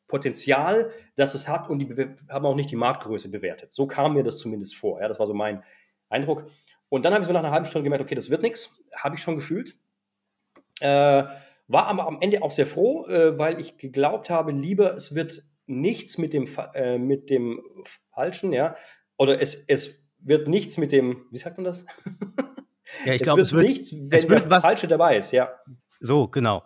Potenzial, 0.07 0.91
das 1.15 1.35
es 1.35 1.47
hat 1.47 1.69
und 1.69 1.79
die 1.79 2.07
haben 2.29 2.45
auch 2.45 2.55
nicht 2.55 2.71
die 2.71 2.75
Marktgröße 2.75 3.29
bewertet. 3.29 3.71
So 3.71 3.87
kam 3.87 4.15
mir 4.15 4.23
das 4.23 4.39
zumindest 4.39 4.75
vor. 4.75 4.99
Ja, 4.99 5.07
das 5.07 5.19
war 5.19 5.27
so 5.27 5.33
mein 5.33 5.63
Eindruck. 6.09 6.49
Und 6.89 7.05
dann 7.05 7.13
habe 7.13 7.21
ich 7.21 7.27
so 7.27 7.33
nach 7.33 7.41
einer 7.41 7.51
halben 7.51 7.65
Stunde 7.65 7.83
gemerkt, 7.83 8.03
okay, 8.03 8.15
das 8.15 8.31
wird 8.31 8.41
nichts. 8.41 8.75
Habe 8.93 9.15
ich 9.15 9.21
schon 9.21 9.35
gefühlt. 9.35 9.77
Äh, 10.79 11.23
war 11.67 11.85
aber 11.85 12.07
am 12.07 12.17
Ende 12.21 12.41
auch 12.41 12.51
sehr 12.51 12.65
froh, 12.65 13.05
äh, 13.05 13.37
weil 13.37 13.59
ich 13.59 13.77
geglaubt 13.77 14.29
habe, 14.29 14.51
lieber 14.51 14.95
es 14.95 15.13
wird 15.13 15.43
nichts 15.67 16.17
mit 16.17 16.33
dem, 16.33 16.47
äh, 16.73 16.97
mit 16.97 17.29
dem 17.29 17.61
Falschen, 18.13 18.53
ja, 18.53 18.75
oder 19.17 19.39
es, 19.41 19.55
es 19.67 20.03
wird 20.17 20.47
nichts 20.47 20.77
mit 20.77 20.91
dem, 20.91 21.25
wie 21.31 21.37
sagt 21.37 21.57
man 21.57 21.65
das? 21.65 21.85
Ja, 23.05 23.13
ich 23.13 23.21
glaube, 23.21 23.41
es 23.41 23.53
wird 23.53 23.67
nichts, 23.67 23.93
wenn 23.93 24.17
es 24.17 24.27
wird 24.27 24.49
was, 24.49 24.63
Falsche 24.63 24.87
dabei 24.87 25.17
ist, 25.17 25.31
ja. 25.31 25.53
So, 25.99 26.27
genau. 26.27 26.63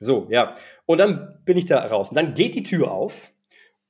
So, 0.00 0.26
ja. 0.28 0.54
Und 0.84 0.98
dann 0.98 1.40
bin 1.44 1.56
ich 1.56 1.66
da 1.66 1.86
raus. 1.86 2.10
Und 2.10 2.16
dann 2.16 2.34
geht 2.34 2.54
die 2.56 2.62
Tür 2.62 2.90
auf 2.90 3.32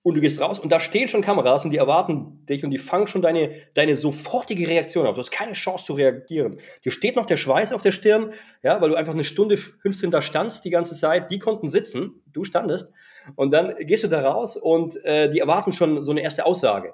und 0.04 0.14
du 0.14 0.20
gehst 0.20 0.38
raus 0.38 0.58
und 0.58 0.70
da 0.70 0.80
stehen 0.80 1.08
schon 1.08 1.22
Kameras 1.22 1.64
und 1.64 1.70
die 1.70 1.78
erwarten 1.78 2.44
dich 2.44 2.62
und 2.62 2.70
die 2.70 2.78
fangen 2.78 3.06
schon 3.06 3.22
deine, 3.22 3.54
deine 3.72 3.96
sofortige 3.96 4.68
Reaktion 4.68 5.06
auf. 5.06 5.14
Du 5.14 5.20
hast 5.20 5.30
keine 5.30 5.52
Chance 5.52 5.86
zu 5.86 5.94
reagieren. 5.94 6.60
Dir 6.84 6.92
steht 6.92 7.16
noch 7.16 7.24
der 7.24 7.38
Schweiß 7.38 7.72
auf 7.72 7.80
der 7.80 7.90
Stirn, 7.90 8.34
ja, 8.62 8.82
weil 8.82 8.90
du 8.90 8.96
einfach 8.96 9.14
eine 9.14 9.24
Stunde 9.24 9.56
15 9.56 10.10
da 10.10 10.20
standst 10.20 10.66
die 10.66 10.70
ganze 10.70 10.94
Zeit. 10.94 11.30
Die 11.30 11.38
konnten 11.38 11.70
sitzen, 11.70 12.22
du 12.34 12.44
standest. 12.44 12.92
Und 13.34 13.50
dann 13.54 13.74
gehst 13.76 14.04
du 14.04 14.08
da 14.08 14.20
raus 14.20 14.58
und 14.58 15.02
äh, 15.06 15.30
die 15.30 15.38
erwarten 15.38 15.72
schon 15.72 16.02
so 16.02 16.10
eine 16.10 16.20
erste 16.20 16.44
Aussage. 16.44 16.92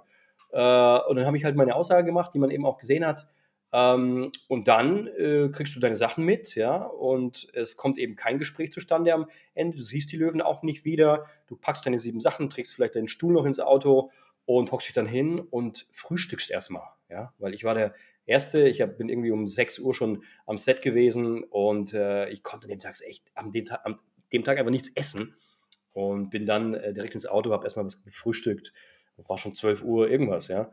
Äh, 0.52 0.60
und 1.08 1.16
dann 1.16 1.26
habe 1.26 1.36
ich 1.36 1.44
halt 1.44 1.56
meine 1.56 1.74
Aussage 1.74 2.04
gemacht, 2.04 2.30
die 2.32 2.38
man 2.38 2.52
eben 2.52 2.64
auch 2.64 2.78
gesehen 2.78 3.04
hat. 3.04 3.26
Ähm, 3.72 4.32
und 4.48 4.68
dann 4.68 5.06
äh, 5.06 5.48
kriegst 5.52 5.76
du 5.76 5.80
deine 5.80 5.94
Sachen 5.94 6.24
mit, 6.24 6.54
ja, 6.56 6.76
und 6.76 7.48
es 7.52 7.76
kommt 7.76 7.98
eben 7.98 8.16
kein 8.16 8.38
Gespräch 8.38 8.72
zustande 8.72 9.14
am 9.14 9.26
Ende. 9.54 9.76
Du 9.76 9.82
siehst 9.82 10.10
die 10.10 10.16
Löwen 10.16 10.42
auch 10.42 10.62
nicht 10.62 10.84
wieder. 10.84 11.24
Du 11.46 11.56
packst 11.56 11.86
deine 11.86 11.98
sieben 11.98 12.20
Sachen, 12.20 12.50
trägst 12.50 12.74
vielleicht 12.74 12.96
deinen 12.96 13.08
Stuhl 13.08 13.32
noch 13.32 13.44
ins 13.44 13.60
Auto 13.60 14.10
und 14.44 14.72
hockst 14.72 14.88
dich 14.88 14.94
dann 14.94 15.06
hin 15.06 15.38
und 15.38 15.86
frühstückst 15.92 16.50
erstmal, 16.50 16.88
ja, 17.08 17.32
weil 17.38 17.54
ich 17.54 17.62
war 17.62 17.74
der 17.74 17.94
Erste. 18.26 18.68
Ich 18.68 18.80
hab, 18.80 18.98
bin 18.98 19.08
irgendwie 19.08 19.30
um 19.30 19.46
6 19.46 19.78
Uhr 19.78 19.94
schon 19.94 20.24
am 20.46 20.56
Set 20.56 20.82
gewesen 20.82 21.44
und 21.44 21.94
äh, 21.94 22.28
ich 22.30 22.42
konnte 22.42 22.64
an 22.64 22.70
dem 22.70 22.80
Tag 22.80 22.96
echt, 23.06 23.30
am 23.34 23.52
dem, 23.52 23.64
Tag, 23.64 23.80
am 23.84 24.00
dem 24.32 24.42
Tag 24.42 24.58
einfach 24.58 24.70
nichts 24.70 24.90
essen 24.94 25.36
und 25.92 26.30
bin 26.30 26.46
dann 26.46 26.74
äh, 26.74 26.92
direkt 26.92 27.14
ins 27.14 27.26
Auto, 27.26 27.52
habe 27.52 27.64
erstmal 27.64 27.84
was 27.84 28.02
gefrühstückt. 28.02 28.72
War 29.16 29.36
schon 29.36 29.54
12 29.54 29.82
Uhr 29.84 30.08
irgendwas, 30.08 30.48
ja. 30.48 30.72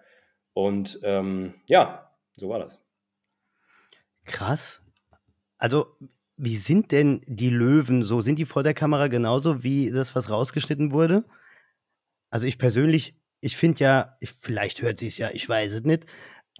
Und 0.53 0.99
ähm, 1.03 1.55
ja, 1.67 2.15
so 2.31 2.49
war 2.49 2.59
das. 2.59 2.86
Krass. 4.27 4.81
Also, 5.57 5.97
wie 6.37 6.55
sind 6.55 6.91
denn 6.91 7.21
die 7.25 7.49
Löwen 7.49 8.03
so? 8.03 8.21
Sind 8.21 8.37
die 8.37 8.45
vor 8.45 8.61
der 8.61 8.75
Kamera 8.75 9.07
genauso 9.07 9.63
wie 9.63 9.89
das, 9.89 10.15
was 10.15 10.29
rausgeschnitten 10.29 10.91
wurde? 10.91 11.25
Also 12.29 12.45
ich 12.45 12.59
persönlich, 12.59 13.15
ich 13.41 13.57
finde 13.57 13.79
ja, 13.79 14.17
ich, 14.19 14.35
vielleicht 14.39 14.81
hört 14.81 14.99
sie 14.99 15.07
es 15.07 15.17
ja, 15.17 15.31
ich 15.31 15.47
weiß 15.49 15.73
es 15.73 15.83
nicht. 15.83 16.05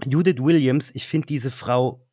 Judith 0.06 0.39
Williams, 0.39 0.91
ich 0.95 1.08
finde 1.08 1.27
diese 1.27 1.51
Frau 1.51 2.08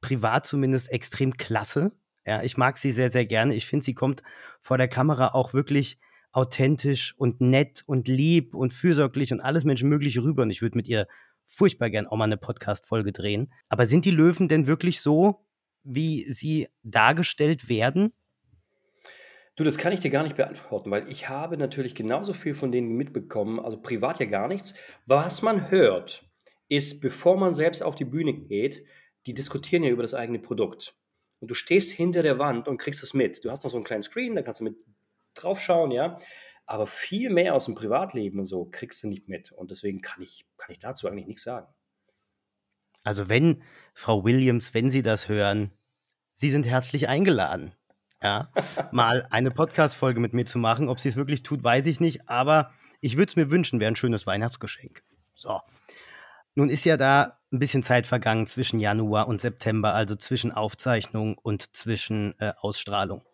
privat 0.00 0.46
zumindest 0.46 0.90
extrem 0.90 1.36
klasse. 1.36 1.92
Ja, 2.26 2.42
ich 2.42 2.56
mag 2.56 2.78
sie 2.78 2.92
sehr, 2.92 3.10
sehr 3.10 3.26
gerne. 3.26 3.54
Ich 3.54 3.66
finde, 3.66 3.84
sie 3.84 3.94
kommt 3.94 4.22
vor 4.60 4.78
der 4.78 4.88
Kamera 4.88 5.28
auch 5.28 5.52
wirklich 5.52 5.98
authentisch 6.32 7.14
und 7.16 7.40
nett 7.40 7.82
und 7.86 8.06
lieb 8.06 8.54
und 8.54 8.72
fürsorglich 8.72 9.32
und 9.32 9.40
alles 9.40 9.64
Menschenmögliche 9.64 10.22
rüber. 10.22 10.42
Und 10.42 10.50
ich 10.50 10.62
würde 10.62 10.76
mit 10.76 10.86
ihr 10.86 11.08
furchtbar 11.50 11.90
gern 11.90 12.06
auch 12.06 12.16
mal 12.16 12.24
eine 12.24 12.38
Podcast-Folge 12.38 13.12
drehen. 13.12 13.52
Aber 13.68 13.86
sind 13.86 14.06
die 14.06 14.10
Löwen 14.10 14.48
denn 14.48 14.66
wirklich 14.66 15.02
so, 15.02 15.44
wie 15.82 16.22
sie 16.32 16.68
dargestellt 16.82 17.68
werden? 17.68 18.12
Du, 19.56 19.64
das 19.64 19.76
kann 19.76 19.92
ich 19.92 20.00
dir 20.00 20.10
gar 20.10 20.22
nicht 20.22 20.36
beantworten, 20.36 20.90
weil 20.90 21.10
ich 21.10 21.28
habe 21.28 21.58
natürlich 21.58 21.94
genauso 21.94 22.32
viel 22.32 22.54
von 22.54 22.72
denen 22.72 22.96
mitbekommen, 22.96 23.60
also 23.60 23.76
privat 23.76 24.20
ja 24.20 24.26
gar 24.26 24.48
nichts. 24.48 24.74
Was 25.04 25.42
man 25.42 25.70
hört, 25.70 26.24
ist, 26.68 27.00
bevor 27.00 27.36
man 27.36 27.52
selbst 27.52 27.82
auf 27.82 27.94
die 27.94 28.04
Bühne 28.04 28.32
geht, 28.32 28.84
die 29.26 29.34
diskutieren 29.34 29.82
ja 29.82 29.90
über 29.90 30.02
das 30.02 30.14
eigene 30.14 30.38
Produkt. 30.38 30.94
Und 31.40 31.50
du 31.50 31.54
stehst 31.54 31.92
hinter 31.92 32.22
der 32.22 32.38
Wand 32.38 32.68
und 32.68 32.78
kriegst 32.78 33.02
es 33.02 33.12
mit. 33.12 33.44
Du 33.44 33.50
hast 33.50 33.64
noch 33.64 33.70
so 33.70 33.76
einen 33.76 33.84
kleinen 33.84 34.02
Screen, 34.02 34.34
da 34.34 34.42
kannst 34.42 34.60
du 34.60 34.64
mit 34.64 34.76
draufschauen, 35.34 35.90
ja. 35.90 36.18
Aber 36.70 36.86
viel 36.86 37.30
mehr 37.30 37.56
aus 37.56 37.64
dem 37.64 37.74
Privatleben 37.74 38.38
und 38.38 38.44
so 38.44 38.64
kriegst 38.64 39.02
du 39.02 39.08
nicht 39.08 39.26
mit. 39.26 39.50
Und 39.50 39.72
deswegen 39.72 40.00
kann 40.00 40.22
ich, 40.22 40.46
kann 40.56 40.70
ich 40.70 40.78
dazu 40.78 41.08
eigentlich 41.08 41.26
nichts 41.26 41.42
sagen. 41.42 41.66
Also 43.02 43.28
wenn, 43.28 43.64
Frau 43.92 44.22
Williams, 44.22 44.72
wenn 44.72 44.88
Sie 44.88 45.02
das 45.02 45.28
hören, 45.28 45.72
Sie 46.32 46.48
sind 46.48 46.66
herzlich 46.66 47.08
eingeladen. 47.08 47.74
Ja, 48.22 48.52
mal 48.92 49.26
eine 49.30 49.50
Podcast-Folge 49.50 50.20
mit 50.20 50.32
mir 50.32 50.44
zu 50.44 50.60
machen. 50.60 50.88
Ob 50.88 51.00
sie 51.00 51.08
es 51.08 51.16
wirklich 51.16 51.42
tut, 51.42 51.64
weiß 51.64 51.86
ich 51.86 51.98
nicht, 51.98 52.28
aber 52.28 52.70
ich 53.00 53.16
würde 53.16 53.30
es 53.30 53.36
mir 53.36 53.50
wünschen, 53.50 53.80
wäre 53.80 53.90
ein 53.90 53.96
schönes 53.96 54.24
Weihnachtsgeschenk. 54.28 55.02
So. 55.34 55.60
Nun 56.54 56.68
ist 56.68 56.84
ja 56.84 56.96
da 56.96 57.40
ein 57.52 57.58
bisschen 57.58 57.82
Zeit 57.82 58.06
vergangen 58.06 58.46
zwischen 58.46 58.78
Januar 58.78 59.26
und 59.26 59.40
September, 59.40 59.92
also 59.92 60.14
zwischen 60.14 60.52
Aufzeichnung 60.52 61.36
und 61.36 61.74
zwischen 61.76 62.38
äh, 62.38 62.52
Ausstrahlung. 62.60 63.24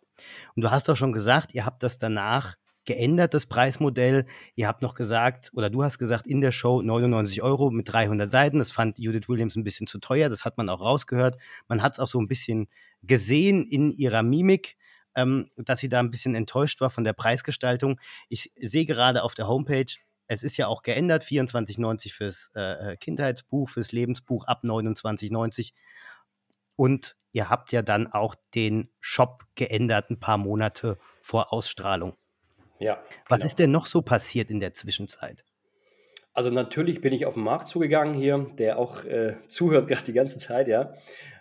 Und 0.54 0.62
du 0.62 0.70
hast 0.70 0.88
doch 0.88 0.96
schon 0.96 1.12
gesagt, 1.12 1.52
ihr 1.52 1.66
habt 1.66 1.82
das 1.82 1.98
danach 1.98 2.56
geändert, 2.86 3.34
das 3.34 3.46
Preismodell. 3.46 4.26
Ihr 4.54 4.66
habt 4.68 4.82
noch 4.82 4.94
gesagt, 4.94 5.50
oder 5.54 5.70
du 5.70 5.82
hast 5.82 5.98
gesagt, 5.98 6.26
in 6.26 6.40
der 6.40 6.52
Show 6.52 6.82
99 6.82 7.42
Euro 7.42 7.70
mit 7.70 7.92
300 7.92 8.30
Seiten. 8.30 8.58
Das 8.58 8.70
fand 8.70 8.98
Judith 8.98 9.28
Williams 9.28 9.56
ein 9.56 9.64
bisschen 9.64 9.86
zu 9.86 9.98
teuer. 9.98 10.28
Das 10.28 10.44
hat 10.44 10.56
man 10.56 10.68
auch 10.68 10.80
rausgehört. 10.80 11.36
Man 11.68 11.82
hat 11.82 11.94
es 11.94 11.98
auch 11.98 12.08
so 12.08 12.20
ein 12.20 12.28
bisschen 12.28 12.68
gesehen 13.02 13.64
in 13.64 13.90
ihrer 13.90 14.22
Mimik, 14.22 14.76
ähm, 15.14 15.50
dass 15.56 15.80
sie 15.80 15.88
da 15.88 16.00
ein 16.00 16.10
bisschen 16.10 16.34
enttäuscht 16.34 16.80
war 16.80 16.90
von 16.90 17.04
der 17.04 17.12
Preisgestaltung. 17.12 18.00
Ich 18.28 18.52
sehe 18.56 18.86
gerade 18.86 19.22
auf 19.22 19.34
der 19.34 19.48
Homepage, 19.48 19.92
es 20.28 20.42
ist 20.42 20.56
ja 20.56 20.66
auch 20.66 20.82
geändert, 20.82 21.24
24,90 21.24 22.12
fürs 22.12 22.50
äh, 22.54 22.92
äh, 22.92 22.96
Kindheitsbuch, 22.96 23.68
fürs 23.68 23.92
Lebensbuch 23.92 24.44
ab 24.46 24.62
29,90. 24.64 25.72
Und 26.74 27.16
ihr 27.32 27.48
habt 27.48 27.72
ja 27.72 27.82
dann 27.82 28.06
auch 28.12 28.34
den 28.54 28.90
Shop 29.00 29.44
geändert, 29.54 30.10
ein 30.10 30.18
paar 30.18 30.38
Monate 30.38 30.98
vor 31.20 31.52
Ausstrahlung. 31.52 32.16
Ja. 32.78 33.02
Was 33.28 33.40
genau. 33.40 33.46
ist 33.46 33.58
denn 33.58 33.70
noch 33.70 33.86
so 33.86 34.02
passiert 34.02 34.50
in 34.50 34.60
der 34.60 34.74
Zwischenzeit? 34.74 35.44
Also 36.32 36.50
natürlich 36.50 37.00
bin 37.00 37.14
ich 37.14 37.24
auf 37.24 37.34
den 37.34 37.44
Markt 37.44 37.66
zugegangen 37.66 38.14
hier, 38.14 38.46
der 38.58 38.78
auch 38.78 39.04
äh, 39.04 39.36
zuhört 39.48 39.88
gerade 39.88 40.04
die 40.04 40.12
ganze 40.12 40.38
Zeit, 40.38 40.68
ja. 40.68 40.92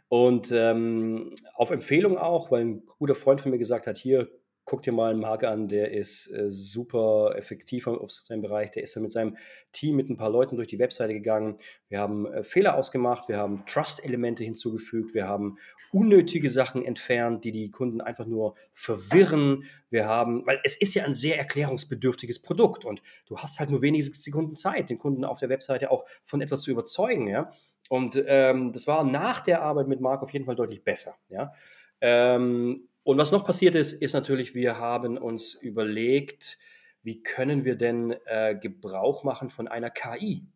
Und 0.08 0.52
ähm, 0.52 1.34
auf 1.56 1.72
Empfehlung 1.72 2.18
auch, 2.18 2.52
weil 2.52 2.62
ein 2.62 2.84
guter 3.00 3.16
Freund 3.16 3.42
von 3.42 3.52
mir 3.52 3.58
gesagt 3.58 3.88
hat, 3.88 3.98
hier, 3.98 4.30
guck 4.66 4.82
dir 4.82 4.92
mal 4.92 5.12
einen 5.12 5.20
Marke 5.20 5.48
an, 5.48 5.68
der 5.68 5.92
ist 5.92 6.28
äh, 6.32 6.50
super 6.50 7.36
effektiv 7.36 7.86
auf 7.86 8.12
seinem 8.12 8.42
Bereich. 8.42 8.72
Der 8.72 8.82
ist 8.82 8.96
dann 8.96 9.04
mit 9.04 9.12
seinem 9.12 9.38
Team, 9.72 9.96
mit 9.96 10.10
ein 10.10 10.18
paar 10.18 10.32
Leuten 10.32 10.56
durch 10.56 10.68
die 10.68 10.80
Webseite 10.80 11.14
gegangen. 11.14 11.58
Wir 11.88 12.00
haben 12.00 12.26
äh, 12.26 12.44
Fehler 12.44 12.76
ausgemacht, 12.76 13.30
wir 13.30 13.38
haben 13.38 13.64
Trust-Elemente 13.68 14.44
hinzugefügt, 14.44 15.14
wir 15.14 15.28
haben 15.28 15.58
unnötige 15.92 16.50
Sachen 16.50 16.84
entfernt, 16.84 17.44
die 17.44 17.52
die 17.52 17.70
Kunden 17.70 18.02
einfach 18.02 18.26
nur 18.26 18.56
verwirren. 18.74 19.66
Wir 19.92 20.08
haben, 20.08 20.46
weil 20.48 20.60
es 20.64 20.76
ist 20.76 20.96
ja 20.96 21.06
ein 21.06 21.14
sehr 21.14 21.38
erklärungsbedürftiges 21.38 22.42
Produkt 22.42 22.86
und 22.86 23.04
du 23.28 23.38
hast 23.38 23.60
halt 23.60 23.70
nur 23.70 23.84
wenige 23.84 24.04
Sekunden 24.04 24.56
Zeit, 24.56 24.90
den 24.90 24.98
Kunden 24.98 25.24
auf 25.24 25.38
der 25.38 25.50
Webseite 25.50 25.92
auch 25.92 26.06
von 26.24 26.42
etwas 26.42 26.62
zu 26.62 26.72
überzeugen, 26.72 27.28
ja. 27.28 27.52
Und 27.88 28.22
ähm, 28.26 28.72
das 28.72 28.88
war 28.88 29.04
nach 29.04 29.42
der 29.42 29.62
Arbeit 29.62 29.88
mit 29.88 30.02
Marc 30.02 30.24
auf 30.24 30.32
jeden 30.32 30.46
Fall 30.46 30.56
deutlich 30.56 30.84
besser, 30.84 31.16
ja. 31.30 31.54
Ähm, 32.02 32.90
und 33.06 33.20
was 33.20 33.32
noch 33.32 33.46
passiert 33.46 33.76
ist, 33.76 33.94
ist 33.94 34.14
natürlich, 34.14 34.56
wir 34.56 34.80
haben 34.80 35.20
uns 35.20 35.54
überlegt, 35.54 36.58
wie 37.04 37.22
können 37.22 37.64
wir 37.64 37.76
denn 37.76 38.16
äh, 38.26 38.56
Gebrauch 38.60 39.24
machen 39.24 39.52
von 39.52 39.68
einer 39.68 39.92
KI? 39.92 40.48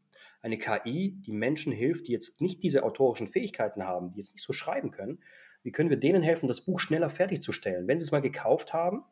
Eine 0.42 0.58
KI, 0.58 1.14
die 1.22 1.32
Menschen 1.32 1.72
hilft, 1.72 2.08
die 2.08 2.12
jetzt 2.12 2.42
nicht 2.42 2.64
diese 2.64 2.82
autorischen 2.82 3.28
Fähigkeiten 3.28 3.84
haben, 3.84 4.14
die 4.14 4.18
jetzt 4.18 4.34
nicht 4.34 4.44
so 4.44 4.52
schreiben 4.52 4.90
können. 4.90 5.20
Wie 5.62 5.72
können 5.72 5.92
wir 5.92 6.00
denen 6.00 6.24
helfen, 6.24 6.48
das 6.48 6.62
Buch 6.62 6.80
schneller 6.80 7.12
fertigzustellen? 7.12 7.88
Wenn 7.88 8.00
sie 8.00 8.06
es 8.06 8.12
mal 8.12 8.20
gekauft 8.20 8.74
haben, 8.74 9.04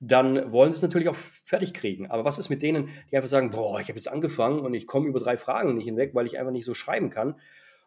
dann 0.00 0.50
wollen 0.50 0.72
sie 0.72 0.76
es 0.76 0.82
natürlich 0.82 1.08
auch 1.08 1.14
fertig 1.14 1.74
kriegen. 1.74 2.10
Aber 2.10 2.24
was 2.24 2.38
ist 2.38 2.48
mit 2.48 2.60
denen, 2.60 2.88
die 3.08 3.16
einfach 3.16 3.28
sagen, 3.28 3.52
boah, 3.52 3.78
ich 3.78 3.86
habe 3.86 3.98
jetzt 3.98 4.08
angefangen 4.08 4.58
und 4.58 4.74
ich 4.74 4.88
komme 4.88 5.06
über 5.06 5.20
drei 5.20 5.36
Fragen 5.36 5.76
nicht 5.76 5.84
hinweg, 5.84 6.12
weil 6.12 6.26
ich 6.26 6.40
einfach 6.40 6.50
nicht 6.50 6.64
so 6.64 6.74
schreiben 6.74 7.08
kann. 7.08 7.36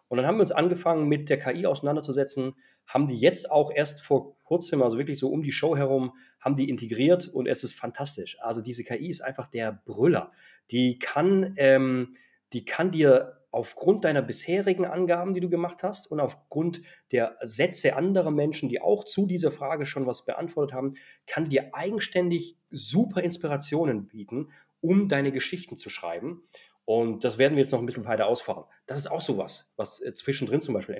Und 0.09 0.17
dann 0.17 0.25
haben 0.25 0.35
wir 0.35 0.41
uns 0.41 0.51
angefangen, 0.51 1.07
mit 1.07 1.29
der 1.29 1.37
KI 1.37 1.65
auseinanderzusetzen, 1.65 2.55
haben 2.87 3.07
die 3.07 3.17
jetzt 3.17 3.49
auch 3.49 3.71
erst 3.71 4.01
vor 4.01 4.35
kurzem, 4.43 4.81
also 4.81 4.97
wirklich 4.97 5.19
so 5.19 5.29
um 5.29 5.43
die 5.43 5.51
Show 5.51 5.77
herum, 5.77 6.13
haben 6.39 6.55
die 6.55 6.67
integriert 6.67 7.27
und 7.27 7.47
es 7.47 7.63
ist 7.63 7.73
fantastisch. 7.73 8.37
Also 8.41 8.61
diese 8.61 8.83
KI 8.83 9.09
ist 9.09 9.21
einfach 9.21 9.47
der 9.47 9.71
Brüller. 9.85 10.31
Die 10.71 10.99
kann, 10.99 11.53
ähm, 11.57 12.15
die 12.51 12.65
kann 12.65 12.91
dir 12.91 13.39
aufgrund 13.51 14.05
deiner 14.05 14.21
bisherigen 14.21 14.85
Angaben, 14.85 15.33
die 15.33 15.39
du 15.39 15.49
gemacht 15.49 15.83
hast 15.83 16.07
und 16.11 16.19
aufgrund 16.19 16.81
der 17.11 17.35
Sätze 17.41 17.95
anderer 17.95 18.31
Menschen, 18.31 18.69
die 18.69 18.81
auch 18.81 19.03
zu 19.03 19.25
dieser 19.25 19.51
Frage 19.51 19.85
schon 19.85 20.05
was 20.05 20.25
beantwortet 20.25 20.75
haben, 20.75 20.93
kann 21.25 21.49
dir 21.49 21.73
eigenständig 21.73 22.57
super 22.69 23.21
Inspirationen 23.21 24.07
bieten, 24.07 24.49
um 24.81 25.09
deine 25.09 25.31
Geschichten 25.31 25.75
zu 25.75 25.89
schreiben. 25.89 26.43
Und 26.89 27.23
das 27.23 27.37
werden 27.37 27.55
wir 27.55 27.61
jetzt 27.61 27.71
noch 27.71 27.77
ein 27.77 27.85
bisschen 27.85 28.05
weiter 28.05 28.25
ausfahren. 28.25 28.63
Das 28.87 28.97
ist 28.97 29.11
auch 29.11 29.21
sowas, 29.21 29.71
was 29.75 30.01
äh, 30.01 30.15
zwischendrin 30.15 30.59
zum 30.59 30.73
Beispiel 30.73 30.95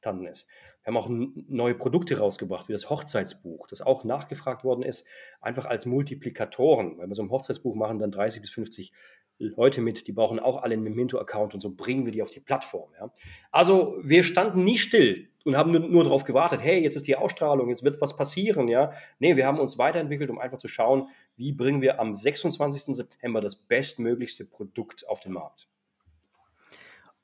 entstanden 0.00 0.26
ist. 0.26 0.48
Wir 0.82 0.94
haben 0.94 0.96
auch 0.96 1.08
neue 1.10 1.74
Produkte 1.74 2.18
rausgebracht, 2.18 2.68
wie 2.68 2.72
das 2.72 2.88
Hochzeitsbuch, 2.88 3.66
das 3.66 3.82
auch 3.82 4.04
nachgefragt 4.04 4.64
worden 4.64 4.82
ist, 4.82 5.06
einfach 5.42 5.66
als 5.66 5.84
Multiplikatoren. 5.84 6.98
Wenn 6.98 7.10
wir 7.10 7.14
so 7.14 7.22
ein 7.22 7.30
Hochzeitsbuch 7.30 7.74
machen, 7.74 7.98
dann 7.98 8.10
30 8.10 8.40
bis 8.40 8.50
50 8.50 8.92
Leute 9.38 9.82
mit, 9.82 10.06
die 10.06 10.12
brauchen 10.12 10.38
auch 10.38 10.62
alle 10.62 10.74
einen 10.74 10.82
Memento-Account 10.82 11.54
und 11.54 11.60
so 11.60 11.74
bringen 11.74 12.04
wir 12.06 12.12
die 12.12 12.22
auf 12.22 12.30
die 12.30 12.40
Plattform. 12.40 12.90
Ja. 12.98 13.10
Also 13.50 13.96
wir 14.02 14.22
standen 14.22 14.64
nie 14.64 14.78
still 14.78 15.28
und 15.44 15.56
haben 15.56 15.70
nur, 15.70 15.80
nur 15.80 16.04
darauf 16.04 16.24
gewartet, 16.24 16.62
hey, 16.62 16.82
jetzt 16.82 16.96
ist 16.96 17.06
die 17.06 17.16
Ausstrahlung, 17.16 17.68
jetzt 17.68 17.82
wird 17.82 18.00
was 18.00 18.16
passieren. 18.16 18.68
Ja. 18.68 18.92
Nee, 19.18 19.36
wir 19.36 19.46
haben 19.46 19.58
uns 19.58 19.78
weiterentwickelt, 19.78 20.30
um 20.30 20.38
einfach 20.38 20.58
zu 20.58 20.68
schauen, 20.68 21.08
wie 21.36 21.52
bringen 21.52 21.82
wir 21.82 22.00
am 22.00 22.14
26. 22.14 22.96
September 22.96 23.40
das 23.40 23.56
bestmöglichste 23.56 24.44
Produkt 24.44 25.08
auf 25.08 25.20
den 25.20 25.32
Markt. 25.32 25.68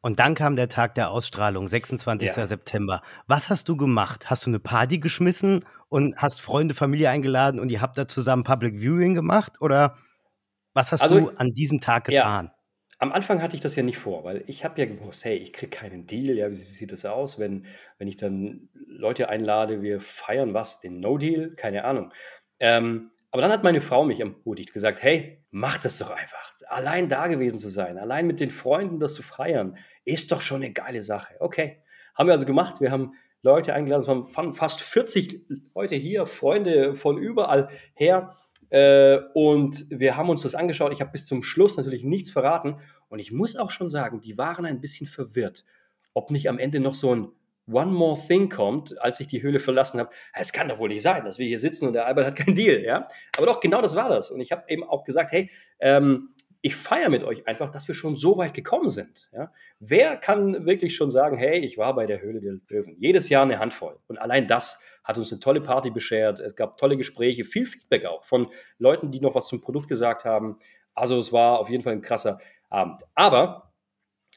Und 0.06 0.20
dann 0.20 0.36
kam 0.36 0.54
der 0.54 0.68
Tag 0.68 0.94
der 0.94 1.10
Ausstrahlung, 1.10 1.66
26. 1.66 2.28
Ja. 2.28 2.46
September. 2.46 3.02
Was 3.26 3.50
hast 3.50 3.68
du 3.68 3.76
gemacht? 3.76 4.30
Hast 4.30 4.46
du 4.46 4.50
eine 4.50 4.60
Party 4.60 4.98
geschmissen 4.98 5.64
und 5.88 6.16
hast 6.18 6.40
Freunde, 6.40 6.74
Familie 6.74 7.10
eingeladen 7.10 7.58
und 7.58 7.70
ihr 7.70 7.80
habt 7.80 7.98
da 7.98 8.06
zusammen 8.06 8.44
Public 8.44 8.76
Viewing 8.76 9.14
gemacht? 9.14 9.60
Oder 9.60 9.96
was 10.74 10.92
hast 10.92 11.02
also, 11.02 11.18
du 11.18 11.28
an 11.30 11.50
diesem 11.54 11.80
Tag 11.80 12.04
getan? 12.04 12.52
Ja, 12.52 12.56
am 12.98 13.10
Anfang 13.10 13.42
hatte 13.42 13.56
ich 13.56 13.62
das 13.62 13.74
ja 13.74 13.82
nicht 13.82 13.98
vor, 13.98 14.22
weil 14.22 14.44
ich 14.46 14.64
habe 14.64 14.80
ja 14.80 14.86
gewusst, 14.86 15.24
hey, 15.24 15.38
ich 15.38 15.52
kriege 15.52 15.70
keinen 15.70 16.06
Deal. 16.06 16.36
Ja, 16.36 16.46
wie, 16.50 16.52
sieht 16.52 16.92
das 16.92 17.04
aus, 17.04 17.40
wenn, 17.40 17.66
wenn 17.98 18.06
ich 18.06 18.16
dann 18.16 18.68
Leute 18.86 19.28
einlade, 19.28 19.82
wir 19.82 20.00
feiern 20.00 20.54
was, 20.54 20.78
den 20.78 21.00
No-Deal? 21.00 21.56
Keine 21.56 21.82
Ahnung. 21.82 22.12
Ähm, 22.60 23.10
aber 23.32 23.42
dann 23.42 23.50
hat 23.50 23.64
meine 23.64 23.80
Frau 23.80 24.04
mich 24.04 24.20
ermutigt, 24.20 24.72
gesagt, 24.72 25.02
hey, 25.02 25.44
mach 25.56 25.78
das 25.78 25.96
doch 25.96 26.10
einfach. 26.10 26.54
Allein 26.68 27.08
da 27.08 27.28
gewesen 27.28 27.58
zu 27.58 27.70
sein, 27.70 27.96
allein 27.96 28.26
mit 28.26 28.40
den 28.40 28.50
Freunden 28.50 29.00
das 29.00 29.14
zu 29.14 29.22
feiern, 29.22 29.78
ist 30.04 30.30
doch 30.30 30.42
schon 30.42 30.62
eine 30.62 30.70
geile 30.70 31.00
Sache. 31.00 31.34
Okay, 31.40 31.82
haben 32.14 32.28
wir 32.28 32.34
also 32.34 32.44
gemacht. 32.44 32.82
Wir 32.82 32.90
haben 32.90 33.14
Leute 33.40 33.72
eingeladen, 33.72 34.02
es 34.02 34.36
waren 34.36 34.52
fast 34.52 34.82
40 34.82 35.46
Leute 35.74 35.94
hier, 35.94 36.26
Freunde 36.26 36.94
von 36.94 37.16
überall 37.16 37.70
her. 37.94 38.36
Äh, 38.68 39.18
und 39.32 39.86
wir 39.88 40.18
haben 40.18 40.28
uns 40.28 40.42
das 40.42 40.54
angeschaut. 40.54 40.92
Ich 40.92 41.00
habe 41.00 41.12
bis 41.12 41.24
zum 41.24 41.42
Schluss 41.42 41.78
natürlich 41.78 42.04
nichts 42.04 42.30
verraten. 42.30 42.76
Und 43.08 43.20
ich 43.20 43.32
muss 43.32 43.56
auch 43.56 43.70
schon 43.70 43.88
sagen, 43.88 44.20
die 44.20 44.36
waren 44.36 44.66
ein 44.66 44.82
bisschen 44.82 45.06
verwirrt, 45.06 45.64
ob 46.12 46.30
nicht 46.30 46.50
am 46.50 46.58
Ende 46.58 46.80
noch 46.80 46.94
so 46.94 47.14
ein 47.14 47.28
One 47.70 47.92
More 47.92 48.20
Thing 48.20 48.48
kommt, 48.48 49.00
als 49.00 49.20
ich 49.20 49.26
die 49.26 49.42
Höhle 49.42 49.58
verlassen 49.58 50.00
habe. 50.00 50.10
Es 50.32 50.52
kann 50.52 50.68
doch 50.68 50.78
wohl 50.78 50.88
nicht 50.88 51.02
sein, 51.02 51.24
dass 51.24 51.38
wir 51.38 51.46
hier 51.46 51.58
sitzen 51.58 51.86
und 51.86 51.94
der 51.94 52.06
Albert 52.06 52.26
hat 52.26 52.36
keinen 52.36 52.54
Deal, 52.54 52.82
ja. 52.82 53.08
Aber 53.36 53.46
doch, 53.46 53.60
genau 53.60 53.82
das 53.82 53.96
war 53.96 54.08
das. 54.08 54.30
Und 54.30 54.40
ich 54.40 54.52
habe 54.52 54.64
eben 54.68 54.84
auch 54.84 55.04
gesagt, 55.04 55.32
hey, 55.32 55.50
ähm, 55.80 56.34
ich 56.66 56.74
feiere 56.74 57.10
mit 57.10 57.22
euch 57.22 57.46
einfach, 57.46 57.70
dass 57.70 57.86
wir 57.86 57.94
schon 57.94 58.16
so 58.16 58.38
weit 58.38 58.52
gekommen 58.52 58.88
sind. 58.88 59.30
Ja? 59.32 59.52
Wer 59.78 60.16
kann 60.16 60.66
wirklich 60.66 60.96
schon 60.96 61.10
sagen, 61.10 61.36
hey, 61.38 61.58
ich 61.60 61.78
war 61.78 61.94
bei 61.94 62.06
der 62.06 62.20
Höhle 62.20 62.40
der 62.40 62.54
Löwen? 62.68 62.96
Jedes 62.98 63.28
Jahr 63.28 63.44
eine 63.44 63.60
Handvoll. 63.60 63.98
Und 64.08 64.18
allein 64.18 64.48
das 64.48 64.80
hat 65.04 65.16
uns 65.16 65.30
eine 65.30 65.38
tolle 65.38 65.60
Party 65.60 65.90
beschert. 65.90 66.40
Es 66.40 66.56
gab 66.56 66.76
tolle 66.76 66.96
Gespräche, 66.96 67.44
viel 67.44 67.66
Feedback 67.66 68.06
auch 68.06 68.24
von 68.24 68.48
Leuten, 68.78 69.12
die 69.12 69.20
noch 69.20 69.36
was 69.36 69.46
zum 69.46 69.60
Produkt 69.60 69.86
gesagt 69.86 70.24
haben. 70.24 70.58
Also 70.92 71.18
es 71.20 71.32
war 71.32 71.60
auf 71.60 71.70
jeden 71.70 71.84
Fall 71.84 71.92
ein 71.92 72.02
krasser 72.02 72.40
Abend. 72.68 73.02
Aber 73.14 73.72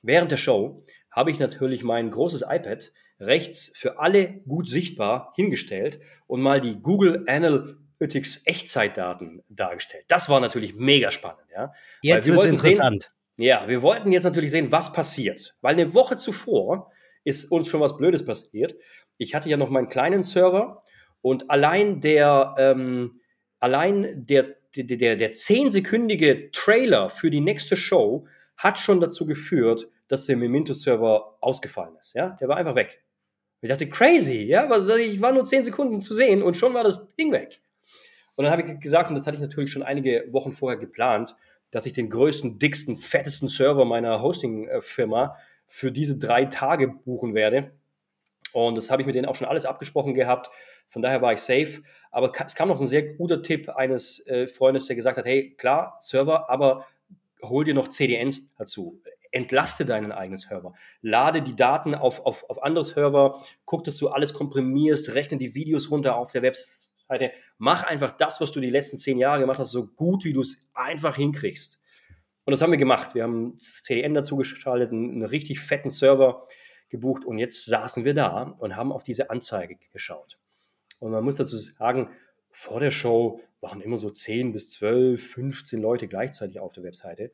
während 0.04 0.30
der 0.30 0.38
Show 0.38 0.86
habe 1.10 1.32
ich 1.32 1.40
natürlich 1.40 1.84
mein 1.84 2.12
großes 2.12 2.44
iPad 2.48 2.92
rechts 3.20 3.72
für 3.76 4.00
alle 4.00 4.42
gut 4.48 4.70
sichtbar 4.70 5.34
hingestellt 5.36 6.00
und 6.28 6.42
mal 6.42 6.62
die 6.62 6.82
Google 6.82 7.26
Analytics 7.28 8.42
Echtzeitdaten 8.46 9.44
dargestellt. 9.50 10.06
Das 10.08 10.30
war 10.30 10.40
natürlich 10.40 10.76
mega 10.76 11.12
spannend. 11.12 11.48
Ja? 11.54 11.74
Jetzt 12.02 12.28
wird 12.28 12.46
interessant. 12.46 13.12
Sehen, 13.36 13.46
ja, 13.46 13.68
wir 13.68 13.82
wollten 13.82 14.12
jetzt 14.12 14.24
natürlich 14.24 14.52
sehen, 14.52 14.72
was 14.72 14.94
passiert. 14.94 15.56
Weil 15.62 15.76
eine 15.76 15.94
Woche 15.94 16.18
zuvor 16.18 16.92
ist 17.24 17.52
uns 17.52 17.68
schon 17.68 17.82
was 17.82 17.98
Blödes 17.98 18.26
passiert. 18.26 18.76
Ich 19.18 19.36
hatte 19.36 19.50
ja 19.50 19.58
noch 19.58 19.70
meinen 19.70 19.88
kleinen 19.88 20.24
Server 20.24 20.84
und 21.22 21.50
allein 21.50 22.00
der, 22.00 22.56
ähm, 22.58 23.22
allein 23.60 24.26
der, 24.26 24.56
der, 24.76 24.84
der, 24.86 25.16
der 25.16 25.32
zehnsekündige 25.32 26.52
Trailer 26.52 27.10
für 27.10 27.30
die 27.30 27.42
nächste 27.42 27.76
Show 27.76 28.28
hat 28.56 28.80
schon 28.80 29.00
dazu 29.00 29.26
geführt, 29.26 29.90
dass 30.08 30.26
der 30.26 30.38
Memento-Server 30.38 31.38
ausgefallen 31.42 31.96
ist. 32.00 32.16
Ja? 32.16 32.38
Der 32.42 32.48
war 32.48 32.58
einfach 32.58 32.76
weg. 32.76 33.04
Ich 33.62 33.70
dachte, 33.70 33.90
crazy, 33.90 34.44
ja, 34.44 34.70
ich 34.98 35.22
war 35.22 35.32
nur 35.32 35.46
zehn 35.46 35.64
Sekunden 35.64 36.02
zu 36.02 36.14
sehen 36.14 36.42
und 36.42 36.56
schon 36.56 36.74
war 36.74 36.84
das 36.84 37.08
Ding 37.16 37.32
weg. 37.32 37.62
Und 38.38 38.46
dann 38.46 38.52
habe 38.54 38.62
ich 38.62 38.80
gesagt, 38.80 39.10
und 39.10 39.16
das 39.16 39.28
hatte 39.28 39.36
ich 39.36 39.42
natürlich 39.42 39.72
schon 39.72 39.84
einige 39.84 40.26
Wochen 40.32 40.54
vorher 40.54 40.80
geplant, 40.80 41.36
dass 41.72 41.86
ich 41.86 41.94
den 41.94 42.10
größten, 42.10 42.58
dicksten, 42.58 42.96
fettesten 42.96 43.50
Server 43.50 43.84
meiner 43.86 44.22
Hosting-Firma 44.22 45.36
für 45.68 45.92
diese 45.92 46.18
drei 46.18 46.46
Tage 46.46 46.88
buchen 46.88 47.36
werde. 47.36 47.72
Und 48.54 48.76
das 48.76 48.90
habe 48.90 49.02
ich 49.02 49.06
mit 49.06 49.16
denen 49.16 49.28
auch 49.28 49.36
schon 49.36 49.48
alles 49.48 49.66
abgesprochen 49.66 50.14
gehabt. 50.14 50.50
Von 50.88 51.02
daher 51.02 51.22
war 51.22 51.34
ich 51.34 51.40
safe. 51.40 51.84
Aber 52.12 52.32
es 52.46 52.56
kam 52.56 52.70
noch 52.70 52.80
ein 52.80 52.88
sehr 52.88 53.14
guter 53.14 53.42
Tipp 53.42 53.70
eines 53.70 54.26
äh, 54.26 54.48
Freundes, 54.48 54.88
der 54.88 54.96
gesagt 54.96 55.18
hat: 55.18 55.26
Hey, 55.26 55.54
klar, 55.56 55.98
Server, 56.00 56.50
aber 56.50 56.88
hol 57.44 57.66
dir 57.66 57.76
noch 57.76 57.90
CDNs 57.90 58.54
dazu 58.56 59.00
entlaste 59.32 59.86
deinen 59.86 60.12
eigenen 60.12 60.38
Server. 60.38 60.74
Lade 61.02 61.42
die 61.42 61.56
Daten 61.56 61.96
auf, 61.96 62.26
auf, 62.26 62.50
auf 62.50 62.64
andere 62.64 62.84
Server, 62.84 63.42
guck, 63.66 63.84
dass 63.84 63.98
du 63.98 64.10
alles 64.10 64.34
komprimierst, 64.34 65.14
rechne 65.14 65.38
die 65.38 65.56
Videos 65.56 65.92
runter 65.92 66.16
auf 66.16 66.32
der 66.32 66.42
Webseite. 66.42 67.32
Mach 67.58 67.84
einfach 67.84 68.12
das, 68.12 68.42
was 68.42 68.52
du 68.52 68.60
die 68.60 68.70
letzten 68.70 68.98
zehn 68.98 69.18
Jahre 69.18 69.42
gemacht 69.42 69.60
hast, 69.60 69.72
so 69.72 69.88
gut, 69.88 70.24
wie 70.26 70.34
du 70.34 70.42
es 70.42 70.68
einfach 70.74 71.16
hinkriegst. 71.16 71.82
Und 72.46 72.52
das 72.52 72.62
haben 72.62 72.72
wir 72.72 72.78
gemacht. 72.78 73.14
Wir 73.14 73.24
haben 73.24 73.56
CDN 73.58 74.16
dazu 74.16 74.36
geschaltet, 74.36 74.92
einen, 74.92 75.12
einen 75.12 75.26
richtig 75.26 75.60
fetten 75.60 75.90
Server 75.90 76.48
gebucht 76.90 77.24
und 77.24 77.38
jetzt 77.38 77.66
saßen 77.66 78.06
wir 78.06 78.16
da 78.16 78.56
und 78.58 78.76
haben 78.76 78.92
auf 78.92 79.04
diese 79.04 79.30
Anzeige 79.30 79.78
geschaut. 79.92 80.40
Und 80.98 81.12
man 81.12 81.24
muss 81.24 81.36
dazu 81.36 81.58
sagen, 81.58 82.10
vor 82.50 82.80
der 82.80 82.92
Show 82.92 83.40
waren 83.62 83.82
immer 83.82 83.98
so 83.98 84.10
10 84.10 84.54
bis 84.54 84.72
12, 84.72 85.22
15 85.22 85.82
Leute 85.82 86.08
gleichzeitig 86.08 86.60
auf 86.60 86.72
der 86.72 86.84
Webseite. 86.84 87.32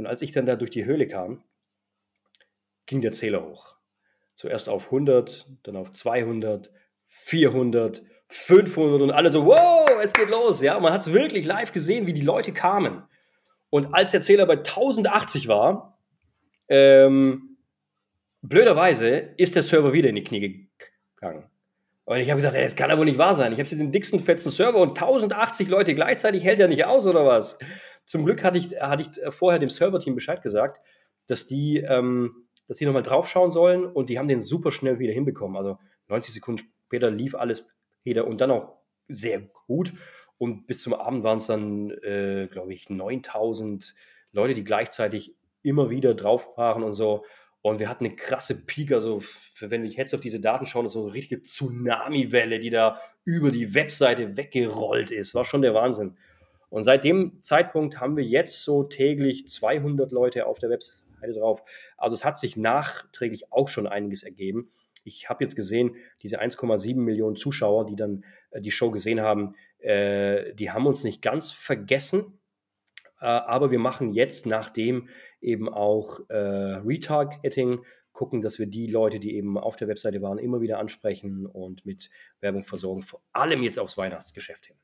Und 0.00 0.06
als 0.06 0.22
ich 0.22 0.32
dann 0.32 0.46
da 0.46 0.56
durch 0.56 0.70
die 0.70 0.86
Höhle 0.86 1.06
kam, 1.06 1.42
ging 2.86 3.02
der 3.02 3.12
Zähler 3.12 3.44
hoch. 3.44 3.76
Zuerst 4.32 4.70
auf 4.70 4.86
100, 4.86 5.46
dann 5.62 5.76
auf 5.76 5.92
200, 5.92 6.70
400, 7.06 8.02
500 8.28 9.02
und 9.02 9.10
alle 9.10 9.28
so, 9.28 9.44
wow, 9.44 9.90
es 10.02 10.14
geht 10.14 10.30
los. 10.30 10.62
Ja, 10.62 10.80
man 10.80 10.94
hat 10.94 11.02
es 11.02 11.12
wirklich 11.12 11.44
live 11.44 11.72
gesehen, 11.72 12.06
wie 12.06 12.14
die 12.14 12.22
Leute 12.22 12.54
kamen. 12.54 13.02
Und 13.68 13.92
als 13.92 14.12
der 14.12 14.22
Zähler 14.22 14.46
bei 14.46 14.56
1080 14.56 15.48
war, 15.48 15.98
ähm, 16.68 17.58
blöderweise 18.40 19.34
ist 19.36 19.54
der 19.54 19.62
Server 19.62 19.92
wieder 19.92 20.08
in 20.08 20.14
die 20.14 20.24
Knie 20.24 20.70
gegangen. 21.14 21.44
Und 22.06 22.20
ich 22.20 22.30
habe 22.30 22.38
gesagt, 22.38 22.56
es 22.56 22.74
kann 22.74 22.88
ja 22.88 22.96
wohl 22.96 23.04
nicht 23.04 23.18
wahr 23.18 23.34
sein. 23.34 23.52
Ich 23.52 23.58
habe 23.58 23.68
hier 23.68 23.76
den 23.76 23.92
dicksten, 23.92 24.18
fetzen 24.18 24.50
Server 24.50 24.78
und 24.78 24.98
1080 24.98 25.68
Leute 25.68 25.94
gleichzeitig 25.94 26.42
hält 26.42 26.58
er 26.58 26.68
nicht 26.68 26.86
aus, 26.86 27.06
oder 27.06 27.26
was? 27.26 27.58
Zum 28.10 28.24
Glück 28.24 28.42
hatte 28.42 28.58
ich, 28.58 28.70
hatte 28.80 29.04
ich 29.04 29.32
vorher 29.32 29.60
dem 29.60 29.70
Server-Team 29.70 30.16
Bescheid 30.16 30.42
gesagt, 30.42 30.84
dass 31.28 31.46
die, 31.46 31.76
ähm, 31.76 32.48
dass 32.66 32.78
die 32.78 32.84
nochmal 32.84 33.04
draufschauen 33.04 33.52
sollen 33.52 33.86
und 33.86 34.08
die 34.08 34.18
haben 34.18 34.26
den 34.26 34.42
super 34.42 34.72
schnell 34.72 34.98
wieder 34.98 35.12
hinbekommen. 35.12 35.56
Also 35.56 35.78
90 36.08 36.34
Sekunden 36.34 36.64
später 36.86 37.08
lief 37.08 37.36
alles 37.36 37.68
wieder 38.02 38.26
und 38.26 38.40
dann 38.40 38.50
auch 38.50 38.78
sehr 39.06 39.40
gut. 39.64 39.92
Und 40.38 40.66
bis 40.66 40.82
zum 40.82 40.92
Abend 40.92 41.22
waren 41.22 41.38
es 41.38 41.46
dann, 41.46 41.92
äh, 42.02 42.48
glaube 42.50 42.74
ich, 42.74 42.90
9000 42.90 43.94
Leute, 44.32 44.54
die 44.54 44.64
gleichzeitig 44.64 45.36
immer 45.62 45.88
wieder 45.88 46.14
drauf 46.14 46.56
waren 46.56 46.82
und 46.82 46.94
so. 46.94 47.24
Und 47.62 47.78
wir 47.78 47.88
hatten 47.88 48.06
eine 48.06 48.16
krasse 48.16 48.66
Peak, 48.66 48.90
also 48.90 49.22
wenn 49.60 49.84
ich 49.84 49.94
jetzt 49.94 50.14
auf 50.14 50.20
diese 50.20 50.40
Daten 50.40 50.66
schaue, 50.66 50.82
das 50.82 50.90
ist 50.90 50.94
so 50.94 51.04
eine 51.04 51.14
richtige 51.14 51.42
Tsunami-Welle, 51.42 52.58
die 52.58 52.70
da 52.70 52.98
über 53.24 53.52
die 53.52 53.72
Webseite 53.72 54.36
weggerollt 54.36 55.12
ist. 55.12 55.36
War 55.36 55.44
schon 55.44 55.62
der 55.62 55.74
Wahnsinn. 55.74 56.16
Und 56.70 56.84
seit 56.84 57.04
dem 57.04 57.42
Zeitpunkt 57.42 58.00
haben 58.00 58.16
wir 58.16 58.24
jetzt 58.24 58.62
so 58.62 58.84
täglich 58.84 59.46
200 59.48 60.12
Leute 60.12 60.46
auf 60.46 60.58
der 60.58 60.70
Webseite 60.70 61.32
drauf. 61.34 61.62
Also 61.98 62.14
es 62.14 62.24
hat 62.24 62.36
sich 62.36 62.56
nachträglich 62.56 63.52
auch 63.52 63.68
schon 63.68 63.86
einiges 63.86 64.22
ergeben. 64.22 64.70
Ich 65.04 65.28
habe 65.28 65.42
jetzt 65.44 65.56
gesehen, 65.56 65.96
diese 66.22 66.40
1,7 66.40 66.96
Millionen 66.96 67.36
Zuschauer, 67.36 67.86
die 67.86 67.96
dann 67.96 68.24
äh, 68.50 68.60
die 68.60 68.70
Show 68.70 68.90
gesehen 68.90 69.20
haben, 69.20 69.54
äh, 69.78 70.54
die 70.54 70.70
haben 70.70 70.86
uns 70.86 71.04
nicht 71.04 71.22
ganz 71.22 71.50
vergessen. 71.50 72.38
Äh, 73.20 73.26
aber 73.26 73.70
wir 73.70 73.78
machen 73.78 74.12
jetzt, 74.12 74.46
nachdem 74.46 75.08
eben 75.40 75.68
auch 75.68 76.20
äh, 76.28 76.36
Retargeting, 76.36 77.84
gucken, 78.12 78.40
dass 78.40 78.58
wir 78.58 78.66
die 78.66 78.86
Leute, 78.86 79.18
die 79.18 79.34
eben 79.34 79.56
auf 79.56 79.76
der 79.76 79.88
Webseite 79.88 80.20
waren, 80.20 80.38
immer 80.38 80.60
wieder 80.60 80.78
ansprechen 80.78 81.46
und 81.46 81.86
mit 81.86 82.10
Werbung 82.40 82.64
versorgen, 82.64 83.02
vor 83.02 83.22
allem 83.32 83.62
jetzt 83.62 83.78
aufs 83.78 83.96
Weihnachtsgeschäft 83.96 84.66
hin. 84.66 84.76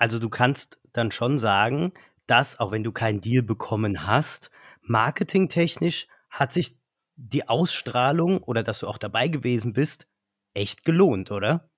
Also 0.00 0.18
du 0.18 0.30
kannst 0.30 0.80
dann 0.94 1.10
schon 1.10 1.38
sagen, 1.38 1.92
dass, 2.26 2.58
auch 2.58 2.72
wenn 2.72 2.82
du 2.82 2.90
keinen 2.90 3.20
Deal 3.20 3.42
bekommen 3.42 4.06
hast, 4.06 4.50
marketingtechnisch 4.80 6.08
hat 6.30 6.54
sich 6.54 6.74
die 7.16 7.48
Ausstrahlung 7.48 8.42
oder 8.42 8.62
dass 8.62 8.78
du 8.78 8.88
auch 8.88 8.96
dabei 8.96 9.28
gewesen 9.28 9.74
bist, 9.74 10.06
echt 10.54 10.86
gelohnt, 10.86 11.30
oder? 11.30 11.68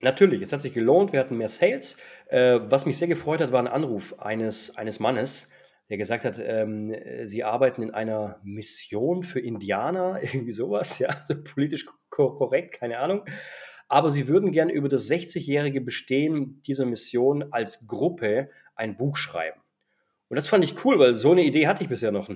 Natürlich, 0.00 0.42
es 0.42 0.52
hat 0.52 0.58
sich 0.58 0.72
gelohnt, 0.72 1.12
wir 1.12 1.20
hatten 1.20 1.36
mehr 1.36 1.48
Sales. 1.48 1.96
Äh, 2.26 2.58
was 2.64 2.84
mich 2.84 2.98
sehr 2.98 3.06
gefreut 3.06 3.40
hat, 3.40 3.52
war 3.52 3.60
ein 3.60 3.68
Anruf 3.68 4.18
eines, 4.18 4.76
eines 4.76 4.98
Mannes, 4.98 5.48
der 5.88 5.98
gesagt 5.98 6.24
hat, 6.24 6.40
ähm, 6.40 6.92
sie 7.26 7.44
arbeiten 7.44 7.82
in 7.82 7.92
einer 7.92 8.40
Mission 8.42 9.22
für 9.22 9.38
Indianer, 9.38 10.18
irgendwie 10.22 10.52
sowas, 10.52 10.98
ja, 10.98 11.10
also 11.10 11.40
politisch 11.44 11.86
korrekt, 12.10 12.80
keine 12.80 12.98
Ahnung. 12.98 13.24
Aber 13.88 14.10
sie 14.10 14.28
würden 14.28 14.52
gerne 14.52 14.72
über 14.72 14.88
das 14.88 15.10
60-jährige 15.10 15.80
Bestehen 15.80 16.62
dieser 16.66 16.84
Mission 16.84 17.52
als 17.52 17.86
Gruppe 17.86 18.50
ein 18.74 18.96
Buch 18.96 19.16
schreiben. 19.16 19.60
Und 20.28 20.36
das 20.36 20.46
fand 20.46 20.62
ich 20.62 20.84
cool, 20.84 20.98
weil 20.98 21.14
so 21.14 21.32
eine 21.32 21.42
Idee 21.42 21.66
hatte 21.66 21.82
ich 21.82 21.88
bisher 21.88 22.12
noch 22.12 22.28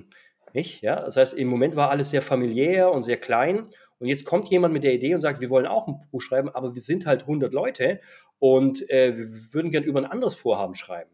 nicht. 0.53 0.81
Ja? 0.81 1.01
Das 1.01 1.15
heißt, 1.15 1.33
im 1.35 1.47
Moment 1.47 1.75
war 1.75 1.91
alles 1.91 2.09
sehr 2.09 2.21
familiär 2.21 2.91
und 2.91 3.03
sehr 3.03 3.17
klein. 3.17 3.67
Und 3.99 4.07
jetzt 4.07 4.25
kommt 4.25 4.49
jemand 4.49 4.73
mit 4.73 4.83
der 4.83 4.93
Idee 4.93 5.13
und 5.13 5.21
sagt, 5.21 5.41
wir 5.41 5.49
wollen 5.49 5.67
auch 5.67 5.87
ein 5.87 5.95
Buch 6.11 6.21
schreiben, 6.21 6.49
aber 6.49 6.73
wir 6.73 6.81
sind 6.81 7.05
halt 7.05 7.21
100 7.21 7.53
Leute 7.53 8.01
und 8.39 8.89
äh, 8.89 9.15
wir 9.15 9.53
würden 9.53 9.71
gerne 9.71 9.85
über 9.85 9.99
ein 9.99 10.05
anderes 10.05 10.35
Vorhaben 10.35 10.73
schreiben. 10.73 11.11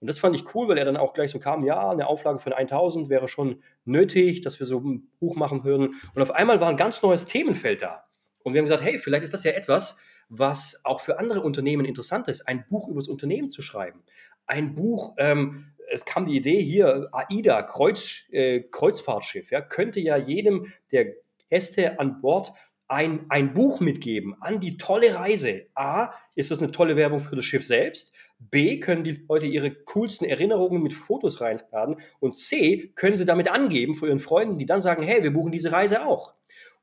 Und 0.00 0.08
das 0.08 0.18
fand 0.18 0.34
ich 0.34 0.54
cool, 0.54 0.68
weil 0.68 0.76
er 0.76 0.84
dann 0.84 0.96
auch 0.96 1.12
gleich 1.12 1.30
so 1.30 1.38
kam, 1.38 1.64
ja, 1.64 1.88
eine 1.88 2.08
Auflage 2.08 2.38
von 2.38 2.52
1000 2.52 3.08
wäre 3.08 3.28
schon 3.28 3.62
nötig, 3.84 4.40
dass 4.40 4.58
wir 4.58 4.66
so 4.66 4.80
ein 4.80 5.08
Buch 5.18 5.36
machen 5.36 5.64
würden. 5.64 5.94
Und 6.14 6.22
auf 6.22 6.32
einmal 6.32 6.60
war 6.60 6.68
ein 6.68 6.76
ganz 6.76 7.02
neues 7.02 7.26
Themenfeld 7.26 7.82
da. 7.82 8.03
Und 8.44 8.52
wir 8.52 8.60
haben 8.60 8.66
gesagt, 8.66 8.84
hey, 8.84 8.98
vielleicht 8.98 9.24
ist 9.24 9.34
das 9.34 9.42
ja 9.42 9.50
etwas, 9.50 9.96
was 10.28 10.80
auch 10.84 11.00
für 11.00 11.18
andere 11.18 11.40
Unternehmen 11.40 11.84
interessant 11.84 12.28
ist, 12.28 12.46
ein 12.46 12.64
Buch 12.68 12.88
über 12.88 13.00
das 13.00 13.08
Unternehmen 13.08 13.50
zu 13.50 13.62
schreiben. 13.62 14.04
Ein 14.46 14.74
Buch, 14.74 15.14
ähm, 15.18 15.72
es 15.90 16.04
kam 16.04 16.24
die 16.24 16.36
Idee 16.36 16.62
hier, 16.62 17.08
AIDA, 17.12 17.62
Kreuz, 17.62 18.24
äh, 18.30 18.60
Kreuzfahrtschiff, 18.60 19.50
ja, 19.50 19.60
könnte 19.60 20.00
ja 20.00 20.16
jedem 20.16 20.72
der 20.92 21.14
Gäste 21.50 21.98
an 21.98 22.20
Bord 22.20 22.52
ein, 22.86 23.26
ein 23.30 23.54
Buch 23.54 23.80
mitgeben 23.80 24.36
an 24.40 24.60
die 24.60 24.76
tolle 24.76 25.14
Reise. 25.14 25.66
A, 25.74 26.12
ist 26.34 26.50
das 26.50 26.60
eine 26.60 26.70
tolle 26.70 26.96
Werbung 26.96 27.20
für 27.20 27.36
das 27.36 27.44
Schiff 27.44 27.64
selbst. 27.64 28.14
B, 28.38 28.78
können 28.78 29.04
die 29.04 29.24
Leute 29.28 29.46
ihre 29.46 29.70
coolsten 29.70 30.26
Erinnerungen 30.26 30.82
mit 30.82 30.92
Fotos 30.92 31.40
reinladen. 31.40 31.96
Und 32.20 32.36
C, 32.36 32.92
können 32.94 33.16
sie 33.16 33.24
damit 33.24 33.48
angeben 33.48 33.94
für 33.94 34.08
ihren 34.08 34.18
Freunden, 34.18 34.58
die 34.58 34.66
dann 34.66 34.82
sagen, 34.82 35.02
hey, 35.02 35.22
wir 35.22 35.32
buchen 35.32 35.52
diese 35.52 35.72
Reise 35.72 36.04
auch. 36.04 36.34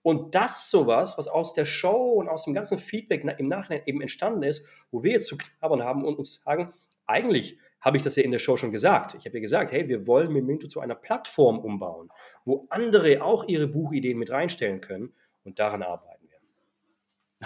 Und 0.03 0.33
das 0.35 0.57
ist 0.57 0.69
sowas, 0.71 1.17
was 1.17 1.27
aus 1.27 1.53
der 1.53 1.65
Show 1.65 2.13
und 2.13 2.27
aus 2.27 2.45
dem 2.45 2.53
ganzen 2.53 2.79
Feedback 2.79 3.23
im 3.37 3.47
Nachhinein 3.47 3.83
eben 3.85 4.01
entstanden 4.01 4.43
ist, 4.43 4.65
wo 4.89 5.03
wir 5.03 5.13
jetzt 5.13 5.27
zu 5.27 5.37
knabbern 5.37 5.83
haben 5.83 6.03
und 6.03 6.17
uns 6.17 6.41
sagen, 6.43 6.73
eigentlich 7.05 7.57
habe 7.81 7.97
ich 7.97 8.03
das 8.03 8.15
ja 8.15 8.23
in 8.23 8.31
der 8.31 8.39
Show 8.39 8.57
schon 8.57 8.71
gesagt. 8.71 9.15
Ich 9.15 9.25
habe 9.25 9.37
ja 9.37 9.41
gesagt, 9.41 9.71
hey, 9.71 9.87
wir 9.87 10.07
wollen 10.07 10.31
Memento 10.31 10.67
zu 10.67 10.79
einer 10.79 10.95
Plattform 10.95 11.59
umbauen, 11.59 12.09
wo 12.45 12.67
andere 12.69 13.23
auch 13.23 13.47
ihre 13.47 13.67
Buchideen 13.67 14.17
mit 14.17 14.31
reinstellen 14.31 14.81
können 14.81 15.13
und 15.43 15.59
daran 15.59 15.81
arbeiten 15.81 16.27
wir. 16.29 16.37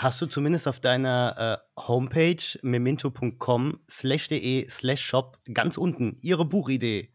Hast 0.02 0.22
du 0.22 0.26
zumindest 0.26 0.68
auf 0.68 0.80
deiner 0.80 1.62
äh, 1.78 1.82
Homepage 1.88 2.60
memento.com 2.62 3.80
slash 3.90 4.28
de 4.28 4.70
slash 4.70 5.02
shop 5.02 5.40
ganz 5.54 5.78
unten 5.78 6.18
ihre 6.22 6.46
Buchidee 6.46 7.14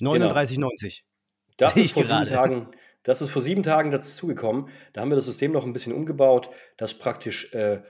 39,90. 0.00 0.54
Genau. 0.54 0.68
Das 1.56 1.76
ist 1.76 1.92
vor 1.92 2.04
sieben 2.04 2.26
Tagen, 2.26 2.68
das 3.02 3.22
ist 3.22 3.30
vor 3.30 3.42
sieben 3.42 3.62
Tagen 3.62 3.90
dazugekommen. 3.90 4.68
Da 4.92 5.00
haben 5.00 5.10
wir 5.10 5.16
das 5.16 5.26
System 5.26 5.52
noch 5.52 5.64
ein 5.64 5.72
bisschen 5.72 5.92
umgebaut, 5.92 6.50
dass 6.76 6.94
praktisch 6.94 7.52
äh, 7.54 7.82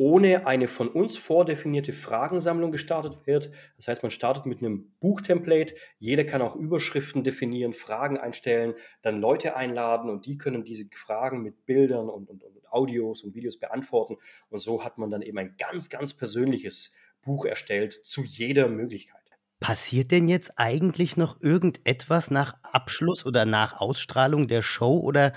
ohne 0.00 0.46
eine 0.46 0.66
von 0.66 0.88
uns 0.88 1.18
vordefinierte 1.18 1.92
Fragensammlung 1.92 2.72
gestartet 2.72 3.26
wird. 3.26 3.50
Das 3.76 3.86
heißt, 3.86 4.02
man 4.02 4.10
startet 4.10 4.46
mit 4.46 4.62
einem 4.62 4.94
Buchtemplate. 4.98 5.74
Jeder 5.98 6.24
kann 6.24 6.40
auch 6.40 6.56
Überschriften 6.56 7.22
definieren, 7.22 7.74
Fragen 7.74 8.16
einstellen, 8.16 8.72
dann 9.02 9.20
Leute 9.20 9.56
einladen 9.56 10.08
und 10.08 10.24
die 10.24 10.38
können 10.38 10.64
diese 10.64 10.86
Fragen 10.94 11.42
mit 11.42 11.66
Bildern 11.66 12.08
und, 12.08 12.30
und, 12.30 12.42
und 12.44 12.72
Audios 12.72 13.22
und 13.22 13.34
Videos 13.34 13.58
beantworten. 13.58 14.16
Und 14.48 14.58
so 14.58 14.84
hat 14.84 14.96
man 14.96 15.10
dann 15.10 15.20
eben 15.20 15.36
ein 15.36 15.56
ganz, 15.58 15.90
ganz 15.90 16.14
persönliches 16.14 16.94
Buch 17.20 17.44
erstellt 17.44 17.92
zu 17.92 18.22
jeder 18.22 18.68
Möglichkeit. 18.68 19.19
Passiert 19.60 20.10
denn 20.10 20.28
jetzt 20.28 20.52
eigentlich 20.56 21.18
noch 21.18 21.40
irgendetwas 21.42 22.30
nach 22.30 22.54
Abschluss 22.62 23.26
oder 23.26 23.44
nach 23.44 23.78
Ausstrahlung 23.78 24.48
der 24.48 24.62
Show 24.62 24.98
oder 24.98 25.34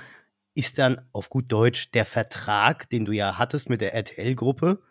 ist 0.56 0.78
dann 0.78 1.10
auf 1.12 1.30
gut 1.30 1.52
Deutsch 1.52 1.92
der 1.92 2.06
Vertrag, 2.06 2.90
den 2.90 3.06
du 3.06 3.12
ja 3.12 3.38
hattest 3.38 3.70
mit 3.70 3.82
der 3.82 3.94
RTL-Gruppe, 3.94 4.82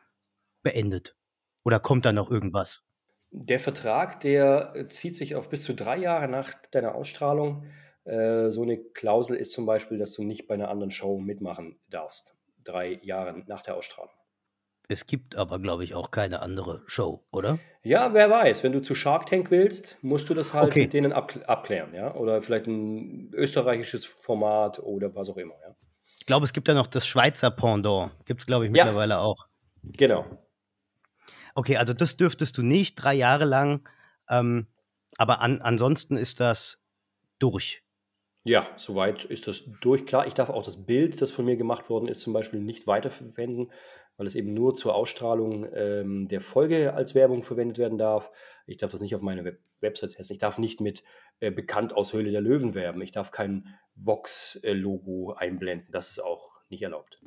beendet? 0.62 1.16
Oder 1.64 1.80
kommt 1.80 2.04
da 2.04 2.12
noch 2.12 2.30
irgendwas? 2.30 2.82
Der 3.30 3.60
Vertrag, 3.60 4.20
der 4.20 4.86
zieht 4.90 5.16
sich 5.16 5.34
auf 5.34 5.48
bis 5.48 5.62
zu 5.62 5.74
drei 5.74 5.96
Jahre 5.96 6.28
nach 6.28 6.52
deiner 6.70 6.94
Ausstrahlung. 6.94 7.64
Äh, 8.04 8.50
so 8.50 8.62
eine 8.62 8.78
Klausel 8.78 9.36
ist 9.36 9.52
zum 9.52 9.64
Beispiel, 9.64 9.96
dass 9.96 10.12
du 10.12 10.24
nicht 10.24 10.46
bei 10.46 10.54
einer 10.54 10.68
anderen 10.68 10.90
Show 10.90 11.18
mitmachen 11.18 11.78
darfst. 11.88 12.36
Drei 12.64 13.00
Jahre 13.02 13.42
nach 13.46 13.62
der 13.62 13.76
Ausstrahlung. 13.76 14.12
Es 14.88 15.06
gibt 15.06 15.36
aber, 15.36 15.58
glaube 15.58 15.84
ich, 15.84 15.94
auch 15.94 16.10
keine 16.10 16.40
andere 16.40 16.82
Show, 16.86 17.24
oder? 17.30 17.58
Ja, 17.82 18.14
wer 18.14 18.30
weiß. 18.30 18.62
Wenn 18.62 18.72
du 18.72 18.80
zu 18.80 18.94
Shark 18.94 19.26
Tank 19.26 19.50
willst, 19.50 19.96
musst 20.02 20.28
du 20.28 20.34
das 20.34 20.52
halt 20.52 20.68
okay. 20.70 20.82
mit 20.82 20.92
denen 20.92 21.12
ab, 21.12 21.34
abklären, 21.46 21.94
ja? 21.94 22.14
Oder 22.14 22.42
vielleicht 22.42 22.66
ein 22.66 23.30
österreichisches 23.32 24.04
Format 24.04 24.78
oder 24.80 25.14
was 25.14 25.30
auch 25.30 25.36
immer, 25.36 25.54
ja? 25.66 25.74
Ich 26.18 26.26
glaube, 26.26 26.44
es 26.44 26.52
gibt 26.52 26.68
ja 26.68 26.74
noch 26.74 26.86
das 26.86 27.06
Schweizer 27.06 27.50
Pendant. 27.50 28.12
Gibt 28.26 28.42
es, 28.42 28.46
glaube 28.46 28.66
ich, 28.66 28.70
mittlerweile 28.70 29.14
ja. 29.14 29.20
auch. 29.20 29.48
Genau. 29.82 30.24
Okay, 31.54 31.76
also 31.76 31.92
das 31.92 32.16
dürftest 32.16 32.56
du 32.56 32.62
nicht 32.62 32.94
drei 32.94 33.14
Jahre 33.14 33.44
lang, 33.44 33.88
ähm, 34.28 34.68
aber 35.18 35.40
an, 35.40 35.60
ansonsten 35.60 36.16
ist 36.16 36.40
das 36.40 36.78
durch. 37.38 37.81
Ja, 38.44 38.68
soweit 38.76 39.24
ist 39.24 39.46
das 39.46 39.64
durch. 39.80 40.04
Klar, 40.06 40.26
ich 40.26 40.34
darf 40.34 40.50
auch 40.50 40.64
das 40.64 40.84
Bild, 40.84 41.20
das 41.22 41.30
von 41.30 41.44
mir 41.44 41.56
gemacht 41.56 41.88
worden 41.88 42.08
ist, 42.08 42.20
zum 42.20 42.32
Beispiel 42.32 42.60
nicht 42.60 42.86
weiterverwenden, 42.86 43.70
weil 44.16 44.26
es 44.26 44.34
eben 44.34 44.52
nur 44.52 44.74
zur 44.74 44.94
Ausstrahlung 44.94 45.66
ähm, 45.72 46.28
der 46.28 46.40
Folge 46.40 46.94
als 46.94 47.14
Werbung 47.14 47.44
verwendet 47.44 47.78
werden 47.78 47.98
darf. 47.98 48.30
Ich 48.66 48.78
darf 48.78 48.90
das 48.90 49.00
nicht 49.00 49.14
auf 49.14 49.22
meine 49.22 49.44
Web 49.44 49.60
Website 49.82 50.10
setzen. 50.10 50.32
Ich 50.32 50.38
darf 50.38 50.58
nicht 50.58 50.80
mit 50.80 51.02
äh, 51.40 51.50
bekannt 51.50 51.94
aus 51.94 52.12
Höhle 52.12 52.30
der 52.30 52.40
Löwen 52.40 52.74
werben. 52.74 53.02
Ich 53.02 53.10
darf 53.10 53.30
kein 53.30 53.66
Vox-Logo 53.96 55.34
einblenden. 55.36 55.88
Das 55.90 56.08
ist 56.08 56.22
auch 56.22 56.60
nicht 56.68 56.82
erlaubt. 56.82 57.20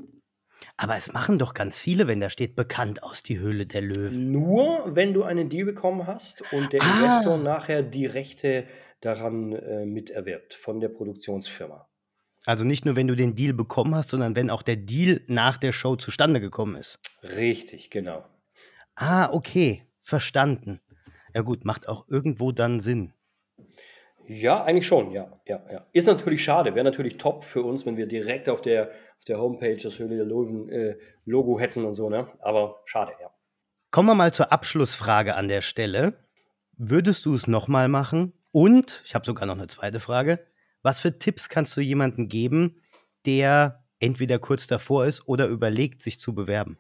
Aber 0.78 0.96
es 0.96 1.12
machen 1.12 1.38
doch 1.38 1.54
ganz 1.54 1.78
viele, 1.78 2.08
wenn 2.08 2.22
da 2.22 2.30
steht 2.30 2.56
bekannt 2.56 3.04
aus 3.04 3.24
die 3.24 3.40
Höhle 3.40 3.66
der 3.66 3.82
Löwen. 3.82 4.32
Nur 4.32 4.96
wenn 4.96 5.14
du 5.14 5.24
einen 5.24 5.50
Deal 5.50 5.66
bekommen 5.66 6.08
hast 6.08 6.44
und 6.54 6.74
der 6.74 6.82
ah. 6.82 6.96
Investor 6.96 7.38
nachher 7.38 7.84
die 7.84 8.06
Rechte 8.06 8.66
daran 9.06 9.54
äh, 9.54 9.86
miterwirbt 9.86 10.54
von 10.54 10.80
der 10.80 10.90
Produktionsfirma. 10.90 11.88
Also 12.46 12.64
nicht 12.64 12.86
nur, 12.86 12.96
wenn 12.96 13.08
du 13.08 13.16
den 13.16 13.36
Deal 13.36 13.54
bekommen 13.54 13.96
hast, 13.96 14.10
sondern 14.10 14.36
wenn 14.36 14.50
auch 14.50 14.62
der 14.62 14.76
Deal 14.76 15.22
nach 15.28 15.58
der 15.58 15.72
Show 15.72 15.96
zustande 15.96 16.40
gekommen 16.40 16.76
ist. 16.76 17.00
Richtig, 17.24 17.90
genau. 17.90 18.24
Ah, 18.96 19.32
okay, 19.32 19.84
verstanden. 20.02 20.80
Ja 21.34 21.42
gut, 21.42 21.66
macht 21.66 21.90
auch 21.90 22.08
irgendwo 22.08 22.52
dann 22.52 22.80
Sinn. 22.80 23.14
Ja, 24.28 24.64
eigentlich 24.64 24.88
schon, 24.88 25.12
ja, 25.12 25.40
ja, 25.46 25.64
ja. 25.72 25.86
Ist 25.92 26.08
natürlich 26.08 26.44
schade, 26.44 26.74
wäre 26.74 26.86
natürlich 26.86 27.18
top 27.18 27.44
für 27.44 27.62
uns, 27.62 27.86
wenn 27.86 27.98
wir 27.98 28.08
direkt 28.08 28.50
auf 28.50 28.62
der, 28.62 28.90
auf 29.18 29.24
der 29.28 29.40
Homepage 29.40 29.78
das 29.78 30.00
Höhle 30.00 30.16
der 30.16 30.26
Löwen 30.26 30.70
äh, 30.70 30.98
Logo 31.26 31.60
hätten 31.60 31.86
und 31.86 31.94
so, 31.94 32.10
ne? 32.10 32.28
Aber 32.40 32.82
schade, 32.86 33.12
ja. 33.22 33.30
Kommen 33.92 34.10
wir 34.10 34.16
mal 34.16 34.34
zur 34.34 34.52
Abschlussfrage 34.52 35.36
an 35.36 35.48
der 35.48 35.62
Stelle. 35.62 36.14
Würdest 36.78 37.26
du 37.26 37.36
es 37.36 37.48
nochmal 37.48 37.88
machen? 37.88 38.34
Und, 38.56 39.02
ich 39.04 39.16
habe 39.16 39.26
sogar 39.26 39.46
noch 39.46 39.58
eine 39.58 39.68
zweite 39.68 40.00
Frage, 40.00 40.40
was 40.82 41.02
für 41.02 41.20
Tipps 41.20 41.50
kannst 41.50 41.76
du 41.76 41.82
jemandem 41.82 42.30
geben, 42.30 42.82
der 43.26 43.84
entweder 44.00 44.40
kurz 44.40 44.66
davor 44.66 45.06
ist 45.06 45.28
oder 45.28 45.48
überlegt, 45.48 46.02
sich 46.02 46.22
zu 46.22 46.34
bewerben? 46.34 46.80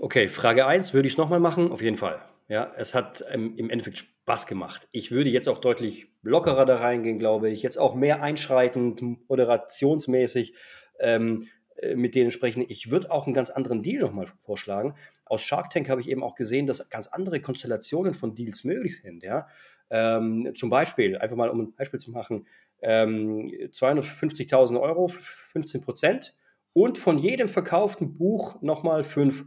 Okay, 0.00 0.28
Frage 0.28 0.66
1, 0.66 0.94
würde 0.94 1.06
ich 1.06 1.14
es 1.14 1.16
nochmal 1.16 1.38
machen? 1.38 1.70
Auf 1.70 1.80
jeden 1.80 1.96
Fall. 1.96 2.20
Ja, 2.48 2.74
es 2.76 2.96
hat 2.96 3.24
ähm, 3.30 3.54
im 3.56 3.70
Endeffekt 3.70 3.98
Spaß 3.98 4.48
gemacht. 4.48 4.88
Ich 4.90 5.12
würde 5.12 5.30
jetzt 5.30 5.48
auch 5.48 5.58
deutlich 5.58 6.08
lockerer 6.22 6.66
da 6.66 6.78
reingehen, 6.78 7.20
glaube 7.20 7.48
ich. 7.48 7.62
Jetzt 7.62 7.78
auch 7.78 7.94
mehr 7.94 8.20
einschreitend, 8.20 9.00
moderationsmäßig 9.28 10.56
ähm, 10.98 11.46
äh, 11.76 11.94
mit 11.94 12.16
denen 12.16 12.32
sprechen. 12.32 12.64
Ich 12.68 12.90
würde 12.90 13.12
auch 13.12 13.26
einen 13.26 13.34
ganz 13.34 13.50
anderen 13.50 13.84
Deal 13.84 14.02
nochmal 14.02 14.26
vorschlagen. 14.40 14.96
Aus 15.24 15.44
Shark 15.44 15.70
Tank 15.70 15.88
habe 15.88 16.00
ich 16.00 16.08
eben 16.08 16.24
auch 16.24 16.34
gesehen, 16.34 16.66
dass 16.66 16.88
ganz 16.88 17.06
andere 17.06 17.40
Konstellationen 17.40 18.12
von 18.12 18.34
Deals 18.34 18.64
möglich 18.64 19.00
sind. 19.00 19.22
Ja? 19.22 19.46
Ähm, 19.90 20.52
zum 20.54 20.70
Beispiel, 20.70 21.18
einfach 21.18 21.36
mal 21.36 21.50
um 21.50 21.60
ein 21.60 21.74
Beispiel 21.74 22.00
zu 22.00 22.12
machen, 22.12 22.46
ähm, 22.80 23.50
250.000 23.72 24.80
Euro 24.80 25.08
für 25.08 25.20
15 25.20 25.80
Prozent 25.80 26.34
und 26.72 26.98
von 26.98 27.18
jedem 27.18 27.48
verkauften 27.48 28.16
Buch 28.16 28.62
nochmal 28.62 29.04
5 29.04 29.44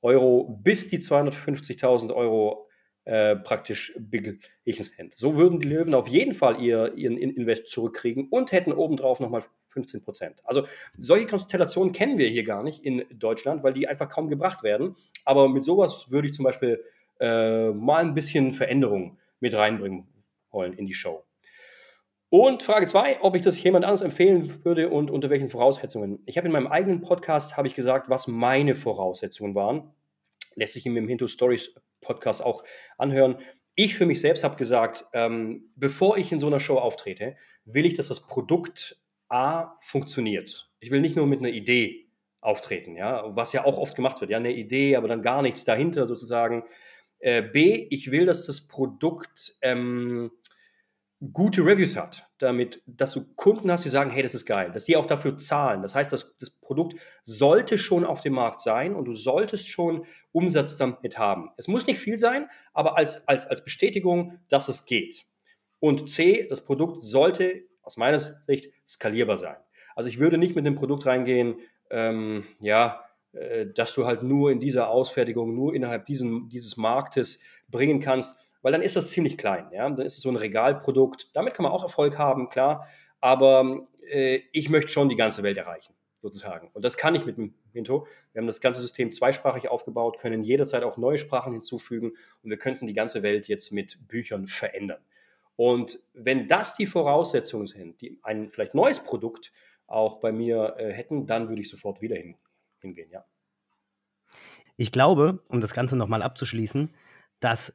Euro 0.00 0.58
bis 0.62 0.88
die 0.88 0.98
250.000 0.98 2.12
Euro 2.14 2.68
äh, 3.04 3.36
praktisch 3.36 3.94
beglichen 3.98 4.84
sind. 4.84 5.14
So 5.14 5.36
würden 5.36 5.58
die 5.58 5.68
Löwen 5.68 5.94
auf 5.94 6.08
jeden 6.08 6.34
Fall 6.34 6.60
ihr, 6.62 6.94
ihren 6.96 7.16
Invest 7.16 7.66
zurückkriegen 7.66 8.28
und 8.30 8.52
hätten 8.52 8.72
obendrauf 8.72 9.20
nochmal 9.20 9.42
15 9.68 10.02
Prozent. 10.02 10.40
Also 10.44 10.66
solche 10.96 11.26
Konstellationen 11.26 11.92
kennen 11.92 12.18
wir 12.18 12.28
hier 12.28 12.44
gar 12.44 12.62
nicht 12.62 12.84
in 12.84 13.04
Deutschland, 13.12 13.62
weil 13.64 13.72
die 13.72 13.88
einfach 13.88 14.08
kaum 14.08 14.28
gebracht 14.28 14.62
werden. 14.62 14.94
Aber 15.24 15.48
mit 15.48 15.64
sowas 15.64 16.10
würde 16.10 16.28
ich 16.28 16.34
zum 16.34 16.44
Beispiel 16.44 16.82
äh, 17.20 17.70
mal 17.70 18.04
ein 18.04 18.14
bisschen 18.14 18.52
Veränderung 18.52 19.18
mit 19.42 19.54
reinbringen 19.54 20.06
wollen 20.50 20.72
in 20.72 20.86
die 20.86 20.94
Show. 20.94 21.24
Und 22.30 22.62
Frage 22.62 22.86
zwei, 22.86 23.20
ob 23.20 23.36
ich 23.36 23.42
das 23.42 23.62
jemand 23.62 23.84
anders 23.84 24.00
empfehlen 24.00 24.64
würde 24.64 24.88
und 24.88 25.10
unter 25.10 25.28
welchen 25.28 25.50
Voraussetzungen. 25.50 26.22
Ich 26.24 26.38
habe 26.38 26.46
in 26.46 26.52
meinem 26.52 26.68
eigenen 26.68 27.02
Podcast 27.02 27.58
habe 27.58 27.68
ich 27.68 27.74
gesagt, 27.74 28.08
was 28.08 28.26
meine 28.26 28.74
Voraussetzungen 28.74 29.54
waren. 29.54 29.92
Lässt 30.54 30.72
sich 30.72 30.86
in 30.86 30.94
dem 30.94 31.08
Hinto 31.08 31.26
Stories 31.26 31.74
Podcast 32.00 32.42
auch 32.42 32.64
anhören. 32.96 33.36
Ich 33.74 33.96
für 33.96 34.06
mich 34.06 34.20
selbst 34.20 34.44
habe 34.44 34.56
gesagt, 34.56 35.04
ähm, 35.12 35.70
bevor 35.76 36.16
ich 36.16 36.32
in 36.32 36.40
so 36.40 36.46
einer 36.46 36.60
Show 36.60 36.78
auftrete, 36.78 37.36
will 37.64 37.84
ich, 37.84 37.94
dass 37.94 38.08
das 38.08 38.26
Produkt 38.26 38.98
A 39.28 39.76
funktioniert. 39.80 40.70
Ich 40.80 40.90
will 40.90 41.00
nicht 41.00 41.16
nur 41.16 41.26
mit 41.26 41.40
einer 41.40 41.50
Idee 41.50 42.08
auftreten, 42.40 42.96
ja, 42.96 43.36
was 43.36 43.52
ja 43.52 43.64
auch 43.64 43.78
oft 43.78 43.94
gemacht 43.94 44.20
wird, 44.20 44.30
ja, 44.30 44.38
eine 44.38 44.52
Idee, 44.52 44.96
aber 44.96 45.08
dann 45.08 45.22
gar 45.22 45.42
nichts 45.42 45.64
dahinter 45.64 46.06
sozusagen. 46.06 46.64
Äh, 47.22 47.42
B, 47.42 47.86
ich 47.90 48.10
will, 48.10 48.26
dass 48.26 48.46
das 48.46 48.66
Produkt 48.66 49.54
ähm, 49.62 50.32
gute 51.32 51.64
Reviews 51.64 51.96
hat, 51.96 52.28
damit, 52.38 52.82
dass 52.84 53.12
du 53.12 53.32
Kunden 53.36 53.70
hast, 53.70 53.84
die 53.84 53.90
sagen, 53.90 54.10
hey, 54.10 54.24
das 54.24 54.34
ist 54.34 54.44
geil, 54.44 54.72
dass 54.72 54.86
die 54.86 54.96
auch 54.96 55.06
dafür 55.06 55.36
zahlen. 55.36 55.80
Das 55.80 55.94
heißt, 55.94 56.12
das, 56.12 56.36
das 56.38 56.50
Produkt 56.50 56.96
sollte 57.22 57.78
schon 57.78 58.04
auf 58.04 58.22
dem 58.22 58.32
Markt 58.32 58.60
sein 58.60 58.92
und 58.92 59.04
du 59.04 59.14
solltest 59.14 59.68
schon 59.68 60.04
Umsatz 60.32 60.76
damit 60.76 61.16
haben. 61.16 61.50
Es 61.56 61.68
muss 61.68 61.86
nicht 61.86 62.00
viel 62.00 62.18
sein, 62.18 62.48
aber 62.72 62.98
als, 62.98 63.28
als, 63.28 63.46
als 63.46 63.62
Bestätigung, 63.62 64.40
dass 64.48 64.66
es 64.66 64.84
geht. 64.84 65.24
Und 65.78 66.10
C, 66.10 66.48
das 66.48 66.64
Produkt 66.64 67.00
sollte 67.00 67.62
aus 67.82 67.96
meiner 67.96 68.18
Sicht 68.18 68.72
skalierbar 68.84 69.38
sein. 69.38 69.56
Also 69.94 70.08
ich 70.08 70.18
würde 70.18 70.38
nicht 70.38 70.56
mit 70.56 70.66
einem 70.66 70.74
Produkt 70.74 71.06
reingehen, 71.06 71.60
ähm, 71.90 72.46
ja, 72.58 73.04
dass 73.74 73.94
du 73.94 74.06
halt 74.06 74.22
nur 74.22 74.50
in 74.50 74.60
dieser 74.60 74.88
Ausfertigung, 74.88 75.54
nur 75.54 75.74
innerhalb 75.74 76.04
diesen, 76.04 76.48
dieses 76.48 76.76
Marktes 76.76 77.40
bringen 77.68 78.00
kannst, 78.00 78.38
weil 78.62 78.72
dann 78.72 78.82
ist 78.82 78.96
das 78.96 79.08
ziemlich 79.08 79.36
klein. 79.36 79.68
Ja? 79.72 79.88
Dann 79.90 80.06
ist 80.06 80.16
es 80.16 80.22
so 80.22 80.28
ein 80.28 80.36
Regalprodukt. 80.36 81.30
Damit 81.34 81.54
kann 81.54 81.64
man 81.64 81.72
auch 81.72 81.82
Erfolg 81.82 82.18
haben, 82.18 82.48
klar. 82.48 82.86
Aber 83.20 83.86
äh, 84.08 84.40
ich 84.52 84.68
möchte 84.68 84.90
schon 84.90 85.08
die 85.08 85.16
ganze 85.16 85.42
Welt 85.42 85.56
erreichen, 85.56 85.94
sozusagen. 86.20 86.70
Und 86.72 86.84
das 86.84 86.96
kann 86.96 87.14
ich 87.14 87.26
mit 87.26 87.36
dem 87.36 87.54
Minto. 87.72 88.06
Wir 88.32 88.40
haben 88.40 88.46
das 88.46 88.60
ganze 88.60 88.80
System 88.80 89.12
zweisprachig 89.12 89.68
aufgebaut, 89.68 90.18
können 90.18 90.42
jederzeit 90.42 90.84
auch 90.84 90.96
neue 90.96 91.18
Sprachen 91.18 91.52
hinzufügen 91.52 92.12
und 92.42 92.50
wir 92.50 92.58
könnten 92.58 92.86
die 92.86 92.94
ganze 92.94 93.22
Welt 93.22 93.48
jetzt 93.48 93.72
mit 93.72 94.08
Büchern 94.08 94.46
verändern. 94.46 95.00
Und 95.56 96.00
wenn 96.14 96.46
das 96.46 96.76
die 96.76 96.86
Voraussetzungen 96.86 97.66
sind, 97.66 98.00
die 98.00 98.18
ein 98.22 98.50
vielleicht 98.50 98.74
neues 98.74 99.00
Produkt 99.00 99.52
auch 99.86 100.16
bei 100.20 100.32
mir 100.32 100.76
äh, 100.78 100.90
hätten, 100.92 101.26
dann 101.26 101.48
würde 101.48 101.60
ich 101.60 101.68
sofort 101.68 102.00
wieder 102.00 102.16
hin, 102.16 102.36
hingehen, 102.82 103.10
ja. 103.10 103.24
Ich 104.76 104.92
glaube, 104.92 105.42
um 105.48 105.60
das 105.60 105.74
Ganze 105.74 105.96
nochmal 105.96 106.22
abzuschließen, 106.22 106.94
dass 107.40 107.74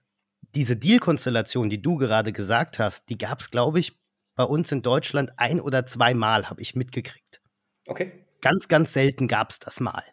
diese 0.56 0.78
Deal-Konstellation, 0.78 1.70
die 1.70 1.82
du 1.82 1.98
gerade 1.98 2.32
gesagt 2.32 2.80
hast, 2.80 3.10
die 3.10 3.18
gab 3.18 3.40
es, 3.40 3.52
glaube 3.52 3.80
ich, 3.80 3.98
bei 4.36 4.44
uns 4.44 4.72
in 4.72 4.82
Deutschland 4.82 5.32
ein 5.38 5.60
oder 5.60 5.86
zweimal, 5.86 6.50
habe 6.50 6.62
ich 6.62 6.76
mitgekriegt. 6.76 7.42
Okay. 7.88 8.26
Ganz, 8.42 8.68
ganz 8.68 8.94
selten 8.94 9.28
gab 9.28 9.50
es 9.50 9.60
das 9.60 9.80
mal. 9.80 10.04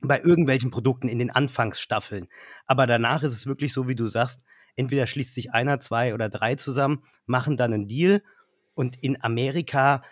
Bei 0.00 0.20
irgendwelchen 0.20 0.70
Produkten 0.70 1.08
in 1.08 1.18
den 1.18 1.30
Anfangsstaffeln. 1.30 2.28
Aber 2.66 2.86
danach 2.86 3.22
ist 3.22 3.32
es 3.32 3.46
wirklich 3.46 3.72
so, 3.72 3.86
wie 3.88 3.94
du 3.94 4.06
sagst, 4.08 4.42
entweder 4.74 5.06
schließt 5.06 5.34
sich 5.34 5.52
einer, 5.52 5.80
zwei 5.80 6.14
oder 6.14 6.28
drei 6.28 6.54
zusammen, 6.54 7.04
machen 7.26 7.56
dann 7.56 7.72
einen 7.72 7.88
Deal 7.88 8.22
und 8.74 8.96
in 9.02 9.22
Amerika, 9.22 10.02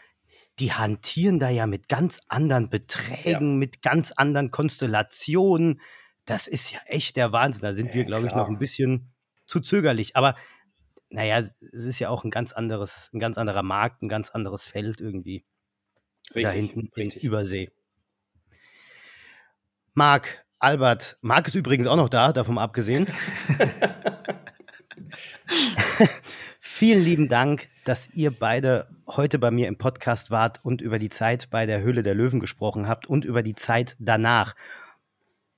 die 0.61 0.73
hantieren 0.73 1.39
da 1.39 1.49
ja 1.49 1.67
mit 1.67 1.89
ganz 1.89 2.21
anderen 2.29 2.69
Beträgen, 2.69 3.53
ja. 3.53 3.57
mit 3.57 3.83
ganz 3.83 4.13
anderen 4.13 4.51
Konstellationen. 4.51 5.81
Das 6.27 6.47
ist 6.47 6.71
ja 6.71 6.81
echt 6.87 7.17
der 7.17 7.33
Wahnsinn. 7.33 7.63
Da 7.63 7.73
sind 7.73 7.89
ja, 7.89 7.95
wir, 7.95 8.05
glaube 8.05 8.27
ich, 8.27 8.35
noch 8.35 8.49
ein 8.49 8.59
bisschen 8.59 9.11
zu 9.47 9.61
zögerlich. 9.61 10.17
Aber 10.17 10.37
naja, 11.09 11.39
es 11.39 11.55
ist 11.85 11.99
ja 11.99 12.11
auch 12.11 12.25
ein 12.25 12.31
ganz 12.31 12.53
anderes, 12.53 13.11
ein 13.15 13.19
ganz 13.19 13.39
anderer 13.39 13.63
Markt, 13.63 14.03
ein 14.03 14.09
ganz 14.09 14.31
anderes 14.31 14.63
Feld 14.63 15.01
irgendwie. 15.01 15.45
Richtig, 16.35 16.45
da 16.45 16.51
hinten 16.51 16.81
richtig. 16.95 17.23
in 17.23 17.29
Übersee. 17.29 17.71
Marc, 19.95 20.45
Albert, 20.59 21.19
Marc 21.23 21.49
ist 21.49 21.55
übrigens 21.57 21.87
auch 21.87 21.97
noch 21.97 22.11
da, 22.11 22.33
davon 22.33 22.59
abgesehen. 22.59 23.07
Vielen 26.61 27.03
lieben 27.03 27.29
Dank, 27.29 27.69
dass 27.91 28.09
ihr 28.15 28.31
beide 28.31 28.87
heute 29.09 29.41
bei 29.41 29.51
mir 29.51 29.67
im 29.67 29.77
Podcast 29.77 30.31
wart 30.31 30.65
und 30.65 30.81
über 30.81 31.01
die 31.01 31.09
Zeit 31.09 31.51
bei 31.51 31.67
der 31.67 31.81
Höhle 31.81 32.05
der 32.05 32.15
Löwen 32.15 32.39
gesprochen 32.39 32.87
habt 32.87 33.09
und 33.09 33.25
über 33.25 33.43
die 33.43 33.57
Zeit 33.57 33.97
danach 33.99 34.55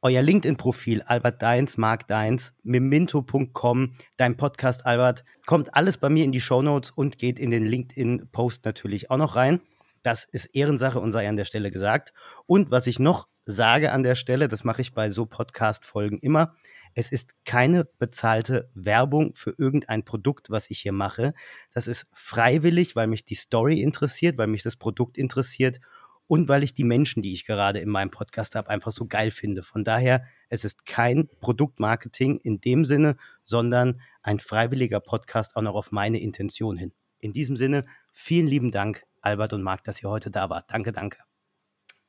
euer 0.00 0.22
LinkedIn-Profil, 0.22 1.02
Albert 1.02 1.42
Deins, 1.42 1.76
Mark 1.76 2.08
Deins, 2.08 2.54
memento.com, 2.62 3.92
dein 4.16 4.38
Podcast, 4.38 4.86
Albert, 4.86 5.24
kommt 5.44 5.74
alles 5.74 5.98
bei 5.98 6.08
mir 6.08 6.24
in 6.24 6.32
die 6.32 6.40
Shownotes 6.40 6.90
und 6.90 7.18
geht 7.18 7.38
in 7.38 7.50
den 7.50 7.66
LinkedIn-Post 7.66 8.64
natürlich 8.64 9.10
auch 9.10 9.18
noch 9.18 9.36
rein. 9.36 9.60
Das 10.02 10.24
ist 10.24 10.46
Ehrensache 10.54 11.00
und 11.00 11.12
sei 11.12 11.28
an 11.28 11.36
der 11.36 11.44
Stelle 11.44 11.70
gesagt. 11.70 12.14
Und 12.46 12.70
was 12.70 12.86
ich 12.86 12.98
noch 12.98 13.28
sage 13.44 13.92
an 13.92 14.04
der 14.04 14.14
Stelle, 14.14 14.48
das 14.48 14.64
mache 14.64 14.80
ich 14.80 14.94
bei 14.94 15.10
so 15.10 15.26
Podcast-Folgen 15.26 16.16
immer, 16.20 16.54
es 16.94 17.12
ist 17.12 17.34
keine 17.44 17.84
bezahlte 17.84 18.70
Werbung 18.74 19.34
für 19.34 19.54
irgendein 19.56 20.04
Produkt, 20.04 20.50
was 20.50 20.70
ich 20.70 20.80
hier 20.80 20.92
mache. 20.92 21.34
Das 21.72 21.86
ist 21.86 22.06
freiwillig, 22.12 22.96
weil 22.96 23.06
mich 23.06 23.24
die 23.24 23.34
Story 23.34 23.80
interessiert, 23.80 24.38
weil 24.38 24.46
mich 24.46 24.62
das 24.62 24.76
Produkt 24.76 25.16
interessiert 25.16 25.80
und 26.26 26.48
weil 26.48 26.62
ich 26.62 26.74
die 26.74 26.84
Menschen, 26.84 27.22
die 27.22 27.32
ich 27.32 27.44
gerade 27.44 27.78
in 27.80 27.88
meinem 27.88 28.10
Podcast 28.10 28.54
habe, 28.54 28.70
einfach 28.70 28.92
so 28.92 29.06
geil 29.06 29.30
finde. 29.30 29.62
Von 29.62 29.84
daher, 29.84 30.24
es 30.48 30.64
ist 30.64 30.86
kein 30.86 31.28
Produktmarketing 31.40 32.38
in 32.38 32.60
dem 32.60 32.84
Sinne, 32.84 33.16
sondern 33.44 34.00
ein 34.22 34.38
freiwilliger 34.38 35.00
Podcast 35.00 35.56
auch 35.56 35.62
noch 35.62 35.74
auf 35.74 35.92
meine 35.92 36.20
Intention 36.20 36.76
hin. 36.76 36.92
In 37.18 37.32
diesem 37.32 37.56
Sinne, 37.56 37.84
vielen 38.12 38.46
lieben 38.46 38.70
Dank, 38.70 39.04
Albert 39.20 39.52
und 39.52 39.62
Marc, 39.62 39.84
dass 39.84 40.02
ihr 40.02 40.10
heute 40.10 40.30
da 40.30 40.48
wart. 40.50 40.70
Danke, 40.70 40.92
danke. 40.92 41.18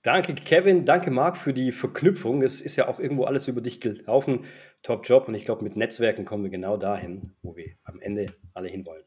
Danke, 0.04 0.36
Kevin. 0.36 0.84
Danke, 0.84 1.12
Marc, 1.12 1.38
für 1.38 1.54
die 1.54 1.72
Verknüpfung. 1.72 2.42
Es 2.42 2.60
ist 2.60 2.76
ja 2.76 2.90
auch 2.90 3.00
irgendwo 3.00 3.24
alles 3.24 3.48
über 3.48 3.62
dich 3.62 3.80
gelaufen. 3.80 4.46
Top 4.84 5.08
Job. 5.08 5.30
Und 5.30 5.36
ich 5.36 5.46
glaube, 5.46 5.64
mit 5.64 5.78
Netzwerken 5.78 6.26
kommen 6.26 6.44
wir 6.44 6.52
genau 6.52 6.76
dahin, 6.76 7.32
wo 7.42 7.56
wir 7.56 7.72
am 7.86 8.02
Ende 8.02 8.34
alle 8.54 8.68
hinwollen. 8.68 9.06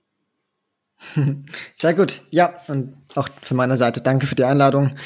Sehr 1.75 1.93
gut. 1.93 2.23
Ja, 2.31 2.63
und 2.69 2.97
auch 3.15 3.29
von 3.43 3.59
meiner 3.59 3.77
Seite 3.77 4.01
danke 4.01 4.27
für 4.27 4.35
die 4.35 4.45
Einladung. 4.45 4.97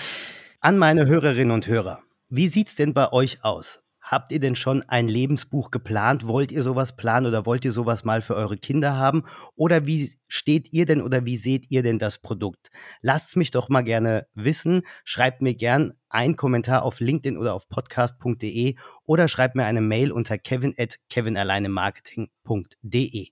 An 0.61 0.79
meine 0.79 1.07
Hörerinnen 1.07 1.51
und 1.51 1.67
Hörer. 1.67 2.01
Wie 2.29 2.47
sieht's 2.47 2.77
denn 2.77 2.95
bei 2.95 3.13
euch 3.13 3.45
aus? 3.45 3.83
Habt 4.11 4.33
ihr 4.33 4.41
denn 4.41 4.57
schon 4.57 4.83
ein 4.89 5.07
Lebensbuch 5.07 5.71
geplant? 5.71 6.27
Wollt 6.27 6.51
ihr 6.51 6.65
sowas 6.65 6.97
planen 6.97 7.27
oder 7.27 7.47
wollt 7.47 7.65
ihr 7.65 7.71
sowas 7.71 8.05
mal 8.05 8.23
für 8.23 8.35
eure 8.35 8.57
Kinder 8.57 8.97
haben? 8.97 9.23
Oder 9.55 9.87
wie 9.87 10.13
steht 10.27 10.73
ihr 10.73 10.85
denn 10.85 11.01
oder 11.01 11.25
wie 11.27 11.37
seht 11.37 11.71
ihr 11.71 11.85
denn 11.85 12.01
das 12.01 12.19
Produkt? 12.19 12.71
Lasst's 13.03 13.37
mich 13.37 13.53
doch 13.53 13.69
mal 13.69 13.83
gerne 13.83 14.27
wissen. 14.35 14.83
Schreibt 15.05 15.43
mir 15.43 15.55
gern 15.55 15.93
einen 16.09 16.35
Kommentar 16.35 16.83
auf 16.83 16.99
LinkedIn 16.99 17.39
oder 17.39 17.55
auf 17.55 17.69
podcast.de 17.69 18.75
oder 19.05 19.29
schreibt 19.29 19.55
mir 19.55 19.67
eine 19.67 19.81
Mail 19.81 20.11
unter 20.11 20.39
kevin 20.39 20.75
at 20.77 20.97
kevinalleinemarketing.de. 21.09 23.29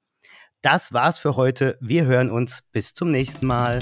Das 0.62 0.92
war's 0.92 1.18
für 1.18 1.34
heute. 1.34 1.76
Wir 1.80 2.04
hören 2.04 2.30
uns. 2.30 2.62
Bis 2.70 2.94
zum 2.94 3.10
nächsten 3.10 3.46
Mal. 3.46 3.80